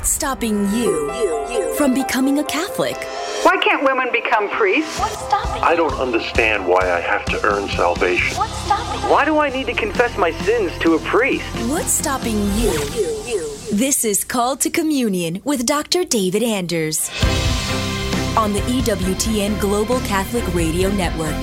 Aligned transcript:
What's 0.00 0.12
stopping 0.12 0.66
you 0.72 1.74
from 1.76 1.92
becoming 1.92 2.38
a 2.38 2.44
Catholic? 2.44 2.96
Why 3.42 3.58
can't 3.58 3.84
women 3.84 4.08
become 4.10 4.48
priests? 4.48 4.98
What's 4.98 5.18
stopping 5.18 5.62
I 5.62 5.76
don't 5.76 5.92
understand 5.92 6.66
why 6.66 6.90
I 6.90 7.00
have 7.00 7.26
to 7.26 7.46
earn 7.46 7.68
salvation. 7.68 8.34
What's 8.38 8.56
stopping 8.64 9.10
Why 9.10 9.26
do 9.26 9.36
I 9.36 9.50
need 9.50 9.66
to 9.66 9.74
confess 9.74 10.16
my 10.16 10.30
sins 10.30 10.72
to 10.78 10.94
a 10.94 10.98
priest? 11.00 11.44
What's 11.68 11.92
stopping 11.92 12.38
you? 12.56 12.72
This 13.70 14.06
is 14.06 14.24
Called 14.24 14.62
to 14.62 14.70
Communion 14.70 15.42
with 15.44 15.66
Dr. 15.66 16.04
David 16.04 16.42
Anders 16.42 17.10
on 18.38 18.54
the 18.54 18.60
EWTN 18.60 19.60
Global 19.60 20.00
Catholic 20.00 20.54
Radio 20.54 20.88
Network. 20.92 21.36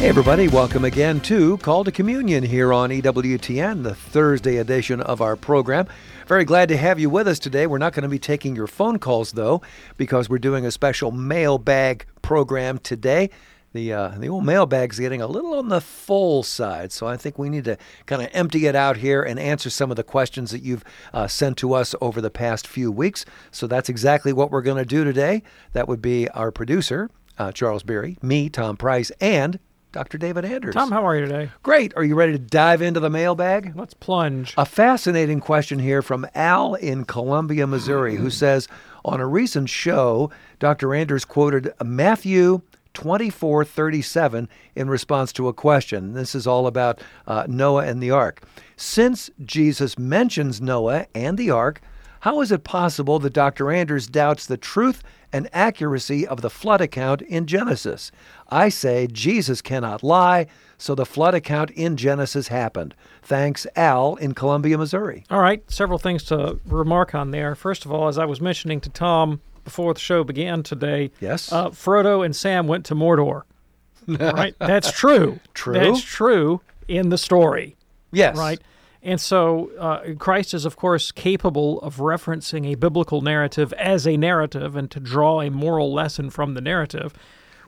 Hey, 0.00 0.08
everybody, 0.08 0.48
welcome 0.48 0.86
again 0.86 1.20
to 1.20 1.58
Call 1.58 1.84
to 1.84 1.92
Communion 1.92 2.42
here 2.42 2.72
on 2.72 2.88
EWTN, 2.88 3.82
the 3.82 3.94
Thursday 3.94 4.56
edition 4.56 5.00
of 5.00 5.20
our 5.20 5.36
program. 5.36 5.88
Very 6.30 6.44
glad 6.44 6.68
to 6.68 6.76
have 6.76 7.00
you 7.00 7.10
with 7.10 7.26
us 7.26 7.40
today. 7.40 7.66
We're 7.66 7.78
not 7.78 7.92
going 7.92 8.04
to 8.04 8.08
be 8.08 8.20
taking 8.20 8.54
your 8.54 8.68
phone 8.68 9.00
calls, 9.00 9.32
though, 9.32 9.62
because 9.96 10.28
we're 10.28 10.38
doing 10.38 10.64
a 10.64 10.70
special 10.70 11.10
mailbag 11.10 12.06
program 12.22 12.78
today. 12.78 13.30
The, 13.72 13.92
uh, 13.92 14.08
the 14.10 14.28
old 14.28 14.46
mailbag's 14.46 15.00
getting 15.00 15.20
a 15.20 15.26
little 15.26 15.54
on 15.54 15.70
the 15.70 15.80
full 15.80 16.44
side, 16.44 16.92
so 16.92 17.08
I 17.08 17.16
think 17.16 17.36
we 17.36 17.48
need 17.48 17.64
to 17.64 17.76
kind 18.06 18.22
of 18.22 18.28
empty 18.32 18.66
it 18.66 18.76
out 18.76 18.98
here 18.98 19.24
and 19.24 19.40
answer 19.40 19.70
some 19.70 19.90
of 19.90 19.96
the 19.96 20.04
questions 20.04 20.52
that 20.52 20.62
you've 20.62 20.84
uh, 21.12 21.26
sent 21.26 21.56
to 21.56 21.74
us 21.74 21.96
over 22.00 22.20
the 22.20 22.30
past 22.30 22.68
few 22.68 22.92
weeks. 22.92 23.24
So 23.50 23.66
that's 23.66 23.88
exactly 23.88 24.32
what 24.32 24.52
we're 24.52 24.62
going 24.62 24.78
to 24.78 24.84
do 24.84 25.02
today. 25.02 25.42
That 25.72 25.88
would 25.88 26.00
be 26.00 26.28
our 26.28 26.52
producer, 26.52 27.10
uh, 27.38 27.50
Charles 27.50 27.82
Berry, 27.82 28.18
me, 28.22 28.48
Tom 28.48 28.76
Price, 28.76 29.10
and 29.20 29.58
Dr. 29.92 30.18
David 30.18 30.44
Anders. 30.44 30.74
Tom, 30.74 30.92
how 30.92 31.04
are 31.04 31.16
you 31.16 31.26
today? 31.26 31.50
Great. 31.62 31.92
Are 31.96 32.04
you 32.04 32.14
ready 32.14 32.32
to 32.32 32.38
dive 32.38 32.80
into 32.80 33.00
the 33.00 33.10
mailbag? 33.10 33.74
Let's 33.74 33.94
plunge. 33.94 34.54
A 34.56 34.64
fascinating 34.64 35.40
question 35.40 35.80
here 35.80 36.00
from 36.00 36.26
Al 36.34 36.74
in 36.74 37.04
Columbia, 37.04 37.66
Missouri, 37.66 38.16
who 38.16 38.30
says 38.30 38.68
On 39.04 39.20
a 39.20 39.26
recent 39.26 39.68
show, 39.68 40.30
Dr. 40.60 40.94
Anders 40.94 41.24
quoted 41.24 41.72
Matthew 41.82 42.62
24 42.94 43.64
37 43.64 44.48
in 44.74 44.90
response 44.90 45.32
to 45.32 45.48
a 45.48 45.52
question. 45.52 46.12
This 46.12 46.34
is 46.34 46.46
all 46.46 46.66
about 46.66 47.00
uh, 47.26 47.46
Noah 47.48 47.86
and 47.86 48.02
the 48.02 48.10
ark. 48.10 48.42
Since 48.76 49.30
Jesus 49.44 49.98
mentions 49.98 50.60
Noah 50.60 51.06
and 51.14 51.36
the 51.36 51.50
ark, 51.50 51.80
how 52.20 52.40
is 52.40 52.52
it 52.52 52.64
possible 52.64 53.18
that 53.18 53.32
Dr. 53.32 53.70
Anders 53.70 54.06
doubts 54.06 54.46
the 54.46 54.56
truth 54.56 55.02
and 55.32 55.48
accuracy 55.52 56.26
of 56.26 56.40
the 56.40 56.50
flood 56.50 56.80
account 56.80 57.22
in 57.22 57.46
Genesis? 57.46 58.10
I 58.48 58.68
say 58.68 59.06
Jesus 59.06 59.62
cannot 59.62 60.02
lie, 60.02 60.46
so 60.76 60.94
the 60.94 61.06
flood 61.06 61.34
account 61.34 61.70
in 61.70 61.96
Genesis 61.96 62.48
happened. 62.48 62.94
Thanks, 63.22 63.66
Al 63.76 64.16
in 64.16 64.34
Columbia, 64.34 64.76
Missouri. 64.78 65.24
All 65.30 65.40
right, 65.40 65.62
several 65.70 65.98
things 65.98 66.22
to 66.24 66.58
remark 66.66 67.14
on 67.14 67.30
there. 67.30 67.54
First 67.54 67.84
of 67.84 67.92
all, 67.92 68.08
as 68.08 68.18
I 68.18 68.24
was 68.24 68.40
mentioning 68.40 68.80
to 68.82 68.90
Tom 68.90 69.40
before 69.64 69.94
the 69.94 70.00
show 70.00 70.24
began 70.24 70.62
today, 70.62 71.10
Yes. 71.20 71.52
uh, 71.52 71.68
Frodo 71.70 72.24
and 72.24 72.34
Sam 72.34 72.66
went 72.66 72.84
to 72.86 72.94
Mordor. 72.94 73.42
right? 74.08 74.54
That's 74.58 74.90
true. 74.90 75.38
True. 75.54 75.74
That's 75.74 76.02
true 76.02 76.60
in 76.88 77.10
the 77.10 77.18
story. 77.18 77.76
yes. 78.10 78.36
right? 78.36 78.60
And 79.02 79.20
so 79.20 79.70
uh, 79.78 80.14
Christ 80.18 80.52
is, 80.52 80.64
of 80.64 80.76
course, 80.76 81.10
capable 81.10 81.80
of 81.80 81.96
referencing 81.96 82.70
a 82.70 82.74
biblical 82.74 83.22
narrative 83.22 83.72
as 83.74 84.06
a 84.06 84.16
narrative 84.16 84.76
and 84.76 84.90
to 84.90 85.00
draw 85.00 85.40
a 85.40 85.50
moral 85.50 85.92
lesson 85.92 86.28
from 86.28 86.54
the 86.54 86.60
narrative 86.60 87.14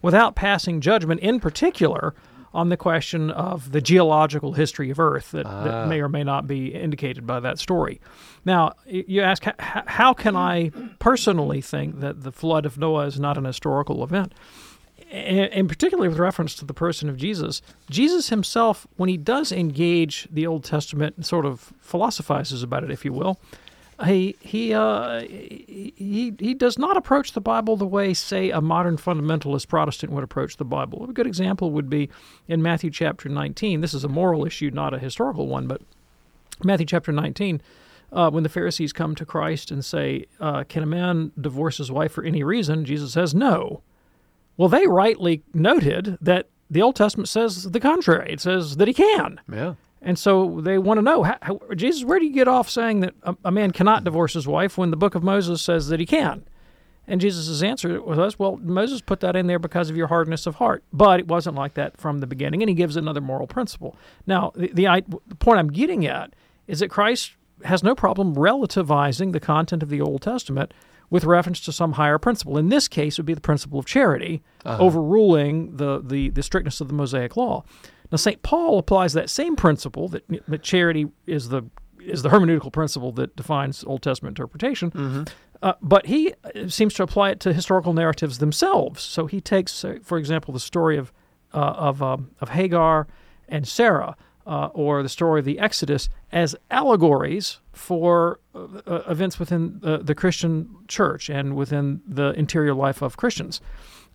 without 0.03 0.35
passing 0.35 0.81
judgment, 0.81 1.21
in 1.21 1.41
particular, 1.41 2.15
on 2.55 2.69
the 2.69 2.77
question 2.77 3.31
of 3.31 3.73
the 3.73 3.81
geological 3.81 4.53
history 4.53 4.91
of 4.91 5.01
Earth 5.01 5.31
that, 5.31 5.45
that 5.45 5.89
may 5.89 6.03
or 6.03 6.09
may 6.09 6.23
not 6.23 6.47
be 6.47 6.67
indicated 6.67 7.27
by 7.27 7.41
that 7.41 7.59
story. 7.59 7.99
Now, 8.45 8.75
you 8.87 9.23
ask, 9.23 9.45
how 9.59 10.13
can 10.13 10.37
I 10.37 10.71
personally 10.99 11.63
think 11.63 12.01
that 12.01 12.23
the 12.23 12.33
flood 12.33 12.67
of 12.67 12.77
Noah 12.77 13.07
is 13.07 13.19
not 13.19 13.39
an 13.39 13.47
historical 13.47 14.05
event? 14.05 14.35
And, 15.13 15.53
and 15.53 15.69
particularly 15.69 16.09
with 16.09 16.19
reference 16.19 16.55
to 16.57 16.65
the 16.65 16.75
person 16.75 17.09
of 17.09 17.17
Jesus, 17.17 17.61
Jesus 17.91 18.31
himself, 18.31 18.87
when 18.97 19.09
he 19.09 19.17
does 19.17 19.53
engage 19.53 20.27
the 20.31 20.47
Old 20.47 20.65
Testament 20.65 21.17
and 21.17 21.27
sort 21.27 21.45
of 21.45 21.73
philosophizes 21.81 22.63
about 22.63 22.83
it, 22.83 22.91
if 22.91 23.05
you 23.05 23.13
will, 23.13 23.39
he 24.07 24.35
he 24.41 24.75
uh, 24.75 25.21
he 25.21 26.35
he 26.39 26.55
does 26.55 26.79
not 26.79 26.97
approach 26.97 27.33
the 27.33 27.41
Bible 27.41 27.77
the 27.77 27.87
way, 27.87 28.15
say, 28.15 28.51
a 28.51 28.61
modern 28.61 28.97
fundamentalist 28.97 29.69
Protestant 29.69 30.13
would 30.13 30.25
approach 30.25 30.57
the 30.57 30.65
Bible. 30.65 31.07
A 31.09 31.13
good 31.13 31.27
example 31.27 31.71
would 31.71 31.91
be 31.91 32.09
in 32.49 32.63
Matthew 32.63 32.91
chapter 32.91 33.29
19. 33.29 33.81
This 33.81 33.95
is 33.95 34.03
a 34.03 34.09
moral 34.09 34.47
issue, 34.47 34.71
not 34.73 34.95
a 34.95 34.99
historical 34.99 35.47
one, 35.47 35.67
but 35.67 35.83
Matthew 36.65 36.87
chapter 36.87 37.13
19, 37.13 37.61
uh, 38.13 38.31
when 38.31 38.43
the 38.43 38.49
Pharisees 38.49 38.93
come 38.93 39.15
to 39.15 39.27
Christ 39.27 39.71
and 39.71 39.85
say, 39.85 40.27
uh, 40.41 40.65
Can 40.65 40.83
a 40.83 40.87
man 40.87 41.33
divorce 41.41 41.77
his 41.77 41.93
wife 41.93 42.13
for 42.13 42.25
any 42.25 42.43
reason? 42.43 42.85
Jesus 42.85 43.13
says, 43.13 43.35
No. 43.35 43.83
Well, 44.63 44.69
they 44.69 44.87
rightly 44.87 45.43
noted 45.53 46.19
that 46.21 46.47
the 46.71 46.83
Old 46.83 46.95
Testament 46.95 47.29
says 47.29 47.65
the 47.65 47.81
contrary. 47.81 48.33
It 48.33 48.41
says 48.41 48.77
that 48.77 48.87
he 48.87 48.95
can. 48.95 49.41
Yeah. 49.53 49.75
And 50.01 50.17
so 50.17 50.61
they 50.61 50.79
want 50.79 50.99
to 50.99 51.03
know, 51.03 51.25
how, 51.25 51.37
how, 51.43 51.61
Jesus, 51.75 52.05
where 52.05 52.21
do 52.21 52.27
you 52.27 52.33
get 52.33 52.47
off 52.47 52.71
saying 52.71 53.01
that 53.01 53.15
a, 53.25 53.37
a 53.47 53.51
man 53.51 53.73
cannot 53.73 54.05
divorce 54.05 54.35
his 54.35 54.47
wife 54.47 54.79
when 54.79 54.93
the 54.93 54.97
book 54.97 55.17
of 55.17 55.25
Moses 55.25 55.61
says 55.61 55.89
that 55.89 55.99
he 55.99 56.07
can? 56.07 56.45
And 57.09 57.21
Jesus' 57.21 57.61
answer 57.61 58.01
was, 58.01 58.39
well, 58.39 58.57
Moses 58.59 59.01
put 59.01 59.19
that 59.19 59.35
in 59.35 59.49
there 59.49 59.59
because 59.59 59.91
of 59.91 59.97
your 59.97 60.07
hardness 60.07 60.47
of 60.47 60.55
heart. 60.55 60.85
But 60.93 61.19
it 61.19 61.27
wasn't 61.27 61.57
like 61.57 61.75
that 61.75 61.97
from 61.97 62.21
the 62.21 62.29
beginning. 62.29 62.63
And 62.63 62.69
he 62.69 62.77
gives 62.77 62.95
another 62.95 63.21
moral 63.21 63.49
principle. 63.49 63.97
Now, 64.29 64.53
the, 64.55 64.71
the, 64.73 64.87
I, 64.87 65.01
the 65.01 65.35
point 65.35 65.59
I'm 65.59 65.73
getting 65.73 66.07
at 66.07 66.35
is 66.69 66.79
that 66.79 66.89
Christ 66.89 67.33
has 67.65 67.83
no 67.83 67.97
problem 67.97 68.37
relativizing 68.37 69.33
the 69.33 69.41
content 69.41 69.83
of 69.83 69.89
the 69.89 70.01
Old 70.01 70.23
Testament 70.23 70.73
with 71.13 71.25
reference 71.25 71.61
to 71.61 71.71
some 71.73 71.93
higher 71.93 72.17
principle. 72.17 72.57
In 72.57 72.71
this 72.71 72.89
case, 72.89 73.15
it 73.15 73.19
would 73.19 73.27
be 73.27 73.35
the 73.35 73.41
principle 73.43 73.79
of 73.79 73.85
charity, 73.85 74.43
overruling 74.81 75.77
the, 75.77 76.01
the, 76.03 76.31
the 76.31 76.43
strictness 76.43 76.81
of 76.81 76.89
the 76.89 76.95
Mosaic 76.95 77.37
law. 77.37 77.65
Now, 78.11 78.17
St. 78.17 78.43
Paul 78.43 78.79
applies 78.79 79.13
that 79.13 79.29
same 79.29 79.55
principle 79.55 80.09
that, 80.09 80.25
that 80.49 80.63
charity 80.63 81.09
is 81.27 81.51
the 81.51 81.65
is 82.01 82.23
the 82.23 82.31
hermeneutical 82.31 82.73
principle 82.73 83.13
that 83.13 83.37
defines 83.37 83.85
Old 83.85 84.03
Testament 84.03 84.33
interpretation. 84.33 84.91
Uh, 85.63 85.75
but 85.83 86.07
he 86.07 86.33
uh, 86.43 86.67
seems 86.67 86.95
to 86.95 87.03
apply 87.03 87.31
it 87.31 87.41
to 87.41 87.53
historical 87.53 87.93
narratives 87.93 88.39
themselves. 88.39 89.03
So 89.03 89.27
he 89.27 89.41
takes, 89.41 89.85
uh, 89.85 89.99
for 90.03 90.19
example, 90.19 90.53
the 90.55 90.61
story 90.61 90.97
of 90.97 91.13
uh, 91.53 91.59
of 91.59 92.03
um, 92.03 92.31
of 92.41 92.49
Hagar 92.49 93.07
and 93.49 93.69
Sarah, 93.69 94.17
uh, 94.47 94.69
or 94.73 95.03
the 95.03 95.09
story 95.09 95.41
of 95.41 95.45
the 95.45 95.59
Exodus, 95.59 96.09
as 96.31 96.57
allegories 96.71 97.61
for 97.73 98.41
uh, 98.55 98.67
uh, 98.87 99.03
events 99.09 99.39
within 99.39 99.79
the, 99.81 99.99
the 99.99 100.15
Christian 100.15 100.69
church 100.89 101.29
and 101.29 101.57
within 101.57 102.01
the 102.07 102.31
interior 102.31 102.75
life 102.75 103.03
of 103.03 103.17
Christians. 103.17 103.61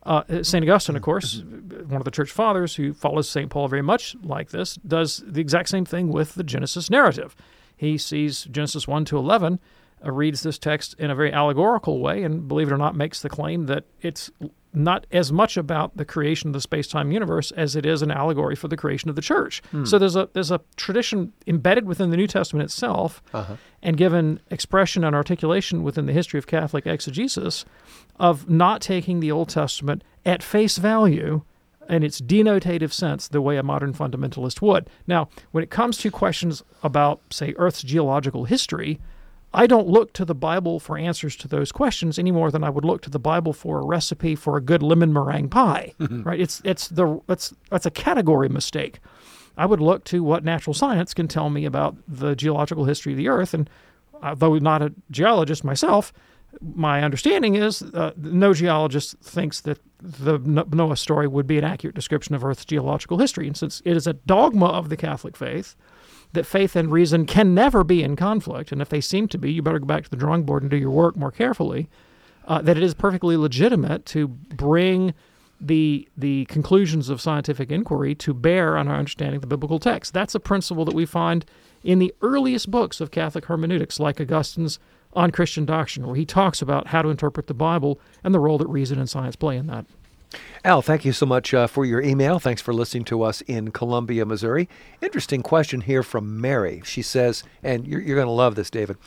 Uh, 0.04 0.24
St. 0.42 0.64
Augustine, 0.64 0.96
of 0.96 1.02
course, 1.02 1.44
one 1.44 2.00
of 2.00 2.06
the 2.06 2.12
church 2.12 2.32
fathers 2.32 2.76
who 2.76 2.94
follows 2.94 3.28
St. 3.30 3.50
Paul 3.50 3.68
very 3.68 3.82
much 3.82 4.16
like 4.24 4.52
this, 4.52 4.76
does 4.76 5.24
the 5.28 5.42
exact 5.42 5.70
same 5.70 5.86
thing 5.86 6.10
with 6.10 6.36
the 6.36 6.44
Genesis 6.44 6.90
narrative. 6.90 7.36
He 7.76 7.98
sees 7.98 8.46
Genesis 8.46 8.88
1 8.88 9.06
to 9.06 9.18
11, 9.18 9.60
uh, 10.06 10.12
reads 10.12 10.44
this 10.44 10.58
text 10.58 10.96
in 10.98 11.12
a 11.12 11.16
very 11.16 11.34
allegorical 11.34 12.00
way, 12.00 12.24
and 12.24 12.48
believe 12.48 12.70
it 12.70 12.74
or 12.74 12.78
not, 12.78 12.96
makes 12.96 13.22
the 13.22 13.30
claim 13.30 13.66
that 13.66 13.84
it's 14.02 14.32
not 14.78 15.08
as 15.12 15.32
much 15.32 15.58
about 15.58 15.98
the 15.98 16.06
creation 16.06 16.50
of 16.50 16.54
the 16.54 16.62
space-time 16.62 17.12
universe 17.12 17.52
as 17.52 17.76
it 17.76 17.86
is 17.86 18.02
an 18.02 18.12
allegory 18.12 18.56
for 18.56 18.68
the 18.68 18.78
creation 18.78 19.10
of 19.10 19.16
the 19.16 19.22
church. 19.22 19.62
Hmm. 19.72 19.86
So 19.86 19.98
there's 19.98 20.16
a 20.16 20.30
there's 20.34 20.52
a 20.52 20.62
tradition 20.76 21.34
embedded 21.48 21.86
within 21.86 22.10
the 22.12 22.18
New 22.18 22.28
Testament 22.28 22.64
itself, 22.66 23.22
uh-huh. 23.34 23.56
and 23.82 23.98
given 23.98 24.40
expression 24.52 25.04
and 25.04 25.16
articulation 25.16 25.84
within 25.84 26.06
the 26.06 26.14
history 26.14 26.38
of 26.38 26.48
Catholic 26.48 26.86
exegesis, 26.86 27.66
of 28.20 28.50
not 28.50 28.82
taking 28.82 29.20
the 29.20 29.32
Old 29.32 29.50
Testament 29.50 30.04
at 30.26 30.44
face 30.44 30.78
value 30.78 31.42
in 31.90 32.04
its 32.04 32.20
denotative 32.20 32.92
sense 32.92 33.28
the 33.28 33.42
way 33.42 33.58
a 33.58 33.64
modern 33.64 33.94
fundamentalist 33.94 34.62
would. 34.62 34.90
Now, 35.08 35.30
when 35.52 35.64
it 35.64 35.70
comes 35.70 35.98
to 36.00 36.12
questions 36.12 36.62
about, 36.84 37.22
say, 37.32 37.54
Earth's 37.58 37.82
geological 37.82 38.44
history, 38.44 39.00
I 39.58 39.66
don't 39.66 39.88
look 39.88 40.14
to 40.14 40.24
the 40.24 40.36
Bible 40.36 40.80
for 40.80 41.00
answers 41.00 41.36
to 41.38 41.48
those 41.48 41.72
questions 41.72 42.20
any 42.20 42.32
more 42.32 42.52
than 42.52 42.64
I 42.64 42.70
would 42.70 42.86
look 42.86 43.02
to 43.02 43.10
the 43.10 43.20
Bible 43.20 43.54
for 43.54 43.80
a 43.80 43.86
recipe 43.86 44.36
for 44.36 44.56
a 44.56 44.62
good 44.62 44.84
lemon 44.84 45.12
meringue 45.12 45.50
pie. 45.50 45.96
right? 46.00 46.40
It's 46.40 46.62
it's 46.64 46.90
the 46.90 47.20
that's 47.26 47.56
that's 47.72 47.88
a 47.88 47.92
category 47.92 48.50
mistake. 48.50 49.00
I 49.58 49.66
would 49.66 49.82
look 49.82 50.04
to 50.06 50.24
what 50.24 50.44
natural 50.44 50.76
science 50.76 51.16
can 51.16 51.28
tell 51.28 51.50
me 51.50 51.66
about 51.66 51.96
the 52.08 52.36
geological 52.36 52.86
history 52.86 53.14
of 53.14 53.18
the 53.18 53.30
Earth, 53.30 53.56
and 53.56 53.68
although 54.22 54.60
not 54.60 54.84
a 54.84 54.94
geologist 55.10 55.64
myself, 55.64 56.14
my 56.62 57.02
understanding 57.02 57.56
is 57.56 57.82
uh, 57.82 58.12
no 58.16 58.54
geologist 58.54 59.18
thinks 59.22 59.62
that 59.62 59.80
the 60.00 60.38
Noah 60.38 60.98
story 60.98 61.28
would 61.28 61.48
be 61.48 61.58
an 61.58 61.64
accurate 61.64 61.96
description 61.96 62.36
of 62.36 62.46
Earth's 62.46 62.64
geological 62.64 63.18
history. 63.18 63.48
And 63.48 63.58
since 63.58 63.82
it 63.86 63.98
is 63.98 64.06
a 64.06 64.14
dogma 64.14 64.68
of 64.68 64.90
the 64.90 64.98
Catholic 64.98 65.36
faith 65.36 65.76
that 66.34 66.46
faith 66.46 66.76
and 66.76 66.92
reason 66.92 67.26
can 67.26 67.54
never 67.54 67.84
be 67.84 68.04
in 68.04 68.16
conflict, 68.16 68.72
and 68.72 68.82
if 68.82 68.90
they 68.90 69.02
seem 69.02 69.28
to 69.30 69.38
be, 69.38 69.52
you 69.52 69.62
better 69.62 69.80
go 69.80 69.86
back 69.86 70.04
to 70.04 70.10
the 70.10 70.18
drawing 70.18 70.44
board 70.44 70.62
and 70.62 70.70
do 70.70 70.78
your 70.78 70.92
work 70.92 71.16
more 71.16 71.32
carefully, 71.32 71.90
uh, 72.48 72.62
that 72.62 72.78
it 72.78 72.84
is 72.84 72.94
perfectly 72.94 73.38
legitimate 73.38 74.06
to 74.06 74.28
bring 74.28 75.14
the 75.60 76.08
the 76.16 76.46
conclusions 76.46 77.10
of 77.10 77.20
scientific 77.20 77.72
inquiry 77.72 78.14
to 78.14 78.34
bear 78.34 78.78
on 78.78 78.88
our 78.88 78.98
understanding 78.98 79.38
of 79.38 79.42
the 79.42 79.48
biblical 79.48 79.80
text. 79.80 80.14
That's 80.14 80.36
a 80.36 80.40
principle 80.40 80.86
that 80.86 80.94
we 80.94 81.06
find 81.06 81.46
in 81.84 82.00
the 82.00 82.14
earliest 82.22 82.70
books 82.70 83.02
of 83.02 83.12
Catholic 83.12 83.46
hermeneutics, 83.46 84.00
like 84.00 84.20
Augustine's 84.20 84.80
on 85.14 85.32
Christian 85.32 85.66
doctrine, 85.66 86.06
where 86.06 86.16
he 86.16 86.26
talks 86.26 86.62
about 86.62 86.88
how 86.88 87.02
to 87.02 87.10
interpret 87.10 87.48
the 87.48 87.54
Bible 87.54 88.00
and 88.24 88.36
the 88.36 88.40
role 88.40 88.58
that 88.60 88.68
reason 88.68 89.00
and 89.00 89.10
science 89.10 89.36
play 89.36 89.58
in 89.58 89.68
that. 89.68 89.86
Al, 90.64 90.82
thank 90.82 91.06
you 91.06 91.14
so 91.14 91.26
much 91.26 91.54
uh, 91.54 91.68
for 91.68 91.86
your 91.86 92.02
email. 92.02 92.40
Thanks 92.40 92.62
for 92.62 92.74
listening 92.74 93.06
to 93.06 93.24
us 93.24 93.42
in 93.42 93.72
Columbia, 93.72 94.26
Missouri. 94.26 94.68
Interesting 95.02 95.42
question 95.42 95.82
here 95.82 96.04
from 96.04 96.42
Mary. 96.42 96.82
She 96.84 97.02
says, 97.02 97.44
and 97.64 97.88
you're, 97.88 98.02
you're 98.02 98.16
going 98.16 98.28
to 98.28 98.32
love 98.32 98.56
this, 98.56 98.70
David. 98.70 98.98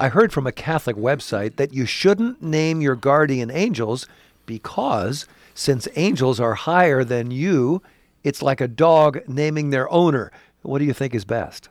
I 0.00 0.08
heard 0.08 0.32
from 0.32 0.46
a 0.46 0.52
Catholic 0.52 0.96
website 0.96 1.56
that 1.56 1.74
you 1.74 1.84
shouldn't 1.86 2.42
name 2.42 2.80
your 2.80 2.96
guardian 2.96 3.50
angels 3.50 4.08
because 4.46 5.26
since 5.54 5.86
angels 5.96 6.40
are 6.40 6.54
higher 6.54 7.04
than 7.04 7.30
you, 7.30 7.82
it's 8.24 8.42
like 8.42 8.60
a 8.60 8.68
dog 8.68 9.20
naming 9.28 9.70
their 9.70 9.90
owner. 9.92 10.32
What 10.62 10.78
do 10.78 10.84
you 10.84 10.92
think 10.92 11.14
is 11.14 11.24
best? 11.24 11.68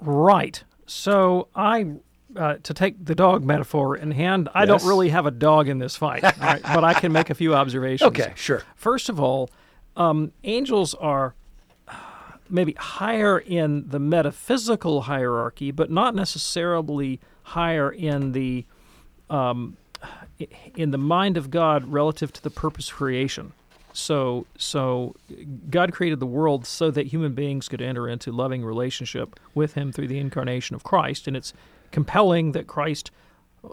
Right. 0.00 0.62
So 0.86 1.48
I, 1.54 1.86
uh, 2.36 2.56
to 2.62 2.74
take 2.74 3.04
the 3.04 3.14
dog 3.14 3.44
metaphor 3.44 3.96
in 3.96 4.10
hand, 4.10 4.48
I 4.54 4.60
Yes. 4.64 4.68
don't 4.68 4.88
really 4.88 5.08
have 5.10 5.26
a 5.26 5.30
dog 5.30 5.68
in 5.68 5.78
this 5.78 5.96
fight, 5.96 6.22
all 6.24 6.32
right, 6.40 6.62
but 6.62 6.84
I 6.84 6.94
can 6.94 7.12
make 7.12 7.30
a 7.30 7.34
few 7.34 7.54
observations. 7.54 8.06
Okay, 8.08 8.32
sure. 8.36 8.62
First 8.76 9.08
of 9.08 9.18
all, 9.20 9.50
um, 9.96 10.32
angels 10.44 10.94
are 10.94 11.34
uh, 11.88 11.94
maybe 12.50 12.72
higher 12.78 13.38
in 13.38 13.88
the 13.88 13.98
metaphysical 13.98 15.02
hierarchy, 15.02 15.70
but 15.70 15.90
not 15.90 16.14
necessarily 16.14 17.20
higher 17.42 17.90
in 17.90 18.32
the 18.32 18.64
um, 19.30 19.76
in 20.76 20.90
the 20.92 20.98
mind 20.98 21.36
of 21.36 21.50
God 21.50 21.84
relative 21.92 22.32
to 22.34 22.42
the 22.42 22.50
purpose 22.50 22.88
of 22.90 22.96
creation. 22.96 23.52
So, 23.92 24.46
so 24.56 25.16
God 25.70 25.92
created 25.92 26.20
the 26.20 26.26
world 26.26 26.64
so 26.66 26.90
that 26.92 27.08
human 27.08 27.32
beings 27.34 27.68
could 27.68 27.82
enter 27.82 28.08
into 28.08 28.30
loving 28.30 28.64
relationship 28.64 29.40
with 29.54 29.74
Him 29.74 29.90
through 29.90 30.06
the 30.08 30.18
incarnation 30.18 30.76
of 30.76 30.84
Christ, 30.84 31.26
and 31.26 31.36
it's 31.36 31.52
compelling 31.90 32.52
that 32.52 32.66
Christ, 32.66 33.10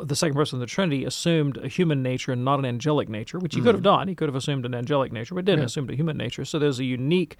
the 0.03 0.15
second 0.15 0.35
person 0.35 0.57
of 0.57 0.59
the 0.61 0.65
Trinity, 0.65 1.05
assumed 1.05 1.57
a 1.57 1.67
human 1.67 2.01
nature 2.01 2.31
and 2.31 2.43
not 2.43 2.59
an 2.59 2.65
angelic 2.65 3.09
nature, 3.09 3.39
which 3.39 3.55
he 3.55 3.61
could 3.61 3.75
have 3.75 3.83
done. 3.83 4.07
He 4.07 4.15
could 4.15 4.27
have 4.27 4.35
assumed 4.35 4.65
an 4.65 4.73
angelic 4.73 5.11
nature, 5.11 5.35
but 5.35 5.45
didn't 5.45 5.65
assume 5.65 5.89
a 5.89 5.95
human 5.95 6.17
nature. 6.17 6.45
So 6.45 6.59
there's 6.59 6.79
a 6.79 6.85
unique 6.85 7.37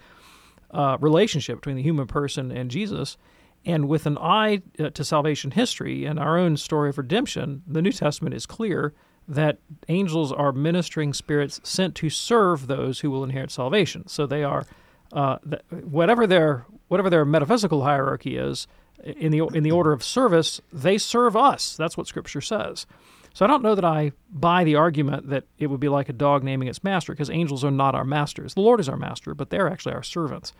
uh, 0.71 0.97
relationship 0.99 1.57
between 1.57 1.75
the 1.75 1.83
human 1.83 2.07
person 2.07 2.51
and 2.51 2.69
Jesus. 2.69 3.17
And 3.65 3.87
with 3.87 4.05
an 4.05 4.17
eye 4.19 4.61
uh, 4.79 4.91
to 4.91 5.03
salvation 5.03 5.51
history 5.51 6.05
and 6.05 6.19
our 6.19 6.37
own 6.37 6.55
story 6.57 6.89
of 6.89 6.97
redemption, 6.97 7.63
the 7.67 7.81
New 7.81 7.91
Testament 7.91 8.35
is 8.35 8.45
clear 8.45 8.93
that 9.27 9.57
angels 9.87 10.31
are 10.31 10.51
ministering 10.51 11.13
spirits 11.13 11.59
sent 11.63 11.95
to 11.95 12.09
serve 12.09 12.67
those 12.67 12.99
who 12.99 13.09
will 13.09 13.23
inherit 13.23 13.49
salvation. 13.49 14.07
So 14.07 14.27
they 14.27 14.43
are, 14.43 14.65
uh, 15.13 15.37
whatever 15.69 16.27
their 16.27 16.67
whatever 16.89 17.09
their 17.09 17.25
metaphysical 17.25 17.83
hierarchy 17.83 18.37
is, 18.37 18.67
in 19.03 19.31
the 19.31 19.45
in 19.47 19.63
the 19.63 19.71
order 19.71 19.91
of 19.91 20.03
service, 20.03 20.61
they 20.71 20.97
serve 20.97 21.35
us. 21.35 21.75
That's 21.75 21.97
what 21.97 22.07
Scripture 22.07 22.41
says. 22.41 22.85
So 23.33 23.43
I 23.43 23.49
don't 23.49 23.63
know 23.63 23.75
that 23.75 23.83
I 23.83 24.13
buy 24.31 24.63
the 24.63 24.75
argument 24.75 25.29
that 25.29 25.43
it 25.57 25.67
would 25.67 25.81
be 25.81 25.89
like 25.89 26.07
a 26.07 26.13
dog 26.13 26.43
naming 26.43 26.69
its 26.69 26.83
master, 26.83 27.11
because 27.11 27.29
angels 27.29 27.65
are 27.65 27.71
not 27.71 27.93
our 27.93 28.05
masters. 28.05 28.53
The 28.53 28.61
Lord 28.61 28.79
is 28.79 28.87
our 28.87 28.95
master, 28.95 29.35
but 29.35 29.49
they're 29.49 29.69
actually 29.69 29.93
our 29.93 30.03
servants. 30.03 30.53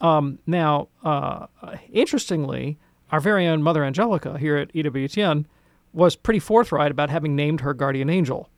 Um, 0.00 0.38
now, 0.46 0.88
uh, 1.02 1.46
interestingly, 1.92 2.78
our 3.10 3.20
very 3.20 3.46
own 3.46 3.62
Mother 3.62 3.84
Angelica 3.84 4.38
here 4.38 4.56
at 4.56 4.72
EWTN 4.72 5.46
was 5.92 6.16
pretty 6.16 6.40
forthright 6.40 6.90
about 6.90 7.10
having 7.10 7.34
named 7.34 7.60
her 7.62 7.74
guardian 7.74 8.10
angel. 8.10 8.48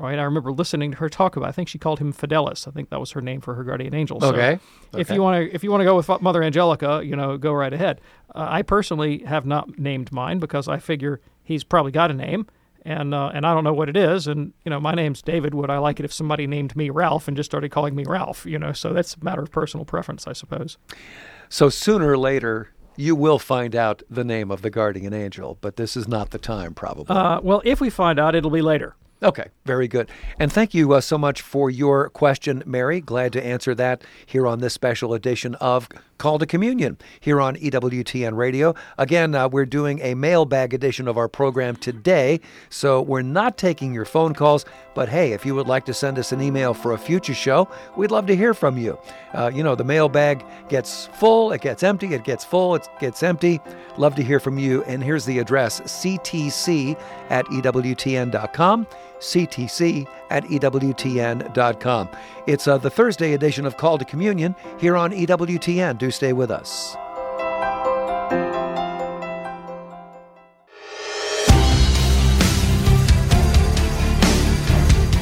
Right, 0.00 0.18
I 0.18 0.22
remember 0.22 0.50
listening 0.50 0.92
to 0.92 0.96
her 0.96 1.10
talk 1.10 1.36
about. 1.36 1.50
I 1.50 1.52
think 1.52 1.68
she 1.68 1.76
called 1.76 1.98
him 1.98 2.10
Fidelis. 2.10 2.66
I 2.66 2.70
think 2.70 2.88
that 2.88 2.98
was 2.98 3.10
her 3.10 3.20
name 3.20 3.42
for 3.42 3.54
her 3.54 3.62
guardian 3.62 3.94
angel. 3.94 4.18
So 4.18 4.28
Okay. 4.28 4.58
If 4.96 5.10
you 5.10 5.22
want 5.22 5.44
to, 5.44 5.54
if 5.54 5.62
you 5.62 5.70
want 5.70 5.82
to 5.82 5.84
go 5.84 5.94
with 5.94 6.08
Mother 6.22 6.42
Angelica, 6.42 7.02
you 7.04 7.14
know, 7.14 7.36
go 7.36 7.52
right 7.52 7.72
ahead. 7.72 8.00
Uh, 8.34 8.46
I 8.48 8.62
personally 8.62 9.18
have 9.24 9.44
not 9.44 9.78
named 9.78 10.10
mine 10.10 10.38
because 10.38 10.68
I 10.68 10.78
figure 10.78 11.20
he's 11.42 11.64
probably 11.64 11.92
got 11.92 12.10
a 12.10 12.14
name, 12.14 12.46
and 12.82 13.12
uh, 13.12 13.30
and 13.34 13.46
I 13.46 13.52
don't 13.52 13.62
know 13.62 13.74
what 13.74 13.90
it 13.90 13.96
is. 13.96 14.26
And 14.26 14.54
you 14.64 14.70
know, 14.70 14.80
my 14.80 14.94
name's 14.94 15.20
David. 15.20 15.54
Would 15.54 15.68
I 15.68 15.76
like 15.76 16.00
it 16.00 16.04
if 16.04 16.14
somebody 16.14 16.46
named 16.46 16.74
me 16.76 16.88
Ralph 16.88 17.28
and 17.28 17.36
just 17.36 17.50
started 17.50 17.70
calling 17.70 17.94
me 17.94 18.04
Ralph? 18.06 18.46
You 18.46 18.58
know, 18.58 18.72
so 18.72 18.94
that's 18.94 19.16
a 19.16 19.24
matter 19.24 19.42
of 19.42 19.50
personal 19.50 19.84
preference, 19.84 20.26
I 20.26 20.32
suppose. 20.32 20.78
So 21.50 21.68
sooner 21.68 22.10
or 22.10 22.16
later, 22.18 22.70
you 22.96 23.14
will 23.14 23.38
find 23.38 23.76
out 23.76 24.02
the 24.08 24.24
name 24.24 24.50
of 24.50 24.62
the 24.62 24.70
guardian 24.70 25.12
angel, 25.12 25.58
but 25.60 25.76
this 25.76 25.96
is 25.96 26.08
not 26.08 26.30
the 26.30 26.38
time, 26.38 26.72
probably. 26.74 27.14
Uh, 27.14 27.40
well, 27.42 27.60
if 27.64 27.80
we 27.80 27.90
find 27.90 28.18
out, 28.18 28.34
it'll 28.34 28.50
be 28.50 28.62
later. 28.62 28.94
Okay, 29.22 29.48
very 29.66 29.86
good. 29.86 30.10
And 30.38 30.50
thank 30.50 30.72
you 30.72 30.94
uh, 30.94 31.02
so 31.02 31.18
much 31.18 31.42
for 31.42 31.68
your 31.68 32.08
question, 32.08 32.62
Mary. 32.64 33.02
Glad 33.02 33.34
to 33.34 33.44
answer 33.44 33.74
that 33.74 34.02
here 34.24 34.46
on 34.46 34.60
this 34.60 34.72
special 34.72 35.12
edition 35.12 35.54
of 35.56 35.88
Call 36.16 36.38
to 36.38 36.46
Communion 36.46 36.96
here 37.18 37.40
on 37.40 37.56
EWTN 37.56 38.36
Radio. 38.36 38.74
Again, 38.96 39.34
uh, 39.34 39.48
we're 39.48 39.66
doing 39.66 40.00
a 40.00 40.14
mailbag 40.14 40.72
edition 40.72 41.06
of 41.06 41.18
our 41.18 41.28
program 41.28 41.76
today, 41.76 42.40
so 42.70 43.02
we're 43.02 43.22
not 43.22 43.58
taking 43.58 43.92
your 43.92 44.06
phone 44.06 44.32
calls. 44.32 44.64
But 44.94 45.10
hey, 45.10 45.32
if 45.32 45.44
you 45.44 45.54
would 45.54 45.66
like 45.66 45.84
to 45.86 45.94
send 45.94 46.18
us 46.18 46.32
an 46.32 46.40
email 46.40 46.72
for 46.72 46.92
a 46.92 46.98
future 46.98 47.34
show, 47.34 47.68
we'd 47.96 48.10
love 48.10 48.26
to 48.26 48.36
hear 48.36 48.54
from 48.54 48.76
you. 48.76 48.98
Uh, 49.34 49.50
you 49.54 49.62
know, 49.62 49.74
the 49.74 49.84
mailbag 49.84 50.44
gets 50.68 51.06
full, 51.06 51.52
it 51.52 51.60
gets 51.60 51.82
empty, 51.82 52.14
it 52.14 52.24
gets 52.24 52.44
full, 52.44 52.74
it 52.74 52.86
gets 53.00 53.22
empty. 53.22 53.60
Love 53.96 54.14
to 54.14 54.22
hear 54.22 54.40
from 54.40 54.58
you. 54.58 54.82
And 54.84 55.02
here's 55.02 55.24
the 55.24 55.38
address 55.38 55.80
ctc 55.80 57.00
at 57.30 57.44
EWTN.com 57.46 58.86
ctc 59.20 60.06
at 60.30 60.44
EWTN.com. 60.44 62.08
It's 62.46 62.66
uh, 62.66 62.78
the 62.78 62.90
Thursday 62.90 63.34
edition 63.34 63.66
of 63.66 63.76
Call 63.76 63.98
to 63.98 64.04
Communion 64.04 64.54
here 64.78 64.96
on 64.96 65.12
EWTN. 65.12 65.98
Do 65.98 66.10
stay 66.10 66.32
with 66.32 66.50
us. 66.50 66.96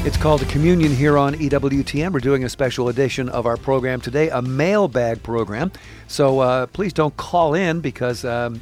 It's 0.09 0.17
Called 0.17 0.39
to 0.39 0.47
Communion 0.47 0.91
here 0.91 1.19
on 1.19 1.35
E 1.35 1.49
EWTN. 1.49 2.11
We're 2.11 2.19
doing 2.19 2.43
a 2.43 2.49
special 2.49 2.89
edition 2.89 3.29
of 3.29 3.45
our 3.45 3.57
program 3.57 4.01
today, 4.01 4.29
a 4.29 4.41
mailbag 4.41 5.21
program. 5.21 5.71
So 6.07 6.39
uh, 6.39 6.65
please 6.65 6.93
don't 6.93 7.15
call 7.15 7.53
in 7.53 7.79
because 7.79 8.25
um, 8.25 8.59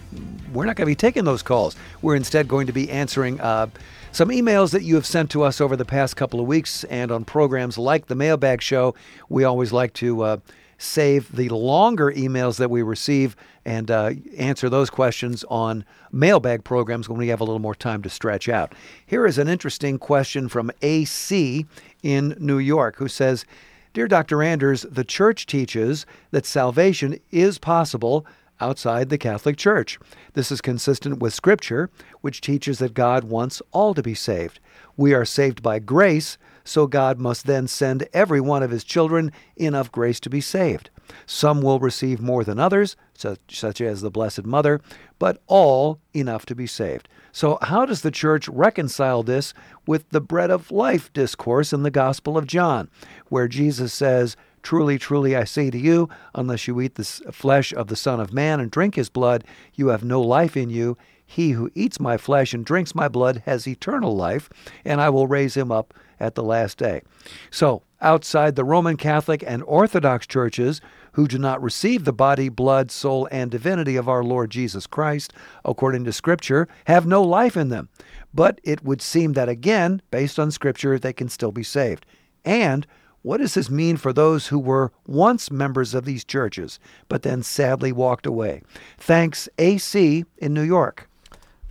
we're 0.51 0.65
not 0.65 0.75
going 0.75 0.85
to 0.87 0.91
be 0.91 0.95
taking 0.95 1.23
those 1.23 1.43
calls. 1.43 1.77
We're 2.01 2.17
instead 2.17 2.49
going 2.49 2.67
to 2.67 2.73
be 2.73 2.89
answering 2.89 3.39
uh, 3.39 3.67
some 4.17 4.29
emails 4.29 4.71
that 4.71 4.81
you 4.81 4.95
have 4.95 5.05
sent 5.05 5.29
to 5.29 5.43
us 5.43 5.61
over 5.61 5.75
the 5.75 5.85
past 5.85 6.15
couple 6.15 6.39
of 6.39 6.47
weeks. 6.47 6.83
And 6.85 7.11
on 7.11 7.23
programs 7.23 7.77
like 7.77 8.07
the 8.07 8.15
Mailbag 8.15 8.63
Show, 8.63 8.95
we 9.29 9.43
always 9.43 9.71
like 9.71 9.93
to 9.93 10.23
uh, 10.23 10.37
save 10.79 11.35
the 11.35 11.49
longer 11.49 12.11
emails 12.11 12.57
that 12.57 12.71
we 12.71 12.81
receive 12.81 13.35
and 13.63 13.91
uh, 13.91 14.13
answer 14.35 14.69
those 14.69 14.89
questions 14.89 15.45
on 15.51 15.85
mailbag 16.11 16.63
programs 16.63 17.07
when 17.07 17.19
we 17.19 17.27
have 17.27 17.41
a 17.41 17.43
little 17.43 17.59
more 17.59 17.75
time 17.75 18.01
to 18.01 18.09
stretch 18.09 18.49
out. 18.49 18.73
Here 19.05 19.27
is 19.27 19.37
an 19.37 19.47
interesting 19.47 19.99
question 19.99 20.49
from 20.49 20.71
AC 20.81 21.67
in 22.01 22.35
New 22.39 22.57
York 22.57 22.95
who 22.95 23.07
says, 23.07 23.45
Dear 23.93 24.07
Dr. 24.07 24.41
Anders, 24.41 24.81
the 24.89 25.03
church 25.03 25.45
teaches 25.45 26.07
that 26.31 26.47
salvation 26.47 27.19
is 27.29 27.59
possible 27.59 28.25
outside 28.59 29.09
the 29.09 29.17
Catholic 29.17 29.57
Church. 29.57 29.99
This 30.33 30.51
is 30.51 30.61
consistent 30.61 31.19
with 31.19 31.33
Scripture, 31.33 31.89
which 32.21 32.41
teaches 32.41 32.79
that 32.79 32.93
God 32.93 33.23
wants 33.25 33.61
all 33.71 33.93
to 33.93 34.01
be 34.01 34.13
saved. 34.13 34.59
We 34.95 35.13
are 35.13 35.25
saved 35.25 35.61
by 35.61 35.79
grace, 35.79 36.37
so 36.63 36.87
God 36.87 37.19
must 37.19 37.45
then 37.45 37.67
send 37.67 38.07
every 38.13 38.41
one 38.41 38.63
of 38.63 38.71
his 38.71 38.83
children 38.83 39.31
enough 39.55 39.91
grace 39.91 40.19
to 40.21 40.29
be 40.29 40.41
saved. 40.41 40.89
Some 41.25 41.61
will 41.61 41.79
receive 41.79 42.19
more 42.19 42.43
than 42.43 42.59
others, 42.59 42.95
such, 43.13 43.39
such 43.49 43.79
as 43.79 44.01
the 44.01 44.11
Blessed 44.11 44.45
Mother, 44.45 44.81
but 45.19 45.41
all 45.47 45.99
enough 46.13 46.45
to 46.47 46.55
be 46.55 46.67
saved. 46.67 47.07
So, 47.31 47.57
how 47.61 47.85
does 47.85 48.01
the 48.01 48.11
church 48.11 48.49
reconcile 48.49 49.23
this 49.23 49.53
with 49.85 50.09
the 50.09 50.21
bread 50.21 50.51
of 50.51 50.71
life 50.71 51.13
discourse 51.13 51.71
in 51.71 51.83
the 51.83 51.91
Gospel 51.91 52.37
of 52.37 52.47
John, 52.47 52.89
where 53.29 53.47
Jesus 53.47 53.93
says, 53.93 54.35
Truly, 54.67 54.99
truly, 54.99 55.33
I 55.33 55.45
say 55.45 55.71
to 55.71 55.77
you, 55.77 56.09
unless 56.35 56.67
you 56.67 56.81
eat 56.81 56.95
the 56.95 57.05
flesh 57.05 57.71
of 57.71 57.87
the 57.87 57.95
Son 57.95 58.19
of 58.19 58.33
Man 58.33 58.59
and 58.59 58.69
drink 58.69 58.95
his 58.95 59.07
blood, 59.07 59.45
you 59.75 59.87
have 59.87 60.03
no 60.03 60.21
life 60.21 60.57
in 60.57 60.69
you. 60.69 60.97
He 61.25 61.51
who 61.51 61.71
eats 61.73 62.01
my 62.01 62.17
flesh 62.17 62.53
and 62.53 62.65
drinks 62.65 62.93
my 62.93 63.07
blood 63.07 63.43
has 63.45 63.65
eternal 63.65 64.13
life, 64.13 64.49
and 64.83 64.99
I 64.99 65.09
will 65.09 65.25
raise 65.25 65.55
him 65.55 65.71
up 65.71 65.93
at 66.19 66.35
the 66.35 66.43
last 66.43 66.77
day. 66.77 67.01
So, 67.49 67.83
outside 68.01 68.57
the 68.57 68.65
Roman 68.65 68.97
Catholic 68.97 69.41
and 69.41 69.63
Orthodox 69.63 70.27
churches, 70.27 70.81
who 71.13 71.29
do 71.29 71.37
not 71.37 71.63
receive 71.63 72.03
the 72.03 72.11
body, 72.11 72.49
blood, 72.49 72.91
soul, 72.91 73.25
and 73.31 73.49
divinity 73.49 73.95
of 73.95 74.09
our 74.09 74.21
Lord 74.21 74.49
Jesus 74.49 74.85
Christ, 74.85 75.31
according 75.63 76.03
to 76.03 76.11
Scripture, 76.11 76.67
have 76.87 77.07
no 77.07 77.23
life 77.23 77.55
in 77.55 77.69
them. 77.69 77.87
But 78.33 78.59
it 78.65 78.83
would 78.83 79.01
seem 79.01 79.31
that, 79.31 79.47
again, 79.47 80.01
based 80.11 80.37
on 80.37 80.51
Scripture, 80.51 80.99
they 80.99 81.13
can 81.13 81.29
still 81.29 81.53
be 81.53 81.63
saved. 81.63 82.05
And 82.43 82.85
what 83.27 83.41
does 83.41 83.55
this 83.55 83.69
mean 83.69 83.97
for 83.97 84.13
those 84.13 84.47
who 84.47 84.57
were 84.57 84.93
once 85.05 85.51
members 85.51 85.93
of 85.93 86.05
these 86.05 86.23
churches, 86.23 86.79
but 87.09 87.23
then 87.23 87.43
sadly 87.43 87.91
walked 87.91 88.25
away? 88.25 88.61
Thanks, 88.97 89.49
AC 89.57 90.23
in 90.37 90.53
New 90.53 90.63
York. 90.63 91.09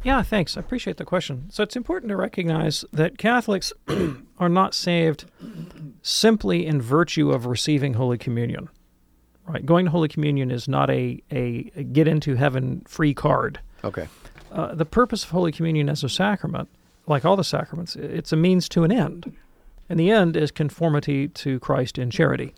Yeah, 0.03 0.23
thanks. 0.23 0.57
I 0.57 0.61
appreciate 0.61 0.99
the 0.99 1.07
question. 1.07 1.47
So 1.51 1.63
it's 1.63 1.75
important 1.75 2.11
to 2.11 2.17
recognize 2.17 2.85
that 2.93 3.17
Catholics 3.17 3.73
are 4.39 4.51
not 4.51 4.75
saved 4.75 5.25
simply 6.03 6.67
in 6.67 6.83
virtue 6.83 7.31
of 7.33 7.47
receiving 7.47 7.95
Holy 7.95 8.19
Communion. 8.19 8.69
Right? 9.49 9.65
Going 9.65 9.87
to 9.87 9.91
Holy 9.91 10.09
Communion 10.09 10.51
is 10.51 10.69
not 10.69 10.91
a, 10.91 11.23
a, 11.31 11.73
a 11.75 11.83
get 11.85 12.07
into 12.07 12.35
heaven 12.35 12.83
free 12.87 13.15
card. 13.15 13.61
Okay. 13.83 14.09
uh, 14.53 14.75
the 14.75 14.85
purpose 14.85 15.25
of 15.25 15.31
Holy 15.31 15.53
Communion 15.53 15.89
as 15.89 16.05
a 16.05 16.09
sacrament, 16.11 16.69
like 17.07 17.25
all 17.25 17.37
the 17.37 17.45
sacraments, 17.45 17.97
it's 17.97 18.33
a 18.33 18.37
means 18.37 18.69
to 18.69 18.85
an 18.85 18.93
end. 18.93 19.35
And 19.89 19.99
the 20.01 20.11
end 20.11 20.37
is 20.37 20.51
conformity 20.51 21.29
to 21.29 21.61
Christ 21.61 21.99
in 21.99 22.11
charity. 22.11 22.55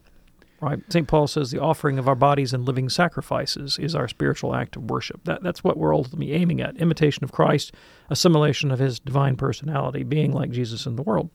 Right? 0.61 0.81
St. 0.89 1.07
Paul 1.07 1.29
says 1.29 1.51
the 1.51 1.61
offering 1.61 1.99
of 1.99 2.09
our 2.09 2.17
bodies 2.17 2.53
and 2.53 2.65
living 2.65 2.89
sacrifices 2.89 3.79
is 3.79 3.95
our 3.95 4.09
spiritual 4.09 4.57
act 4.57 4.75
of 4.75 4.91
worship. 4.91 5.23
That, 5.25 5.43
that's 5.43 5.63
what 5.63 5.77
we're 5.77 5.95
ultimately 5.95 6.33
aiming 6.33 6.61
at 6.61 6.77
imitation 6.79 7.23
of 7.23 7.31
Christ, 7.31 7.73
assimilation 8.11 8.73
of 8.73 8.81
his 8.81 8.99
divine 8.99 9.37
personality, 9.37 10.03
being 10.03 10.33
like 10.33 10.51
Jesus 10.51 10.85
in 10.85 10.97
the 10.97 11.03
world, 11.03 11.31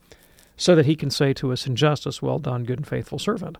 so 0.58 0.76
that 0.76 0.86
he 0.86 0.98
can 0.98 1.10
say 1.10 1.32
to 1.34 1.54
us 1.54 1.66
in 1.66 1.78
justice, 1.78 2.22
Well 2.22 2.40
done, 2.40 2.66
good 2.66 2.80
and 2.80 2.88
faithful 2.88 3.18
servant. 3.18 3.58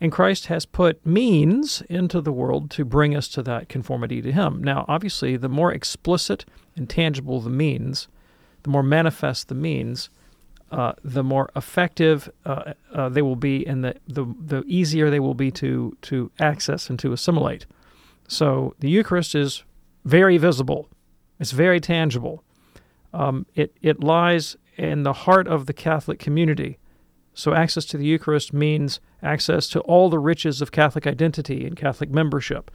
And 0.00 0.12
Christ 0.12 0.46
has 0.46 0.66
put 0.66 1.04
means 1.04 1.82
into 1.88 2.20
the 2.20 2.30
world 2.30 2.70
to 2.72 2.84
bring 2.84 3.16
us 3.16 3.28
to 3.28 3.42
that 3.44 3.68
conformity 3.68 4.20
to 4.22 4.30
him. 4.30 4.62
Now, 4.62 4.84
obviously, 4.88 5.36
the 5.36 5.48
more 5.48 5.72
explicit 5.72 6.44
and 6.76 6.88
tangible 6.88 7.40
the 7.40 7.50
means, 7.50 8.08
the 8.62 8.70
more 8.70 8.82
manifest 8.82 9.48
the 9.48 9.54
means, 9.54 10.10
uh, 10.70 10.92
the 11.02 11.22
more 11.22 11.50
effective 11.56 12.30
uh, 12.44 12.74
uh, 12.94 13.08
they 13.08 13.22
will 13.22 13.36
be, 13.36 13.66
and 13.66 13.82
the, 13.84 13.94
the 14.06 14.26
the 14.38 14.62
easier 14.66 15.10
they 15.10 15.20
will 15.20 15.34
be 15.34 15.50
to 15.50 15.96
to 16.02 16.30
access 16.38 16.90
and 16.90 16.98
to 16.98 17.12
assimilate. 17.12 17.66
So 18.26 18.74
the 18.78 18.90
Eucharist 18.90 19.34
is 19.34 19.64
very 20.04 20.36
visible, 20.36 20.88
it's 21.40 21.52
very 21.52 21.80
tangible. 21.80 22.42
Um, 23.14 23.46
it 23.54 23.74
it 23.80 24.02
lies 24.02 24.56
in 24.76 25.02
the 25.02 25.12
heart 25.12 25.48
of 25.48 25.66
the 25.66 25.72
Catholic 25.72 26.18
community. 26.18 26.78
So 27.34 27.54
access 27.54 27.84
to 27.86 27.96
the 27.96 28.04
Eucharist 28.04 28.52
means 28.52 29.00
access 29.22 29.68
to 29.68 29.80
all 29.80 30.10
the 30.10 30.18
riches 30.18 30.60
of 30.60 30.72
Catholic 30.72 31.06
identity 31.06 31.66
and 31.66 31.76
Catholic 31.76 32.10
membership. 32.10 32.70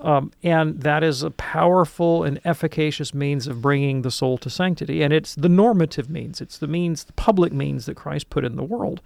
Um, 0.00 0.32
and 0.42 0.80
that 0.82 1.02
is 1.02 1.22
a 1.22 1.30
powerful 1.30 2.24
and 2.24 2.40
efficacious 2.44 3.14
means 3.14 3.46
of 3.46 3.62
bringing 3.62 4.02
the 4.02 4.10
soul 4.10 4.36
to 4.38 4.50
sanctity. 4.50 5.02
And 5.02 5.12
it's 5.12 5.34
the 5.34 5.48
normative 5.48 6.10
means, 6.10 6.40
it's 6.40 6.58
the 6.58 6.66
means, 6.66 7.04
the 7.04 7.12
public 7.14 7.52
means 7.52 7.86
that 7.86 7.94
Christ 7.96 8.28
put 8.28 8.44
in 8.44 8.56
the 8.56 8.62
world. 8.62 9.00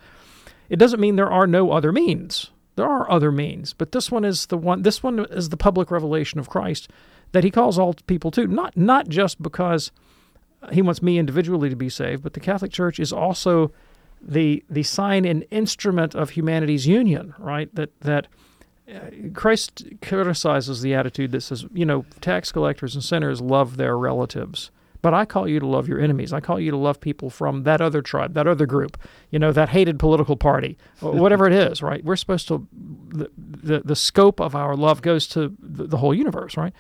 It 0.68 0.78
doesn't 0.78 1.00
mean 1.00 1.16
there 1.16 1.30
are 1.30 1.47
no 1.47 1.73
other 1.73 1.92
means. 1.92 2.50
There 2.76 2.88
are 2.88 3.11
other 3.11 3.33
means, 3.33 3.73
but 3.73 3.90
this 3.90 4.11
one 4.11 4.25
is 4.25 4.47
the 4.47 4.57
one. 4.57 4.83
This 4.83 5.02
one 5.02 5.26
is 5.30 5.49
the 5.49 5.57
public 5.57 5.90
revelation 5.90 6.38
of 6.38 6.49
Christ 6.49 6.88
that 7.33 7.42
He 7.42 7.50
calls 7.50 7.76
all 7.76 7.95
people 8.07 8.30
to. 8.30 8.47
Not 8.47 8.76
not 8.76 9.09
just 9.09 9.42
because 9.42 9.90
He 10.71 10.80
wants 10.80 11.02
me 11.02 11.18
individually 11.18 11.71
to 11.71 11.76
be 11.76 11.88
saved, 11.88 12.23
but 12.23 12.35
the 12.35 12.40
Catholic 12.40 12.71
Church 12.71 13.00
is 13.00 13.12
also 13.12 13.73
the 14.23 14.62
the 14.71 14.85
sign 14.85 15.25
and 15.25 15.45
instrument 15.50 16.14
of 16.14 16.30
humanity's 16.30 16.87
union. 16.87 17.35
Right? 17.38 17.75
That 17.75 17.99
that 18.02 18.28
Christ 19.35 19.85
criticizes 20.00 20.80
the 20.80 20.95
attitude 20.95 21.33
that 21.33 21.42
says, 21.42 21.66
you 21.73 21.85
know, 21.85 22.04
tax 22.21 22.52
collectors 22.52 22.95
and 22.95 23.04
sinners 23.04 23.40
love 23.40 23.76
their 23.76 23.99
relatives. 23.99 24.71
But 25.00 25.14
I 25.14 25.25
call 25.25 25.47
you 25.47 25.61
to 25.61 25.66
love 25.66 25.88
your 25.88 26.00
enemies. 26.00 26.33
I 26.33 26.40
call 26.40 26.59
you 26.59 26.71
to 26.73 26.76
love 26.76 27.00
people 27.00 27.30
from 27.30 27.62
that 27.62 27.80
other 27.80 28.02
tribe, 28.02 28.35
that 28.35 28.49
other 28.49 28.66
group, 28.66 28.99
you 29.30 29.38
know, 29.38 29.52
that 29.52 29.68
hated 29.68 29.99
political 29.99 30.37
party, 30.37 30.76
whatever 31.00 31.47
it 31.47 31.52
is, 31.52 31.83
right? 31.83 32.04
We're 32.04 32.16
supposed 32.16 32.49
to, 32.49 32.66
the, 32.73 33.30
the, 33.37 33.80
the 33.85 33.97
scope 33.97 34.40
of 34.40 34.57
our 34.57 34.75
love 34.75 35.02
goes 35.02 35.26
to 35.28 35.54
the, 35.61 35.85
the 35.85 35.99
whole 35.99 36.14
universe, 36.14 36.57
right? 36.57 36.73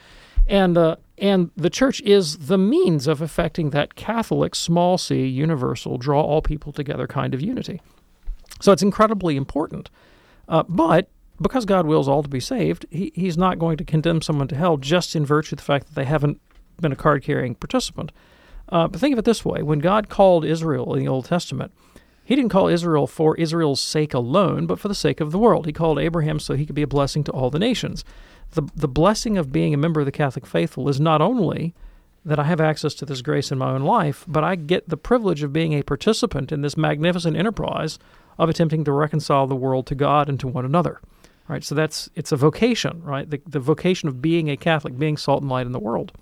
And, 0.48 0.76
uh, 0.76 0.96
and 1.18 1.50
the 1.56 1.70
church 1.70 2.00
is 2.00 2.38
the 2.46 2.58
means 2.58 3.06
of 3.06 3.22
effecting 3.22 3.70
that 3.70 3.94
Catholic, 3.94 4.54
small 4.54 4.98
c, 4.98 5.26
universal, 5.26 5.98
draw 5.98 6.22
all 6.22 6.42
people 6.42 6.72
together 6.72 7.06
kind 7.06 7.34
of 7.34 7.42
unity. 7.42 7.80
So 8.60 8.72
it's 8.72 8.82
incredibly 8.82 9.36
important. 9.36 9.90
Uh, 10.48 10.64
but 10.68 11.10
because 11.40 11.64
God 11.64 11.86
wills 11.86 12.08
all 12.08 12.22
to 12.22 12.28
be 12.28 12.40
saved, 12.40 12.86
he, 12.90 13.12
He's 13.14 13.38
not 13.38 13.58
going 13.58 13.76
to 13.76 13.84
condemn 13.84 14.22
someone 14.22 14.48
to 14.48 14.56
hell 14.56 14.76
just 14.76 15.14
in 15.14 15.24
virtue 15.24 15.54
of 15.54 15.58
the 15.58 15.64
fact 15.64 15.86
that 15.86 15.94
they 15.94 16.04
haven't 16.04 16.40
been 16.80 16.92
a 16.92 16.96
card 16.96 17.22
carrying 17.22 17.54
participant. 17.54 18.12
Uh, 18.68 18.86
but 18.86 19.00
think 19.00 19.12
of 19.12 19.18
it 19.18 19.24
this 19.24 19.44
way 19.44 19.62
when 19.62 19.78
God 19.78 20.08
called 20.08 20.44
Israel 20.44 20.94
in 20.94 21.00
the 21.00 21.08
Old 21.08 21.24
Testament, 21.24 21.72
He 22.24 22.36
didn't 22.36 22.50
call 22.50 22.68
Israel 22.68 23.06
for 23.06 23.36
Israel's 23.36 23.80
sake 23.80 24.14
alone, 24.14 24.66
but 24.66 24.78
for 24.78 24.88
the 24.88 24.94
sake 24.94 25.20
of 25.20 25.32
the 25.32 25.38
world. 25.38 25.66
He 25.66 25.72
called 25.72 25.98
Abraham 25.98 26.38
so 26.38 26.54
he 26.54 26.66
could 26.66 26.74
be 26.74 26.82
a 26.82 26.88
blessing 26.88 27.24
to 27.24 27.32
all 27.32 27.50
the 27.50 27.58
nations. 27.58 28.04
The, 28.52 28.62
the 28.74 28.88
blessing 28.88 29.36
of 29.36 29.52
being 29.52 29.74
a 29.74 29.78
member 29.78 30.00
of 30.00 30.06
the 30.06 30.12
Catholic 30.12 30.46
faithful 30.46 30.88
is 30.88 31.00
not 31.00 31.20
only 31.20 31.74
that 32.24 32.38
I 32.38 32.44
have 32.44 32.60
access 32.60 32.94
to 32.94 33.06
this 33.06 33.22
grace 33.22 33.52
in 33.52 33.58
my 33.58 33.70
own 33.70 33.82
life, 33.82 34.24
but 34.26 34.42
I 34.42 34.54
get 34.56 34.88
the 34.88 34.96
privilege 34.96 35.42
of 35.42 35.52
being 35.52 35.72
a 35.72 35.82
participant 35.82 36.50
in 36.50 36.62
this 36.62 36.76
magnificent 36.76 37.36
enterprise 37.36 37.98
of 38.38 38.48
attempting 38.48 38.84
to 38.84 38.92
reconcile 38.92 39.46
the 39.46 39.56
world 39.56 39.86
to 39.86 39.94
God 39.94 40.28
and 40.28 40.38
to 40.40 40.48
one 40.48 40.64
another 40.64 41.00
right? 41.48 41.64
So 41.64 41.74
that's 41.74 42.08
it's 42.14 42.32
a 42.32 42.36
vocation, 42.36 43.02
right? 43.02 43.28
The, 43.28 43.40
the 43.46 43.60
vocation 43.60 44.08
of 44.08 44.22
being 44.22 44.48
a 44.48 44.56
Catholic, 44.56 44.98
being 44.98 45.16
salt 45.16 45.42
and 45.42 45.50
light 45.50 45.66
in 45.66 45.72
the 45.72 45.78
world. 45.78 46.12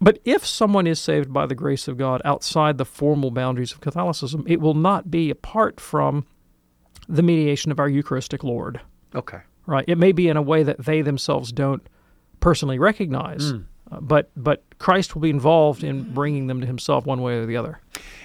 But 0.00 0.18
if 0.24 0.44
someone 0.44 0.86
is 0.86 1.00
saved 1.00 1.32
by 1.32 1.46
the 1.46 1.54
grace 1.54 1.88
of 1.88 1.96
God 1.96 2.20
outside 2.24 2.76
the 2.76 2.84
formal 2.84 3.30
boundaries 3.30 3.72
of 3.72 3.80
Catholicism, 3.80 4.44
it 4.46 4.60
will 4.60 4.74
not 4.74 5.10
be 5.10 5.30
apart 5.30 5.80
from 5.80 6.26
the 7.08 7.22
mediation 7.22 7.70
of 7.70 7.80
our 7.80 7.88
Eucharistic 7.88 8.44
Lord. 8.44 8.80
Okay. 9.14 9.38
Right? 9.66 9.84
It 9.88 9.96
may 9.96 10.12
be 10.12 10.28
in 10.28 10.36
a 10.36 10.42
way 10.42 10.62
that 10.62 10.84
they 10.84 11.00
themselves 11.00 11.52
don't 11.52 11.86
personally 12.40 12.78
recognize, 12.78 13.54
mm. 13.54 13.64
Uh, 13.90 14.00
but 14.00 14.30
but 14.36 14.62
Christ 14.78 15.14
will 15.14 15.22
be 15.22 15.30
involved 15.30 15.84
in 15.84 16.14
bringing 16.14 16.46
them 16.46 16.60
to 16.60 16.66
Himself 16.66 17.06
one 17.06 17.20
way 17.22 17.38
or 17.38 17.46
the 17.46 17.56
other. 17.56 17.80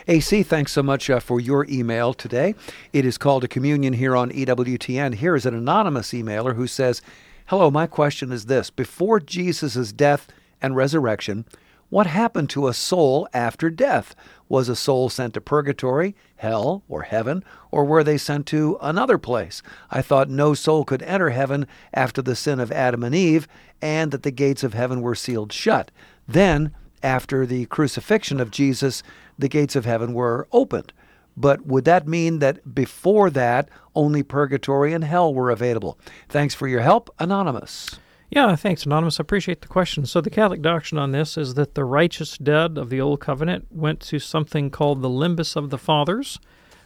AC, 0.08 0.44
thanks 0.44 0.72
so 0.72 0.82
much 0.82 1.10
uh, 1.10 1.20
for 1.20 1.40
your 1.40 1.66
email 1.70 2.14
today. 2.14 2.56
It 2.94 3.06
is 3.06 3.18
Called 3.18 3.44
to 3.44 3.48
Communion 3.48 3.94
here 3.94 4.16
on 4.16 4.32
EWTN. 4.32 5.16
Here 5.16 5.36
is 5.36 5.46
an 5.46 5.54
anonymous 5.54 6.10
emailer 6.10 6.56
who 6.56 6.66
says, 6.66 7.02
Hello, 7.48 7.70
my 7.70 7.88
question 7.88 8.32
is 8.32 8.46
this 8.46 8.70
Before 8.70 9.20
Jesus' 9.20 9.92
death 9.92 10.28
and 10.62 10.76
resurrection, 10.76 11.46
what 11.90 12.08
happened 12.08 12.50
to 12.52 12.68
a 12.68 12.74
soul 12.74 13.28
after 13.34 13.70
death? 13.70 14.16
Was 14.48 14.70
a 14.70 14.76
soul 14.76 15.10
sent 15.10 15.36
to 15.36 15.42
purgatory, 15.42 16.16
hell, 16.40 16.84
or 16.88 17.04
heaven, 17.04 17.44
or 17.72 17.86
were 17.86 18.04
they 18.04 18.18
sent 18.18 18.46
to 18.48 18.78
another 18.82 19.18
place? 19.18 19.62
I 19.92 20.02
thought 20.02 20.30
no 20.30 20.54
soul 20.54 20.86
could 20.86 21.04
enter 21.04 21.30
heaven 21.30 21.68
after 21.94 22.22
the 22.22 22.36
sin 22.36 22.60
of 22.60 22.72
Adam 22.72 23.04
and 23.04 23.14
Eve, 23.14 23.48
and 23.82 24.12
that 24.12 24.24
the 24.24 24.32
gates 24.32 24.64
of 24.64 24.74
heaven 24.74 25.02
were 25.02 25.16
sealed 25.16 25.54
shut. 25.54 25.92
Then, 26.28 26.74
after 27.04 27.46
the 27.46 27.66
crucifixion 27.68 28.40
of 28.40 28.52
Jesus, 28.52 29.04
the 29.38 29.48
gates 29.48 29.76
of 29.76 29.86
heaven 29.86 30.14
were 30.14 30.48
opened. 30.52 30.92
But 31.38 31.66
would 31.66 31.86
that 31.86 32.08
mean 32.08 32.40
that 32.40 32.76
before 32.76 33.30
that, 33.30 33.70
only 33.96 34.24
purgatory 34.24 34.94
and 34.94 35.04
hell 35.04 35.34
were 35.34 35.50
available? 35.50 35.98
Thanks 36.28 36.54
for 36.54 36.68
your 36.68 36.82
help, 36.82 37.10
Anonymous. 37.20 38.00
Yeah, 38.30 38.56
thanks, 38.56 38.86
Anonymous. 38.86 39.20
I 39.20 39.24
appreciate 39.24 39.62
the 39.62 39.68
question. 39.68 40.06
So, 40.06 40.22
the 40.22 40.30
Catholic 40.30 40.62
doctrine 40.62 41.00
on 41.00 41.12
this 41.12 41.36
is 41.36 41.56
that 41.56 41.74
the 41.74 41.84
righteous 41.84 42.38
dead 42.38 42.78
of 42.78 42.90
the 42.90 43.02
Old 43.02 43.20
Covenant 43.20 43.68
went 43.72 44.00
to 44.02 44.20
something 44.20 44.70
called 44.70 45.02
the 45.02 45.10
limbus 45.10 45.56
of 45.56 45.72
the 45.72 45.80
fathers, 45.80 46.40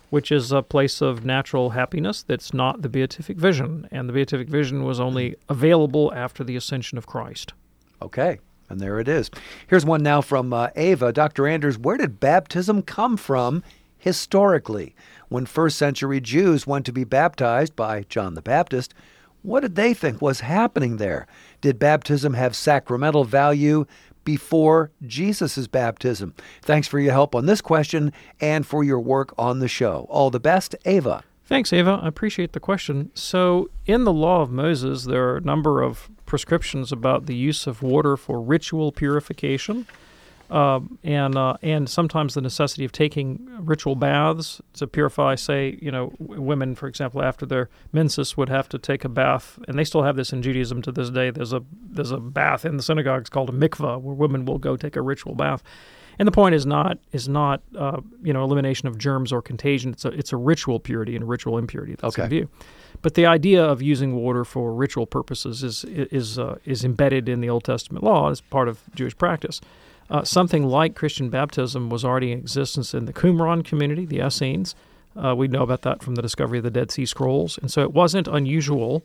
which 0.10 0.32
is 0.32 0.54
a 0.54 0.62
place 0.62 1.02
of 1.02 1.26
natural 1.26 1.72
happiness 1.72 2.24
that's 2.24 2.54
not 2.54 2.82
the 2.82 2.88
beatific 2.88 3.36
vision. 3.38 3.90
And 3.92 4.08
the 4.08 4.14
beatific 4.14 4.48
vision 4.48 4.84
was 4.84 5.02
only 5.02 5.36
available 5.50 6.14
after 6.14 6.46
the 6.46 6.56
ascension 6.56 6.98
of 6.98 7.08
Christ. 7.08 7.52
Okay. 8.02 8.40
And 8.70 8.80
there 8.80 9.00
it 9.00 9.08
is. 9.08 9.30
Here's 9.68 9.86
one 9.86 10.02
now 10.02 10.22
from 10.22 10.54
uh, 10.54 10.70
Ava. 10.76 11.12
Dr. 11.12 11.46
Anders, 11.46 11.78
where 11.78 11.98
did 11.98 12.20
baptism 12.20 12.82
come 12.82 13.18
from 13.18 13.64
historically? 13.98 14.96
When 15.28 15.46
first 15.46 15.78
century 15.78 16.22
Jews 16.22 16.66
went 16.66 16.86
to 16.86 16.94
be 16.94 17.04
baptized 17.04 17.76
by 17.76 18.04
John 18.04 18.34
the 18.34 18.42
Baptist, 18.42 18.94
what 19.44 19.60
did 19.60 19.76
they 19.76 19.94
think 19.94 20.22
was 20.22 20.40
happening 20.40 20.98
there? 20.98 21.28
Did 21.62 21.78
baptism 21.78 22.34
have 22.34 22.56
sacramental 22.56 23.26
value 23.26 23.86
before 24.24 24.92
Jesus' 25.06 25.68
baptism? 25.68 26.34
Thanks 26.62 26.88
for 26.88 27.00
your 27.00 27.12
help 27.12 27.36
on 27.36 27.46
this 27.46 27.62
question 27.62 28.12
and 28.42 28.66
for 28.66 28.84
your 28.84 29.00
work 29.00 29.34
on 29.38 29.60
the 29.60 29.68
show. 29.68 30.08
All 30.10 30.30
the 30.30 30.40
best, 30.40 30.76
Ava. 30.86 31.24
Thanks, 31.46 31.74
Ava. 31.74 32.00
I 32.02 32.08
appreciate 32.08 32.54
the 32.54 32.60
question. 32.60 33.12
So, 33.14 33.70
in 33.86 34.06
the 34.06 34.14
law 34.14 34.42
of 34.42 34.50
Moses, 34.50 35.04
there 35.04 35.30
are 35.30 35.38
a 35.38 35.42
number 35.42 35.82
of 35.82 36.10
prescriptions 36.26 36.92
about 36.92 37.26
the 37.26 37.36
use 37.36 37.68
of 37.68 37.84
water 37.84 38.16
for 38.16 38.42
ritual 38.42 38.94
purification, 38.94 39.86
uh, 40.54 40.80
and 41.04 41.36
uh, 41.36 41.58
and 41.64 41.90
sometimes 41.90 42.36
the 42.36 42.42
necessity 42.42 42.86
of 42.86 42.92
taking 42.92 43.50
ritual 43.60 43.96
baths 43.96 44.62
to 44.74 44.86
purify. 44.86 45.34
Say, 45.34 45.80
you 45.82 45.92
know, 45.92 46.14
w- 46.20 46.40
women, 46.40 46.76
for 46.76 46.88
example, 46.88 47.24
after 47.24 47.48
their 47.48 47.70
menses 47.92 48.38
would 48.38 48.50
have 48.50 48.70
to 48.70 48.78
take 48.78 49.04
a 49.04 49.10
bath, 49.10 49.58
and 49.68 49.80
they 49.80 49.84
still 49.84 50.04
have 50.04 50.16
this 50.16 50.32
in 50.32 50.44
Judaism 50.44 50.84
to 50.84 50.92
this 50.92 51.10
day. 51.10 51.32
There's 51.32 51.54
a 51.54 51.64
there's 51.74 52.12
a 52.12 52.20
bath 52.20 52.66
in 52.66 52.78
the 52.78 52.84
synagogues 52.84 53.32
called 53.32 53.50
a 53.50 53.52
mikvah, 53.52 54.00
where 54.00 54.14
women 54.14 54.46
will 54.46 54.60
go 54.60 54.78
take 54.78 54.96
a 54.96 55.02
ritual 55.02 55.34
bath. 55.34 55.64
And 56.20 56.28
the 56.28 56.32
point 56.32 56.54
is 56.54 56.68
not 56.68 57.00
is 57.12 57.28
not 57.28 57.64
uh, 57.76 58.02
you 58.22 58.32
know 58.32 58.44
elimination 58.44 58.88
of 58.88 59.00
germs 59.00 59.34
or 59.34 59.42
contagion. 59.42 59.94
It's 59.94 60.06
a 60.06 60.10
it's 60.10 60.32
a 60.32 60.38
ritual 60.38 60.80
purity 60.80 61.16
and 61.16 61.24
a 61.24 61.28
ritual 61.28 61.58
impurity 61.58 61.96
that's 62.00 62.14
okay. 62.14 62.26
in 62.26 62.30
view. 62.30 62.50
But 63.02 63.16
the 63.16 63.26
idea 63.26 63.66
of 63.66 63.82
using 63.82 64.16
water 64.16 64.46
for 64.46 64.72
ritual 64.72 65.08
purposes 65.08 65.64
is 65.64 65.84
is 65.88 66.38
uh, 66.38 66.60
is 66.64 66.86
embedded 66.86 67.28
in 67.28 67.42
the 67.42 67.50
Old 67.50 67.64
Testament 67.64 68.04
law 68.04 68.30
as 68.30 68.40
part 68.40 68.68
of 68.68 68.82
Jewish 68.94 69.18
practice. 69.18 69.60
Uh, 70.14 70.24
something 70.24 70.64
like 70.64 70.94
Christian 70.94 71.32
baptism 71.32 71.90
was 71.90 72.06
already 72.06 72.32
in 72.32 72.38
existence 72.38 72.94
in 72.94 73.06
the 73.06 73.14
Qumran 73.14 73.66
community, 73.66 74.06
the 74.06 74.24
Essenes. 74.24 74.76
Uh, 75.16 75.34
we 75.36 75.48
know 75.48 75.64
about 75.64 75.82
that 75.82 76.04
from 76.04 76.14
the 76.14 76.22
discovery 76.22 76.60
of 76.60 76.64
the 76.64 76.70
Dead 76.70 76.92
Sea 76.92 77.08
Scrolls, 77.08 77.58
and 77.58 77.72
so 77.72 77.82
it 77.82 77.94
wasn't 77.94 78.28
unusual 78.28 79.04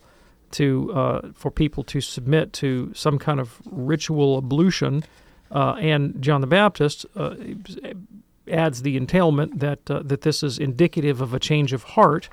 to 0.51 0.93
uh, 0.93 1.29
for 1.35 1.51
people 1.51 1.83
to 1.85 2.03
submit 2.03 2.53
to 2.55 2.93
some 2.95 3.19
kind 3.19 3.41
of 3.41 3.59
ritual 3.71 4.37
ablution, 4.37 5.03
uh, 5.51 5.77
and 5.79 6.21
John 6.21 6.43
the 6.43 6.47
Baptist 6.47 7.07
uh, 7.17 7.37
adds 8.47 8.83
the 8.83 8.99
entailment 8.99 9.61
that 9.61 9.91
uh, 9.91 10.03
that 10.05 10.21
this 10.21 10.43
is 10.43 10.59
indicative 10.59 11.23
of 11.23 11.33
a 11.33 11.41
change 11.41 11.73
of 11.73 11.85
heart. 11.85 12.29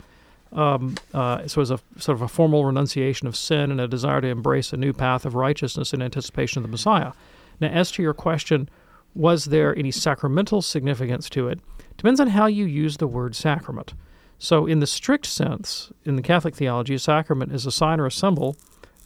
Um, 0.51 0.95
so, 1.13 1.61
as 1.61 1.71
a 1.71 1.79
sort 1.97 2.17
of 2.17 2.21
a 2.21 2.27
formal 2.27 2.65
renunciation 2.65 3.27
of 3.27 3.37
sin 3.37 3.71
and 3.71 3.79
a 3.79 3.87
desire 3.87 4.19
to 4.19 4.27
embrace 4.27 4.73
a 4.73 4.77
new 4.77 4.91
path 4.91 5.25
of 5.25 5.33
righteousness 5.33 5.93
in 5.93 6.01
anticipation 6.01 6.59
of 6.59 6.63
the 6.63 6.71
Messiah. 6.71 7.13
Now, 7.59 7.67
as 7.69 7.91
to 7.91 8.03
your 8.03 8.13
question, 8.13 8.69
was 9.13 9.45
there 9.45 9.77
any 9.77 9.91
sacramental 9.91 10.61
significance 10.61 11.29
to 11.31 11.47
it? 11.47 11.59
Depends 11.97 12.19
on 12.19 12.27
how 12.27 12.47
you 12.47 12.65
use 12.65 12.97
the 12.97 13.07
word 13.07 13.35
sacrament. 13.35 13.93
So, 14.37 14.65
in 14.65 14.79
the 14.79 14.87
strict 14.87 15.25
sense, 15.25 15.91
in 16.03 16.17
the 16.17 16.21
Catholic 16.21 16.55
theology, 16.55 16.95
a 16.95 16.99
sacrament 16.99 17.53
is 17.53 17.65
a 17.65 17.71
sign 17.71 17.99
or 17.99 18.05
a 18.05 18.11
symbol 18.11 18.57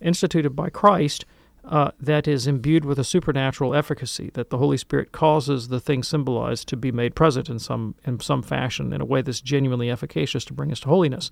instituted 0.01 0.51
by 0.51 0.69
Christ 0.69 1.25
uh, 1.65 1.91
that 1.99 2.27
is 2.27 2.47
imbued 2.47 2.83
with 2.83 2.97
a 2.97 3.03
supernatural 3.03 3.75
efficacy, 3.75 4.31
that 4.33 4.49
the 4.49 4.57
Holy 4.57 4.77
Spirit 4.77 5.11
causes 5.11 5.67
the 5.67 5.79
thing 5.79 6.01
symbolized 6.01 6.67
to 6.69 6.77
be 6.77 6.91
made 6.91 7.15
present 7.15 7.49
in 7.49 7.59
some 7.59 7.95
in 8.05 8.19
some 8.19 8.41
fashion 8.41 8.91
in 8.91 9.01
a 9.01 9.05
way 9.05 9.21
that's 9.21 9.41
genuinely 9.41 9.91
efficacious 9.91 10.43
to 10.45 10.53
bring 10.53 10.71
us 10.71 10.79
to 10.79 10.87
holiness. 10.87 11.29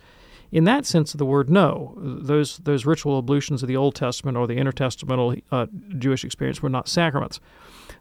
In 0.51 0.63
that 0.63 0.85
sense 0.85 1.13
of 1.13 1.17
the 1.17 1.25
word, 1.25 1.49
no, 1.49 1.93
those 1.97 2.57
those 2.59 2.85
ritual 2.85 3.19
ablutions 3.19 3.61
of 3.61 3.67
the 3.67 3.75
Old 3.75 3.95
Testament 3.95 4.37
or 4.37 4.47
the 4.47 4.55
intertestamental 4.55 5.41
uh, 5.51 5.67
Jewish 5.97 6.23
experience 6.23 6.61
were 6.61 6.69
not 6.69 6.87
sacraments. 6.87 7.39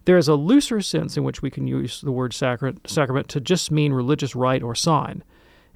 There 0.05 0.17
is 0.17 0.29
a 0.29 0.35
looser 0.35 0.81
sense 0.81 1.17
in 1.17 1.25
which 1.25 1.43
we 1.43 1.51
can 1.51 1.67
use 1.67 2.01
the 2.01 2.13
word 2.13 2.33
sacrament, 2.33 2.89
sacrament 2.89 3.29
to 3.29 3.41
just 3.41 3.73
mean 3.73 3.93
religious 3.93 4.37
rite 4.37 4.63
or 4.63 4.75
sign. 4.75 5.25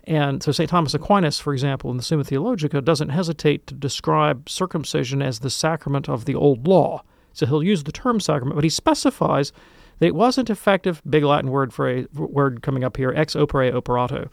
And 0.04 0.42
so 0.42 0.52
St. 0.52 0.70
Thomas 0.70 0.94
Aquinas, 0.94 1.38
for 1.40 1.52
example, 1.52 1.90
in 1.90 1.96
the 1.96 2.02
Summa 2.02 2.24
Theologica, 2.24 2.80
doesn't 2.80 3.10
hesitate 3.10 3.66
to 3.66 3.74
describe 3.74 4.48
circumcision 4.48 5.20
as 5.20 5.40
the 5.40 5.50
sacrament 5.50 6.08
of 6.08 6.24
the 6.24 6.34
old 6.34 6.66
law. 6.66 7.02
So 7.32 7.46
he'll 7.46 7.62
use 7.62 7.84
the 7.84 7.92
term 7.92 8.20
sacrament, 8.20 8.56
but 8.56 8.64
he 8.64 8.70
specifies 8.70 9.52
that 10.00 10.06
it 10.06 10.14
wasn't 10.14 10.50
effective, 10.50 11.00
big 11.08 11.22
Latin 11.22 11.50
word 11.50 11.72
for 11.72 11.88
a 11.88 12.06
word 12.14 12.62
coming 12.62 12.82
up 12.82 12.96
here, 12.96 13.12
ex 13.16 13.34
opere 13.36 13.72
operato. 13.72 14.28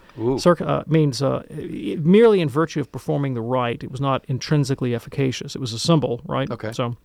Uh, 0.65 0.83
means 0.88 1.21
uh, 1.21 1.43
merely 1.50 2.41
in 2.41 2.50
virtue 2.50 2.79
of 2.79 2.91
performing 2.91 3.36
the 3.36 3.41
rite. 3.41 3.83
It 3.83 3.91
was 3.91 4.01
not 4.01 4.25
intrinsically 4.27 4.95
efficacious. 4.95 5.55
It 5.55 5.59
was 5.59 5.74
a 5.74 5.79
symbol, 5.79 6.21
right? 6.25 6.50
Okay. 6.50 6.71
So, 6.71 6.95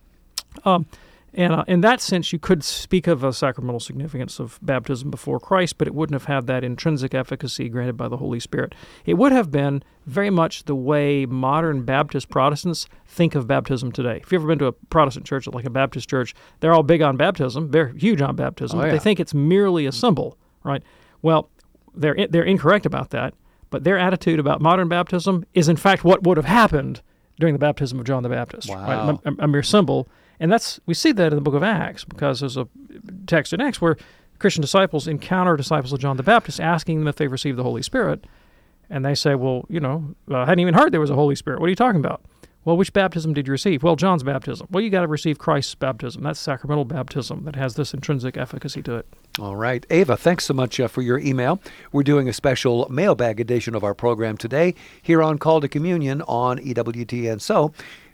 um, 0.65 0.85
and 1.33 1.53
uh, 1.53 1.63
in 1.67 1.81
that 1.81 2.01
sense, 2.01 2.31
you 2.31 2.39
could 2.39 2.63
speak 2.63 3.07
of 3.07 3.23
a 3.23 3.33
sacramental 3.33 3.79
significance 3.79 4.39
of 4.39 4.59
baptism 4.61 5.09
before 5.09 5.39
Christ, 5.39 5.77
but 5.77 5.87
it 5.87 5.93
wouldn't 5.95 6.13
have 6.13 6.25
had 6.25 6.47
that 6.47 6.63
intrinsic 6.63 7.13
efficacy 7.13 7.69
granted 7.69 7.97
by 7.97 8.07
the 8.07 8.17
Holy 8.17 8.39
Spirit. 8.39 8.73
It 9.05 9.15
would 9.15 9.31
have 9.31 9.51
been 9.51 9.83
very 10.05 10.29
much 10.29 10.65
the 10.65 10.75
way 10.75 11.25
modern 11.25 11.83
Baptist 11.83 12.29
Protestants 12.29 12.87
think 13.07 13.35
of 13.35 13.47
baptism 13.47 13.91
today. 13.91 14.19
If 14.21 14.31
you've 14.31 14.41
ever 14.41 14.47
been 14.47 14.59
to 14.59 14.67
a 14.67 14.71
Protestant 14.71 15.25
church, 15.25 15.47
like 15.47 15.65
a 15.65 15.69
Baptist 15.69 16.09
church, 16.09 16.35
they're 16.59 16.73
all 16.73 16.83
big 16.83 17.01
on 17.01 17.17
baptism. 17.17 17.71
They're 17.71 17.89
huge 17.89 18.21
on 18.21 18.35
baptism. 18.35 18.79
Oh, 18.79 18.85
yeah. 18.85 18.91
They 18.91 18.99
think 18.99 19.19
it's 19.19 19.33
merely 19.33 19.85
a 19.85 19.91
symbol, 19.91 20.37
right? 20.63 20.83
Well, 21.21 21.49
they're 21.95 22.27
they're 22.29 22.43
incorrect 22.43 22.85
about 22.85 23.11
that. 23.11 23.33
But 23.69 23.83
their 23.83 23.97
attitude 23.97 24.39
about 24.39 24.61
modern 24.61 24.87
baptism 24.87 25.45
is, 25.55 25.67
in 25.67 25.77
fact, 25.77 26.03
what 26.03 26.21
would 26.23 26.37
have 26.37 26.45
happened 26.45 27.01
during 27.39 27.53
the 27.53 27.59
baptism 27.59 27.99
of 27.99 28.05
John 28.05 28.21
the 28.21 28.29
Baptist. 28.29 28.69
Wow. 28.69 29.09
Right? 29.09 29.19
A, 29.25 29.45
a 29.45 29.47
mere 29.47 29.63
symbol. 29.63 30.07
And 30.39 30.51
that's 30.51 30.79
we 30.85 30.93
see 30.93 31.11
that 31.11 31.31
in 31.31 31.35
the 31.35 31.41
book 31.41 31.53
of 31.53 31.63
Acts 31.63 32.03
because 32.03 32.39
there's 32.39 32.57
a 32.57 32.67
text 33.27 33.53
in 33.53 33.61
Acts 33.61 33.81
where 33.81 33.97
Christian 34.39 34.61
disciples 34.61 35.07
encounter 35.07 35.55
disciples 35.55 35.93
of 35.93 35.99
John 35.99 36.17
the 36.17 36.23
Baptist 36.23 36.59
asking 36.59 36.99
them 36.99 37.07
if 37.07 37.15
they've 37.15 37.31
received 37.31 37.57
the 37.57 37.63
Holy 37.63 37.81
Spirit. 37.81 38.25
And 38.89 39.05
they 39.05 39.15
say, 39.15 39.35
Well, 39.35 39.65
you 39.69 39.79
know, 39.79 40.15
I 40.29 40.41
hadn't 40.41 40.59
even 40.59 40.73
heard 40.73 40.91
there 40.91 40.99
was 40.99 41.09
a 41.09 41.15
Holy 41.15 41.35
Spirit. 41.35 41.59
What 41.59 41.67
are 41.67 41.69
you 41.69 41.75
talking 41.75 41.99
about? 41.99 42.21
Well, 42.65 42.77
which 42.77 42.93
baptism 42.93 43.33
did 43.33 43.47
you 43.47 43.51
receive? 43.51 43.83
Well, 43.83 43.97
John's 43.97 44.23
baptism. 44.23 44.67
Well, 44.71 44.81
you 44.81 44.89
got 44.89 45.01
to 45.01 45.07
receive 45.07 45.37
Christ's 45.37 45.75
baptism. 45.75 46.23
That's 46.23 46.39
sacramental 46.39 46.85
baptism 46.85 47.43
that 47.43 47.57
has 47.57 47.75
this 47.75 47.93
intrinsic 47.93 48.37
efficacy 48.37 48.81
to 48.83 48.95
it. 48.95 49.07
All 49.37 49.57
right. 49.57 49.85
Ava, 49.89 50.15
thanks 50.15 50.45
so 50.45 50.53
much 50.53 50.79
uh, 50.79 50.87
for 50.87 51.01
your 51.01 51.19
email. 51.19 51.59
We're 51.91 52.03
doing 52.03 52.29
a 52.29 52.33
special 52.33 52.87
mailbag 52.89 53.41
edition 53.41 53.75
of 53.75 53.83
our 53.83 53.93
program 53.93 54.37
today 54.37 54.75
here 55.01 55.21
on 55.21 55.39
Call 55.39 55.59
to 55.59 55.67
Communion 55.67 56.21
on 56.21 56.57
EWTN. 56.59 57.41
So, 57.41 57.73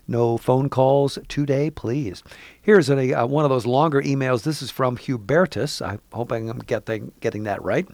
no 0.10 0.38
phone 0.38 0.69
calls 0.69 1.19
today, 1.28 1.69
please. 1.69 2.24
Here's 2.62 2.89
a, 2.89 3.13
uh, 3.13 3.28
one 3.28 3.45
of 3.45 3.50
those 3.50 3.65
longer 3.65 4.02
emails. 4.02 4.43
This 4.43 4.62
is 4.62 4.72
from 4.72 4.98
Hubertus. 4.98 5.86
I'm 5.86 6.02
hoping 6.12 6.50
I'm 6.50 6.60
getting, 6.60 7.12
getting 7.19 7.43
that 7.43 7.63
right. 7.63 7.88